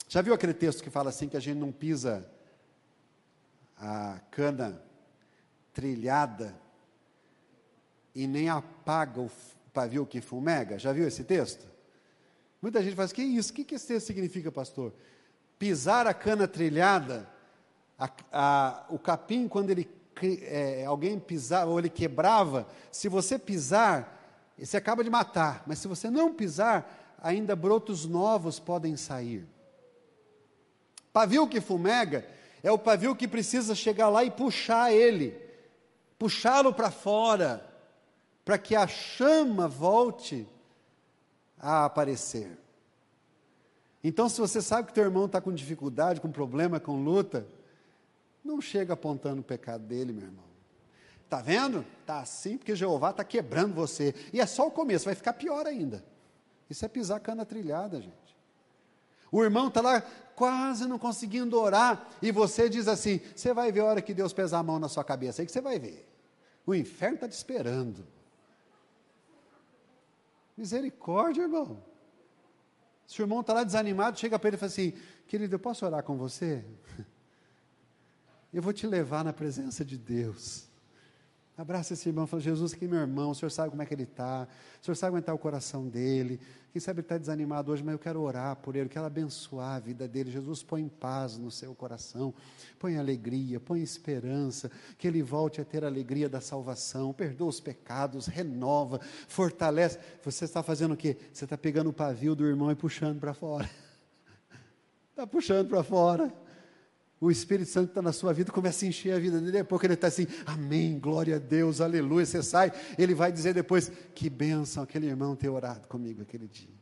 Já 0.08 0.22
viu 0.22 0.36
aquele 0.36 0.54
texto 0.54 0.84
que 0.84 0.92
fala 0.92 1.10
assim 1.10 1.28
que 1.28 1.36
a 1.36 1.40
gente 1.40 1.58
não 1.58 1.72
pisa 1.72 2.30
a 3.78 4.20
cana 4.32 4.82
trilhada 5.74 6.56
e 8.14 8.26
nem 8.28 8.50
apaga 8.50 9.20
o 9.20 9.30
pavio 9.74 10.06
que 10.06 10.22
fumega. 10.22 10.80
Já 10.80 10.94
viu 10.94 11.08
esse 11.08 11.24
texto? 11.24 11.68
Muita 12.62 12.82
gente 12.82 12.96
faz, 12.96 13.12
que 13.12 13.22
isso? 13.22 13.52
O 13.52 13.56
que 13.56 13.76
esse 13.76 13.88
texto 13.88 14.08
significa, 14.08 14.52
pastor? 14.52 14.94
Pisar 15.60 16.08
a 16.08 16.14
cana 16.14 16.48
trilhada, 16.48 17.30
a, 18.00 18.10
a, 18.32 18.86
o 18.90 18.98
capim, 18.98 19.48
quando 19.48 19.70
ele 19.70 19.88
é, 20.44 20.86
alguém 20.86 21.20
pisava 21.20 21.70
ou 21.70 21.78
ele 21.78 21.90
quebrava, 21.90 22.68
se 22.92 23.10
você 23.10 23.38
pisar, 23.38 24.54
você 24.58 24.78
acaba 24.78 25.04
de 25.04 25.10
matar, 25.10 25.64
mas 25.68 25.80
se 25.80 25.88
você 25.88 26.10
não 26.10 26.34
pisar, 26.34 27.18
ainda 27.22 27.56
brotos 27.56 28.06
novos 28.06 28.60
podem 28.60 28.96
sair. 28.96 29.46
Pavio 31.12 31.48
que 31.48 31.60
fumega 31.60 32.26
é 32.66 32.72
o 32.72 32.80
pavio 32.80 33.16
que 33.16 33.28
precisa 33.28 33.76
chegar 33.76 34.10
lá 34.10 34.24
e 34.24 34.32
puxar 34.32 34.92
ele, 34.92 35.40
puxá-lo 36.18 36.74
para 36.74 36.90
fora, 36.90 37.64
para 38.44 38.58
que 38.58 38.76
a 38.76 38.88
chama 38.88 39.68
volte 39.68 40.48
a 41.60 41.86
aparecer. 41.86 42.58
Então, 44.04 44.28
se 44.28 44.42
você 44.42 44.64
sabe 44.64 44.88
que 44.88 44.96
teu 44.96 45.04
irmão 45.04 45.26
está 45.28 45.40
com 45.40 45.54
dificuldade, 45.54 46.20
com 46.20 46.32
problema, 46.32 46.80
com 46.80 47.04
luta, 47.04 47.46
não 48.44 48.60
chega 48.60 48.94
apontando 48.94 49.42
o 49.42 49.44
pecado 49.44 49.84
dele, 49.84 50.12
meu 50.12 50.24
irmão. 50.24 50.46
Está 51.24 51.42
vendo? 51.42 51.86
Está 52.02 52.18
assim 52.20 52.58
porque 52.58 52.76
Jeová 52.76 53.12
está 53.12 53.24
quebrando 53.24 53.76
você. 53.76 54.16
E 54.34 54.42
é 54.42 54.46
só 54.48 54.66
o 54.66 54.72
começo, 54.72 55.06
vai 55.06 55.14
ficar 55.14 55.34
pior 55.34 55.68
ainda. 55.68 56.04
Isso 56.68 56.84
é 56.84 56.88
pisar 56.88 57.20
cana 57.20 57.46
trilhada, 57.46 58.02
gente. 58.02 58.36
O 59.32 59.44
irmão 59.44 59.68
está 59.68 59.82
lá 59.82 60.02
quase 60.36 60.86
não 60.88 61.00
conseguindo 61.00 61.60
orar, 61.60 62.08
e 62.22 62.32
você 62.32 62.70
diz 62.70 62.88
assim: 62.88 63.22
você 63.36 63.54
vai 63.54 63.72
ver 63.72 63.80
a 63.82 63.86
hora 63.86 64.02
que 64.02 64.14
Deus 64.14 64.34
pesar 64.34 64.60
a 64.60 64.64
mão 64.64 64.78
na 64.78 64.90
sua 64.90 65.04
cabeça, 65.04 65.42
aí 65.42 65.46
que 65.46 65.52
você 65.52 65.62
vai 65.62 65.80
ver. 65.80 66.08
O 66.66 66.76
inferno 66.76 67.16
está 67.16 67.28
te 67.28 67.34
esperando. 67.34 68.06
Misericórdia, 70.58 71.44
irmão. 71.44 71.84
Se 73.06 73.22
o 73.22 73.24
irmão 73.24 73.42
está 73.42 73.54
lá 73.54 73.64
desanimado, 73.64 74.18
chega 74.18 74.40
para 74.40 74.50
ele 74.50 74.58
e 74.58 74.60
fala 74.60 74.72
assim: 74.72 74.94
querido, 75.28 75.56
eu 75.56 75.60
posso 75.60 75.86
orar 75.86 76.04
com 76.04 76.18
você? 76.18 76.64
Eu 78.54 78.62
vou 78.62 78.72
te 78.72 78.88
levar 78.88 79.24
na 79.24 79.34
presença 79.34 79.84
de 79.84 79.98
Deus. 79.98 80.70
Abraça 81.58 81.94
esse 81.94 82.10
irmão 82.10 82.28
fala: 82.28 82.42
Jesus, 82.42 82.74
aqui 82.74 82.86
meu 82.86 83.00
irmão, 83.00 83.32
o 83.32 83.36
senhor 83.36 83.50
sabe 83.50 83.70
como 83.70 83.82
é 83.82 83.86
que 83.86 83.94
ele 83.94 84.04
está, 84.04 84.46
o 84.82 84.86
senhor 84.86 84.96
sabe 84.96 85.16
aguentar 85.16 85.34
o 85.34 85.38
coração 85.38 85.88
dele. 85.88 86.40
Quem 86.74 86.82
sabe 86.82 87.00
ele 87.00 87.06
está 87.06 87.18
desanimado 87.18 87.72
hoje, 87.72 87.82
mas 87.82 87.94
eu 87.94 88.00
quero 88.00 88.20
orar 88.22 88.58
por 88.58 88.76
ele, 88.76 88.88
eu 88.88 88.90
quero 88.90 89.06
abençoar 89.06 89.76
a 89.76 89.80
vida 89.80 90.06
dele. 90.06 90.30
Jesus, 90.30 90.62
põe 90.62 90.86
paz 90.90 91.38
no 91.38 91.50
seu 91.50 91.74
coração, 91.74 92.34
põe 92.78 92.98
alegria, 92.98 93.58
põe 93.58 93.82
esperança, 93.82 94.70
que 94.98 95.08
ele 95.08 95.24
volte 95.24 95.62
a 95.62 95.64
ter 95.64 95.86
a 95.86 95.88
alegria 95.88 96.28
da 96.28 96.42
salvação, 96.42 97.14
perdoa 97.14 97.48
os 97.48 97.62
pecados, 97.62 98.28
renova, 98.28 99.00
fortalece. 99.30 99.98
Você 100.26 100.44
está 100.44 100.62
fazendo 100.62 100.94
o 100.94 100.98
quê? 100.98 101.16
Você 101.32 101.46
está 101.46 101.58
pegando 101.58 101.90
o 101.90 101.94
pavio 101.94 102.36
do 102.36 102.46
irmão 102.46 102.70
e 102.70 102.76
puxando 102.76 103.18
para 103.18 103.34
fora. 103.34 103.70
Está 105.12 105.26
puxando 105.26 105.70
para 105.70 105.82
fora 105.82 106.45
o 107.26 107.32
Espírito 107.32 107.72
Santo 107.72 107.90
está 107.90 108.04
na 108.04 108.14
sua 108.14 108.32
vida, 108.34 108.52
começa 108.52 108.86
a 108.86 108.88
encher 108.88 109.12
a 109.12 109.18
vida 109.18 109.42
dele, 109.42 109.64
porque 109.64 109.88
ele 109.88 109.96
está 109.96 110.08
assim, 110.08 110.28
amém, 110.46 111.00
glória 111.00 111.38
a 111.38 111.40
Deus, 111.40 111.82
aleluia, 111.82 112.24
você 112.24 112.44
sai, 112.44 112.72
ele 113.00 113.16
vai 113.16 113.32
dizer 113.32 113.52
depois, 113.52 113.92
que 114.14 114.30
bênção 114.30 114.84
aquele 114.84 115.08
irmão 115.08 115.36
ter 115.36 115.50
orado 115.50 115.88
comigo 115.88 116.22
aquele 116.22 116.48
dia. 116.48 116.76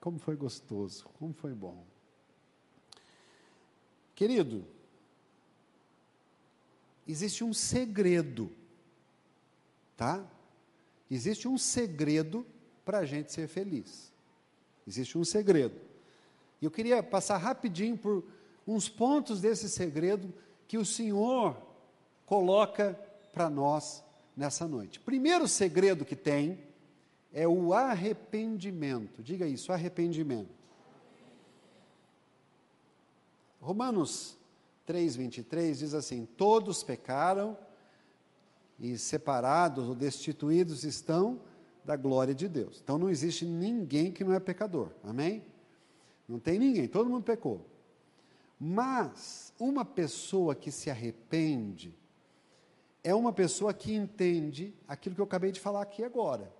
Como 0.00 0.18
foi 0.18 0.34
gostoso, 0.34 1.04
como 1.18 1.34
foi 1.34 1.52
bom. 1.52 1.84
Querido, 4.14 4.64
existe 7.06 7.44
um 7.44 7.52
segredo, 7.52 8.50
tá? 9.94 10.24
Existe 11.10 11.46
um 11.46 11.58
segredo 11.58 12.46
para 12.82 13.00
a 13.00 13.04
gente 13.04 13.30
ser 13.30 13.46
feliz. 13.46 14.10
Existe 14.86 15.18
um 15.18 15.24
segredo. 15.24 15.78
E 16.62 16.64
eu 16.64 16.70
queria 16.70 17.02
passar 17.02 17.36
rapidinho 17.36 17.96
por 17.98 18.24
uns 18.68 18.86
pontos 18.86 19.40
desse 19.40 19.66
segredo 19.68 20.32
que 20.68 20.76
o 20.76 20.84
Senhor 20.84 21.56
coloca 22.26 22.98
para 23.32 23.48
nós 23.48 24.04
nessa 24.36 24.68
noite. 24.68 25.00
Primeiro 25.00 25.48
segredo 25.48 26.04
que 26.04 26.14
tem 26.14 26.58
é 27.32 27.48
o 27.48 27.72
arrependimento. 27.72 29.22
Diga 29.22 29.46
isso, 29.46 29.72
arrependimento. 29.72 30.50
Romanos 33.58 34.36
3:23 34.86 35.78
diz 35.78 35.94
assim: 35.94 36.26
Todos 36.36 36.82
pecaram 36.82 37.56
e 38.78 38.98
separados 38.98 39.88
ou 39.88 39.94
destituídos 39.94 40.84
estão 40.84 41.40
da 41.84 41.96
glória 41.96 42.34
de 42.34 42.46
Deus. 42.46 42.80
Então 42.84 42.98
não 42.98 43.08
existe 43.08 43.46
ninguém 43.46 44.12
que 44.12 44.22
não 44.22 44.34
é 44.34 44.40
pecador. 44.40 44.90
Amém? 45.02 45.42
Não 46.28 46.38
tem 46.38 46.58
ninguém, 46.58 46.86
todo 46.86 47.08
mundo 47.08 47.24
pecou. 47.24 47.64
Mas 48.60 49.52
uma 49.58 49.84
pessoa 49.84 50.54
que 50.54 50.72
se 50.72 50.90
arrepende 50.90 51.94
é 53.04 53.14
uma 53.14 53.32
pessoa 53.32 53.72
que 53.72 53.94
entende 53.94 54.74
aquilo 54.86 55.14
que 55.14 55.20
eu 55.20 55.24
acabei 55.24 55.52
de 55.52 55.60
falar 55.60 55.82
aqui 55.82 56.02
agora. 56.02 56.52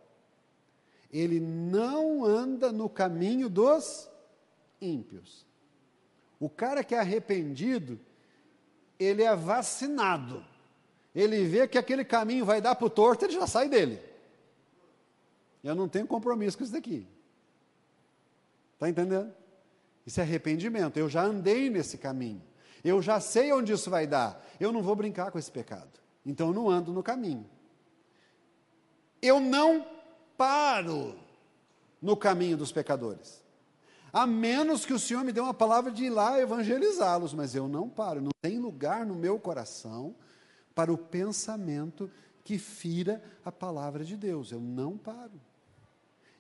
Ele 1.13 1.41
não 1.41 2.25
anda 2.25 2.71
no 2.71 2.89
caminho 2.89 3.49
dos 3.49 4.09
ímpios. 4.81 5.47
O 6.39 6.49
cara 6.49 6.85
que 6.85 6.95
é 6.95 6.99
arrependido, 6.99 7.99
ele 8.99 9.23
é 9.23 9.35
vacinado. 9.35 10.45
Ele 11.15 11.45
vê 11.45 11.67
que 11.67 11.79
aquele 11.79 12.05
caminho 12.05 12.45
vai 12.45 12.61
dar 12.61 12.77
para 12.77 12.87
o 12.87 12.91
torto, 12.91 13.25
ele 13.25 13.33
já 13.33 13.47
sai 13.47 13.69
dele. 13.69 14.01
Eu 15.65 15.75
não 15.75 15.89
tenho 15.89 16.07
compromisso 16.07 16.57
com 16.57 16.63
isso 16.63 16.73
daqui. 16.73 17.07
Está 18.75 18.89
entendendo? 18.89 19.35
Isso 20.09 20.21
é 20.21 20.23
arrependimento. 20.23 20.97
Eu 20.97 21.07
já 21.07 21.23
andei 21.23 21.69
nesse 21.69 21.99
caminho. 21.99 22.43
Eu 22.83 23.03
já 23.03 23.21
sei 23.21 23.53
onde 23.53 23.75
isso 23.75 23.91
vai 23.91 24.07
dar. 24.07 24.43
Eu 24.59 24.73
não 24.73 24.83
vou 24.83 24.97
brincar 24.97 25.31
com 25.31 25.39
esse 25.39 25.53
pecado. 25.53 26.01
Então 26.25 26.47
eu 26.47 26.55
não 26.55 26.71
ando 26.71 26.95
no 26.95 27.03
caminho. 27.03 27.45
Eu 29.21 29.39
não 29.39 29.87
paro 30.35 31.15
no 32.01 32.17
caminho 32.17 32.57
dos 32.57 32.73
pecadores. 32.73 33.45
A 34.11 34.27
menos 34.27 34.87
que 34.87 34.95
o 34.95 34.99
Senhor 34.99 35.23
me 35.23 35.31
dê 35.31 35.41
uma 35.41 35.53
palavra 35.53 35.93
de 35.93 36.05
ir 36.05 36.11
lá 36.11 36.41
evangelizá-los, 36.41 37.35
mas 37.35 37.55
eu 37.55 37.69
não 37.69 37.87
paro. 37.87 38.23
Não 38.23 38.31
tem 38.41 38.59
lugar 38.59 39.05
no 39.05 39.15
meu 39.15 39.39
coração 39.39 40.17
para 40.75 40.91
o 40.91 40.97
pensamento 40.97 42.11
que 42.43 42.59
fira 42.59 43.23
a 43.45 43.53
palavra 43.53 44.03
de 44.07 44.17
Deus. 44.17 44.53
Eu 44.53 44.61
não 44.61 44.97
paro. 44.97 45.39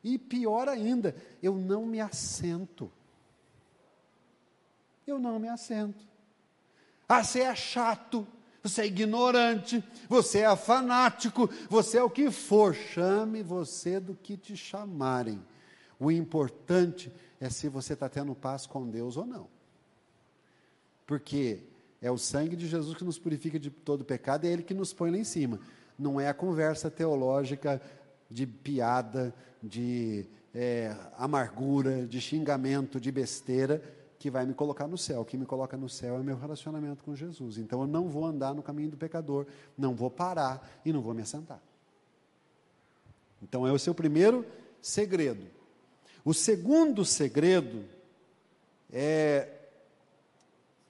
E 0.02 0.16
pior 0.16 0.70
ainda, 0.70 1.14
eu 1.42 1.54
não 1.54 1.84
me 1.84 2.00
assento 2.00 2.90
eu 5.10 5.18
não 5.18 5.38
me 5.38 5.48
assento. 5.48 6.06
Ah, 7.08 7.24
você 7.24 7.40
é 7.40 7.54
chato, 7.54 8.26
você 8.62 8.82
é 8.82 8.86
ignorante, 8.86 9.82
você 10.08 10.40
é 10.40 10.56
fanático, 10.56 11.48
você 11.68 11.98
é 11.98 12.02
o 12.02 12.10
que 12.10 12.30
for, 12.30 12.74
chame 12.74 13.42
você 13.42 13.98
do 13.98 14.14
que 14.14 14.36
te 14.36 14.56
chamarem. 14.56 15.42
O 15.98 16.10
importante 16.10 17.10
é 17.40 17.48
se 17.48 17.68
você 17.68 17.94
está 17.94 18.08
tendo 18.08 18.34
paz 18.34 18.66
com 18.66 18.88
Deus 18.88 19.16
ou 19.16 19.26
não. 19.26 19.48
Porque 21.06 21.60
é 22.02 22.10
o 22.10 22.18
sangue 22.18 22.54
de 22.54 22.68
Jesus 22.68 22.96
que 22.96 23.04
nos 23.04 23.18
purifica 23.18 23.58
de 23.58 23.70
todo 23.70 24.04
pecado, 24.04 24.44
é 24.44 24.48
Ele 24.48 24.62
que 24.62 24.74
nos 24.74 24.92
põe 24.92 25.10
lá 25.10 25.16
em 25.16 25.24
cima. 25.24 25.58
Não 25.98 26.20
é 26.20 26.28
a 26.28 26.34
conversa 26.34 26.90
teológica 26.90 27.80
de 28.30 28.46
piada, 28.46 29.34
de 29.62 30.26
é, 30.54 30.94
amargura, 31.16 32.06
de 32.06 32.20
xingamento, 32.20 33.00
de 33.00 33.10
besteira 33.10 33.97
que 34.18 34.30
vai 34.30 34.44
me 34.44 34.52
colocar 34.52 34.86
no 34.88 34.98
céu. 34.98 35.20
O 35.20 35.24
que 35.24 35.36
me 35.36 35.46
coloca 35.46 35.76
no 35.76 35.88
céu 35.88 36.16
é 36.16 36.22
meu 36.22 36.36
relacionamento 36.36 37.04
com 37.04 37.14
Jesus. 37.14 37.56
Então 37.56 37.80
eu 37.80 37.86
não 37.86 38.08
vou 38.08 38.26
andar 38.26 38.54
no 38.54 38.62
caminho 38.62 38.90
do 38.90 38.96
pecador, 38.96 39.46
não 39.76 39.94
vou 39.94 40.10
parar 40.10 40.68
e 40.84 40.92
não 40.92 41.00
vou 41.00 41.14
me 41.14 41.22
assentar. 41.22 41.60
Então 43.42 43.66
é 43.66 43.72
o 43.72 43.78
seu 43.78 43.94
primeiro 43.94 44.44
segredo. 44.82 45.46
O 46.24 46.34
segundo 46.34 47.04
segredo 47.04 47.84
é 48.92 49.48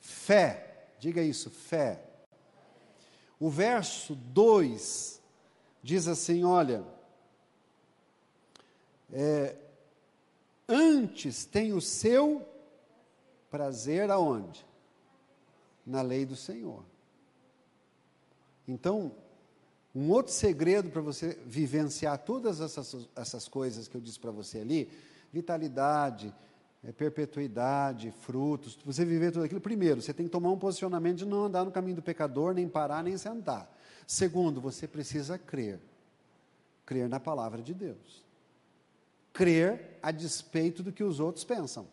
fé. 0.00 0.88
Diga 0.98 1.22
isso, 1.22 1.50
fé. 1.50 2.02
O 3.38 3.50
verso 3.50 4.14
2 4.14 5.20
diz 5.82 6.08
assim: 6.08 6.44
olha, 6.44 6.82
é, 9.12 9.54
antes 10.66 11.44
tem 11.44 11.72
o 11.72 11.80
seu 11.80 12.46
prazer 13.51 14.11
aonde? 14.11 14.66
Na 15.86 16.03
lei 16.03 16.26
do 16.26 16.36
Senhor. 16.36 16.84
Então, 18.66 19.12
um 19.94 20.11
outro 20.11 20.32
segredo 20.32 20.90
para 20.90 21.01
você 21.01 21.38
vivenciar 21.46 22.18
todas 22.18 22.61
essas, 22.61 23.09
essas 23.16 23.49
coisas 23.49 23.88
que 23.88 23.96
eu 23.96 24.01
disse 24.01 24.20
para 24.20 24.30
você 24.30 24.59
ali, 24.59 24.90
vitalidade, 25.32 26.34
é, 26.84 26.92
perpetuidade, 26.92 28.11
frutos, 28.11 28.78
você 28.84 29.05
viver 29.05 29.32
tudo 29.32 29.44
aquilo, 29.44 29.61
primeiro, 29.61 30.01
você 30.01 30.12
tem 30.12 30.26
que 30.26 30.32
tomar 30.32 30.51
um 30.51 30.59
posicionamento 30.59 31.18
de 31.18 31.26
não 31.26 31.44
andar 31.44 31.64
no 31.64 31.72
caminho 31.72 31.96
do 31.96 32.03
pecador, 32.03 32.55
nem 32.55 32.68
parar, 32.68 33.03
nem 33.03 33.16
sentar. 33.16 33.74
Segundo, 34.07 34.61
você 34.61 34.86
precisa 34.86 35.38
crer. 35.38 35.80
Crer 36.86 37.09
na 37.09 37.18
palavra 37.18 37.61
de 37.62 37.74
Deus. 37.74 38.24
Crer 39.32 39.99
a 40.03 40.11
despeito 40.11 40.82
do 40.82 40.92
que 40.92 41.05
os 41.05 41.20
outros 41.20 41.44
pensam. 41.44 41.86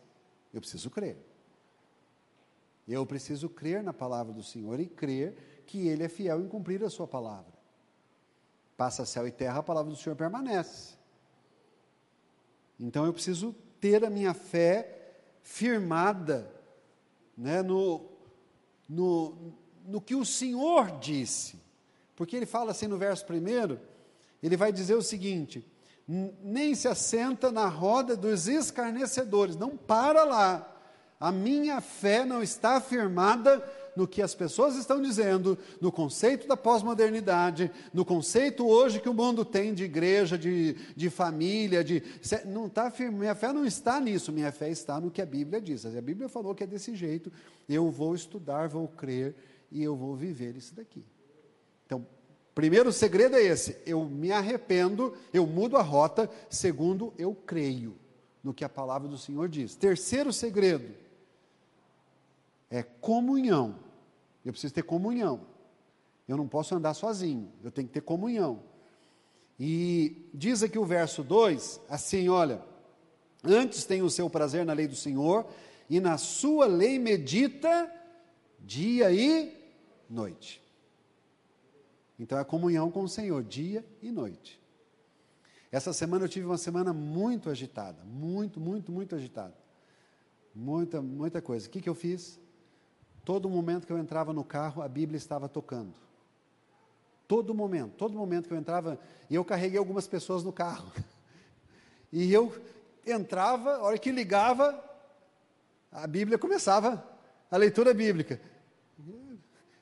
Eu 0.53 0.61
preciso 0.61 0.89
crer. 0.89 1.17
Eu 2.87 3.05
preciso 3.05 3.49
crer 3.49 3.81
na 3.81 3.93
palavra 3.93 4.31
do 4.31 4.43
Senhor 4.43 4.79
e 4.79 4.85
crer 4.85 5.63
que 5.65 5.87
Ele 5.87 6.03
é 6.03 6.09
fiel 6.09 6.41
em 6.41 6.47
cumprir 6.47 6.83
a 6.83 6.89
Sua 6.89 7.07
palavra. 7.07 7.53
Passa 8.77 9.05
céu 9.05 9.27
e 9.27 9.31
terra, 9.31 9.59
a 9.59 9.63
palavra 9.63 9.89
do 9.89 9.97
Senhor 9.97 10.15
permanece. 10.15 10.95
Então 12.79 13.05
eu 13.05 13.13
preciso 13.13 13.55
ter 13.79 14.03
a 14.03 14.09
minha 14.09 14.33
fé 14.33 15.15
firmada 15.41 16.51
né, 17.37 17.61
no, 17.61 18.05
no, 18.87 19.53
no 19.85 20.01
que 20.01 20.15
o 20.15 20.25
Senhor 20.25 20.99
disse. 20.99 21.59
Porque 22.15 22.35
ele 22.35 22.45
fala 22.45 22.71
assim 22.71 22.87
no 22.87 22.97
verso 22.97 23.25
primeiro, 23.25 23.79
ele 24.41 24.57
vai 24.57 24.71
dizer 24.71 24.95
o 24.95 25.01
seguinte: 25.01 25.65
nem 26.07 26.75
se 26.75 26.87
assenta 26.87 27.51
na 27.51 27.67
roda 27.67 28.15
dos 28.15 28.47
escarnecedores, 28.47 29.55
não 29.55 29.75
para 29.75 30.23
lá. 30.23 30.74
A 31.25 31.31
minha 31.31 31.81
fé 31.81 32.23
não 32.23 32.43
está 32.43 32.79
firmada 32.79 33.67
no 33.95 34.07
que 34.07 34.21
as 34.21 34.35
pessoas 34.35 34.75
estão 34.75 35.01
dizendo, 35.01 35.57
no 35.81 35.91
conceito 35.91 36.47
da 36.47 36.55
pós-modernidade, 36.55 37.71
no 37.91 38.05
conceito 38.05 38.67
hoje 38.67 38.99
que 38.99 39.09
o 39.09 39.13
mundo 39.13 39.43
tem 39.43 39.73
de 39.73 39.85
igreja, 39.85 40.37
de, 40.37 40.73
de 40.95 41.09
família, 41.09 41.83
de. 41.83 42.03
Não 42.45 42.69
tá 42.69 42.91
firme, 42.91 43.17
minha 43.17 43.33
fé 43.33 43.51
não 43.51 43.65
está 43.65 43.99
nisso, 43.99 44.31
minha 44.31 44.51
fé 44.51 44.69
está 44.69 45.01
no 45.01 45.09
que 45.09 45.19
a 45.19 45.25
Bíblia 45.25 45.59
diz. 45.59 45.83
A 45.83 45.99
Bíblia 45.99 46.29
falou 46.29 46.53
que 46.53 46.63
é 46.63 46.67
desse 46.67 46.93
jeito, 46.93 47.33
eu 47.67 47.89
vou 47.89 48.13
estudar, 48.13 48.69
vou 48.69 48.87
crer 48.87 49.33
e 49.71 49.81
eu 49.81 49.95
vou 49.95 50.15
viver 50.15 50.55
isso 50.55 50.75
daqui. 50.75 51.03
Então, 51.87 52.05
primeiro 52.53 52.93
segredo 52.93 53.35
é 53.35 53.41
esse: 53.41 53.77
eu 53.83 54.05
me 54.05 54.31
arrependo, 54.31 55.15
eu 55.33 55.47
mudo 55.47 55.75
a 55.75 55.81
rota, 55.81 56.29
segundo, 56.51 57.11
eu 57.17 57.33
creio 57.33 57.95
no 58.43 58.53
que 58.53 58.63
a 58.63 58.69
palavra 58.69 59.07
do 59.07 59.17
Senhor 59.17 59.49
diz. 59.49 59.73
Terceiro 59.73 60.31
segredo, 60.31 61.03
é 62.69 62.83
comunhão. 62.83 63.79
Eu 64.43 64.51
preciso 64.51 64.73
ter 64.73 64.83
comunhão. 64.83 65.41
Eu 66.27 66.37
não 66.37 66.47
posso 66.47 66.73
andar 66.73 66.93
sozinho, 66.93 67.51
eu 67.63 67.71
tenho 67.71 67.87
que 67.87 67.93
ter 67.93 68.01
comunhão. 68.01 68.63
E 69.59 70.29
diz 70.33 70.63
aqui 70.63 70.77
o 70.77 70.85
verso 70.85 71.23
2, 71.23 71.81
assim, 71.87 72.27
olha, 72.29 72.61
antes 73.43 73.85
tem 73.85 74.01
o 74.01 74.09
seu 74.09 74.29
prazer 74.29 74.65
na 74.65 74.73
lei 74.73 74.87
do 74.87 74.95
Senhor, 74.95 75.45
e 75.89 75.99
na 75.99 76.17
sua 76.17 76.65
lei 76.65 76.97
medita 76.97 77.91
dia 78.59 79.11
e 79.11 79.53
noite. 80.09 80.61
Então 82.17 82.39
é 82.39 82.43
comunhão 82.43 82.89
com 82.89 83.03
o 83.03 83.09
Senhor, 83.09 83.43
dia 83.43 83.85
e 84.01 84.11
noite. 84.11 84.59
Essa 85.71 85.93
semana 85.93 86.25
eu 86.25 86.29
tive 86.29 86.45
uma 86.45 86.57
semana 86.57 86.93
muito 86.93 87.49
agitada, 87.49 88.03
muito, 88.03 88.59
muito, 88.59 88.91
muito 88.91 89.15
agitada. 89.15 89.53
Muita, 90.53 91.01
muita 91.01 91.41
coisa. 91.41 91.67
O 91.67 91.69
que, 91.69 91.81
que 91.81 91.89
eu 91.89 91.95
fiz? 91.95 92.39
Todo 93.25 93.49
momento 93.49 93.87
que 93.87 93.91
eu 93.91 93.97
entrava 93.97 94.31
no 94.31 94.43
carro, 94.43 94.83
a 94.83 94.87
Bíblia 94.87 95.17
estava 95.17 95.49
tocando. 95.49 95.93
Todo 97.27 97.55
momento, 97.55 97.93
todo 97.97 98.15
momento 98.15 98.47
que 98.47 98.53
eu 98.53 98.57
entrava, 98.57 98.99
e 99.27 99.33
eu 99.33 99.43
carreguei 99.43 99.79
algumas 99.79 100.07
pessoas 100.07 100.43
no 100.43 100.53
carro. 100.53 100.91
E 102.13 102.31
eu 102.31 102.55
entrava, 103.05 103.73
a 103.73 103.81
hora 103.81 103.97
que 103.97 104.09
ligava, 104.09 104.81
a 105.91 106.07
Bíblia 106.07 106.37
começava, 106.37 107.03
a 107.51 107.57
leitura 107.57 107.93
bíblica. 107.93 108.39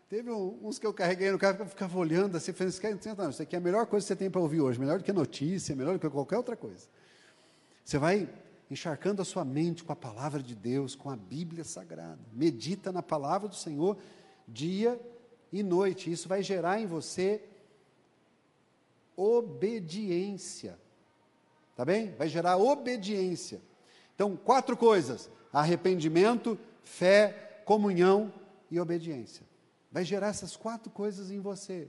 Teve 0.10 0.32
uns 0.32 0.80
que 0.80 0.88
eu 0.88 0.94
carreguei 0.94 1.32
no 1.32 1.38
carro, 1.38 1.58
eu 1.60 1.66
ficava 1.68 1.96
olhando 2.00 2.36
assim, 2.38 2.52
falando, 2.54 3.32
isso 3.32 3.42
aqui 3.42 3.56
é 3.56 3.60
a 3.60 3.62
melhor 3.62 3.86
coisa 3.86 4.04
que 4.04 4.08
você 4.08 4.16
tem 4.16 4.32
para 4.32 4.42
ouvir 4.42 4.62
hoje, 4.62 4.80
melhor 4.80 4.98
do 4.98 5.04
que 5.04 5.14
notícia, 5.14 5.76
melhor 5.76 5.94
do 5.94 6.00
que 6.00 6.10
qualquer 6.10 6.38
outra 6.38 6.56
coisa. 6.56 6.88
Você 7.84 8.00
vai 8.00 8.28
encharcando 8.70 9.22
a 9.22 9.26
sua 9.26 9.46
mente 9.46 9.84
com 9.84 9.92
a 9.92 9.96
palavra 9.96 10.42
de 10.42 10.56
Deus, 10.56 10.96
com 10.96 11.10
a 11.10 11.16
Bíblia 11.16 11.64
Sagrada. 11.64 12.20
Medita 12.32 12.92
na 12.92 13.04
palavra 13.04 13.48
do 13.48 13.56
Senhor 13.56 13.98
dia 14.48 15.00
e 15.52 15.62
noite. 15.62 16.12
Isso 16.12 16.28
vai 16.28 16.42
gerar 16.42 16.80
em 16.80 16.86
você 16.86 17.44
obediência. 19.16 20.80
Tá 21.76 21.86
bem? 21.86 22.12
Vai 22.16 22.28
gerar 22.28 22.58
obediência. 22.58 23.62
Então, 24.16 24.36
quatro 24.36 24.76
coisas: 24.78 25.30
arrependimento, 25.52 26.58
fé, 26.84 27.62
comunhão 27.66 28.34
e 28.70 28.80
obediência. 28.80 29.46
Vai 29.92 30.04
gerar 30.04 30.28
essas 30.28 30.56
quatro 30.56 30.92
coisas 30.92 31.30
em 31.30 31.40
você. 31.40 31.88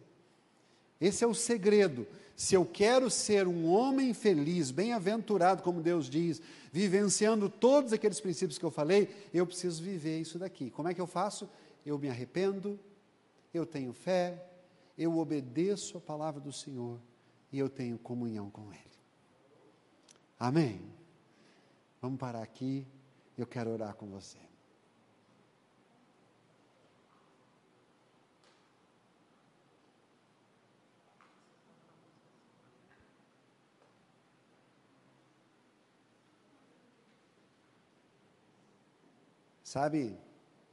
Esse 1.00 1.24
é 1.24 1.26
o 1.26 1.34
segredo. 1.34 2.06
Se 2.36 2.54
eu 2.54 2.64
quero 2.64 3.10
ser 3.10 3.46
um 3.46 3.66
homem 3.66 4.12
feliz, 4.12 4.70
bem-aventurado, 4.70 5.62
como 5.62 5.80
Deus 5.80 6.10
diz, 6.10 6.42
vivenciando 6.72 7.48
todos 7.48 7.92
aqueles 7.92 8.20
princípios 8.20 8.58
que 8.58 8.64
eu 8.64 8.70
falei, 8.70 9.08
eu 9.32 9.46
preciso 9.46 9.82
viver 9.82 10.20
isso 10.20 10.38
daqui. 10.38 10.70
Como 10.70 10.88
é 10.88 10.94
que 10.94 11.00
eu 11.00 11.06
faço? 11.06 11.48
Eu 11.86 11.98
me 11.98 12.08
arrependo, 12.08 12.78
eu 13.52 13.64
tenho 13.64 13.92
fé, 13.92 14.44
eu 14.98 15.16
obedeço 15.18 15.96
a 15.96 16.00
palavra 16.00 16.40
do 16.40 16.52
Senhor 16.52 16.98
e 17.52 17.58
eu 17.58 17.68
tenho 17.68 17.98
comunhão 17.98 18.50
com 18.50 18.72
Ele. 18.72 18.80
Amém? 20.38 20.82
Vamos 22.02 22.18
parar 22.18 22.42
aqui, 22.42 22.86
eu 23.38 23.46
quero 23.46 23.70
orar 23.70 23.94
com 23.94 24.06
você. 24.06 24.38
Sabe, 39.74 40.16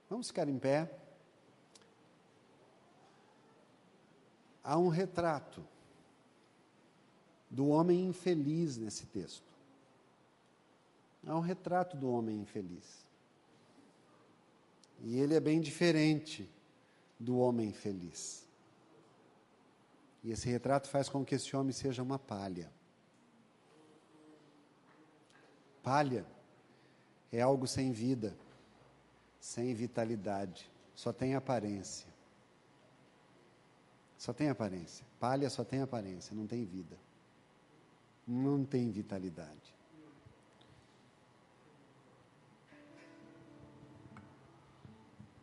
vamos 0.08 0.28
ficar 0.28 0.47
em 0.47 0.60
pé. 0.60 0.88
Há 4.64 4.78
um 4.78 4.89
retrato 4.89 5.66
do 7.49 7.68
homem 7.70 8.06
infeliz 8.06 8.78
nesse 8.78 9.08
texto. 9.08 9.52
Há 11.26 11.36
um 11.36 11.39
retrato 11.39 11.97
do 11.97 12.12
homem 12.12 12.41
infeliz. 12.41 13.04
E 14.99 15.18
ele 15.18 15.34
é 15.34 15.39
bem 15.39 15.60
diferente 15.60 16.47
do 17.20 17.39
homem 17.39 17.74
feliz. 17.74 18.47
E 20.24 20.30
esse 20.30 20.47
retrato 20.47 20.88
faz 20.88 21.10
com 21.10 21.26
que 21.26 21.34
esse 21.34 21.56
homem 21.56 21.74
seja 21.74 22.04
uma 22.04 22.20
palha. 22.20 22.72
Palha 25.82 26.24
é 27.32 27.41
algo 27.41 27.66
sem 27.66 27.91
vida 27.91 28.38
sem 29.41 29.73
vitalidade, 29.73 30.71
só 30.93 31.11
tem 31.11 31.33
aparência. 31.33 32.07
Só 34.15 34.31
tem 34.31 34.49
aparência. 34.49 35.03
Palha 35.19 35.49
só 35.49 35.63
tem 35.63 35.81
aparência, 35.81 36.35
não 36.35 36.45
tem 36.45 36.63
vida. 36.63 36.95
Não 38.27 38.63
tem 38.63 38.91
vitalidade. 38.91 39.75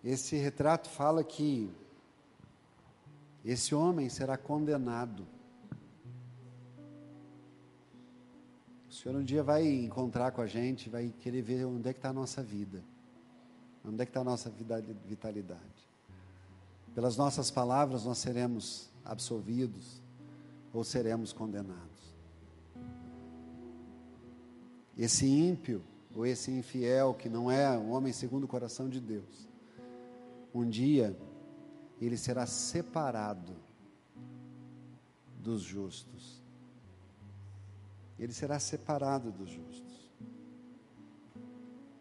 Esse 0.05 0.37
retrato 0.37 0.89
fala 0.89 1.25
que 1.25 1.69
esse 3.45 3.75
homem 3.75 4.09
será 4.09 4.39
condenado. 4.39 5.27
O 8.89 8.93
Senhor 8.93 9.19
um 9.19 9.25
dia 9.25 9.43
vai 9.43 9.67
encontrar 9.67 10.31
com 10.31 10.41
a 10.41 10.47
gente, 10.47 10.89
vai 10.89 11.13
querer 11.19 11.43
ver 11.43 11.65
onde 11.65 11.89
é 11.89 11.93
que 11.93 11.99
está 11.99 12.11
a 12.11 12.13
nossa 12.13 12.45
vida. 12.45 12.81
Onde 13.85 14.03
é 14.03 14.05
que 14.05 14.11
está 14.11 14.21
a 14.21 14.25
nossa 14.25 14.51
vitalidade? 14.51 15.89
Pelas 16.95 17.17
nossas 17.17 17.51
palavras 17.51 18.05
nós 18.05 18.19
seremos 18.19 18.91
absolvidos 19.05 20.03
ou 20.73 20.85
seremos 20.85 21.33
condenados. 21.33 21.89
Esse 24.97 25.27
ímpio 25.27 25.83
ou 26.15 26.27
esse 26.27 26.51
infiel 26.51 27.15
que 27.15 27.29
não 27.29 27.51
é 27.51 27.79
um 27.79 27.91
homem 27.93 28.13
segundo 28.13 28.45
o 28.45 28.49
coração 28.49 28.89
de 28.89 29.01
Deus, 29.01 29.49
um 30.53 30.69
dia 30.69 31.17
ele 32.01 32.17
será 32.17 32.47
separado 32.47 33.55
dos 35.39 35.63
justos. 35.63 36.43
Ele 38.19 38.33
será 38.33 38.59
separado 38.59 39.31
dos 39.31 39.49
justos. 39.49 40.11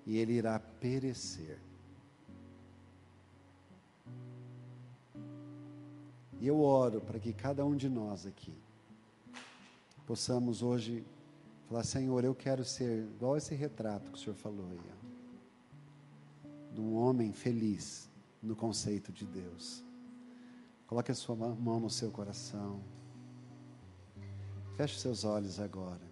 E 0.06 0.18
ele 0.18 0.34
irá 0.34 0.60
perecer. 0.60 1.60
E 6.40 6.48
eu 6.48 6.62
oro 6.62 7.02
para 7.02 7.20
que 7.20 7.34
cada 7.34 7.66
um 7.66 7.76
de 7.76 7.90
nós 7.90 8.26
aqui 8.26 8.54
possamos 10.06 10.62
hoje 10.62 11.06
falar: 11.68 11.84
Senhor, 11.84 12.24
eu 12.24 12.36
quero 12.36 12.64
ser 12.64 13.06
igual 13.16 13.36
esse 13.38 13.56
retrato 13.56 14.12
que 14.12 14.18
o 14.18 14.22
Senhor 14.22 14.36
falou 14.36 14.68
aí, 14.70 14.80
ó, 14.80 16.74
de 16.74 16.82
um 16.82 16.96
homem 16.96 17.34
feliz 17.34 18.10
no 18.42 18.56
conceito 18.56 19.12
de 19.12 19.26
Deus. 19.26 19.84
Coloque 20.86 21.12
a 21.12 21.16
sua 21.16 21.36
mão 21.36 21.80
no 21.80 21.90
seu 21.90 22.10
coração. 22.12 22.80
Feche 24.78 25.00
seus 25.00 25.26
olhos 25.26 25.60
agora. 25.60 26.07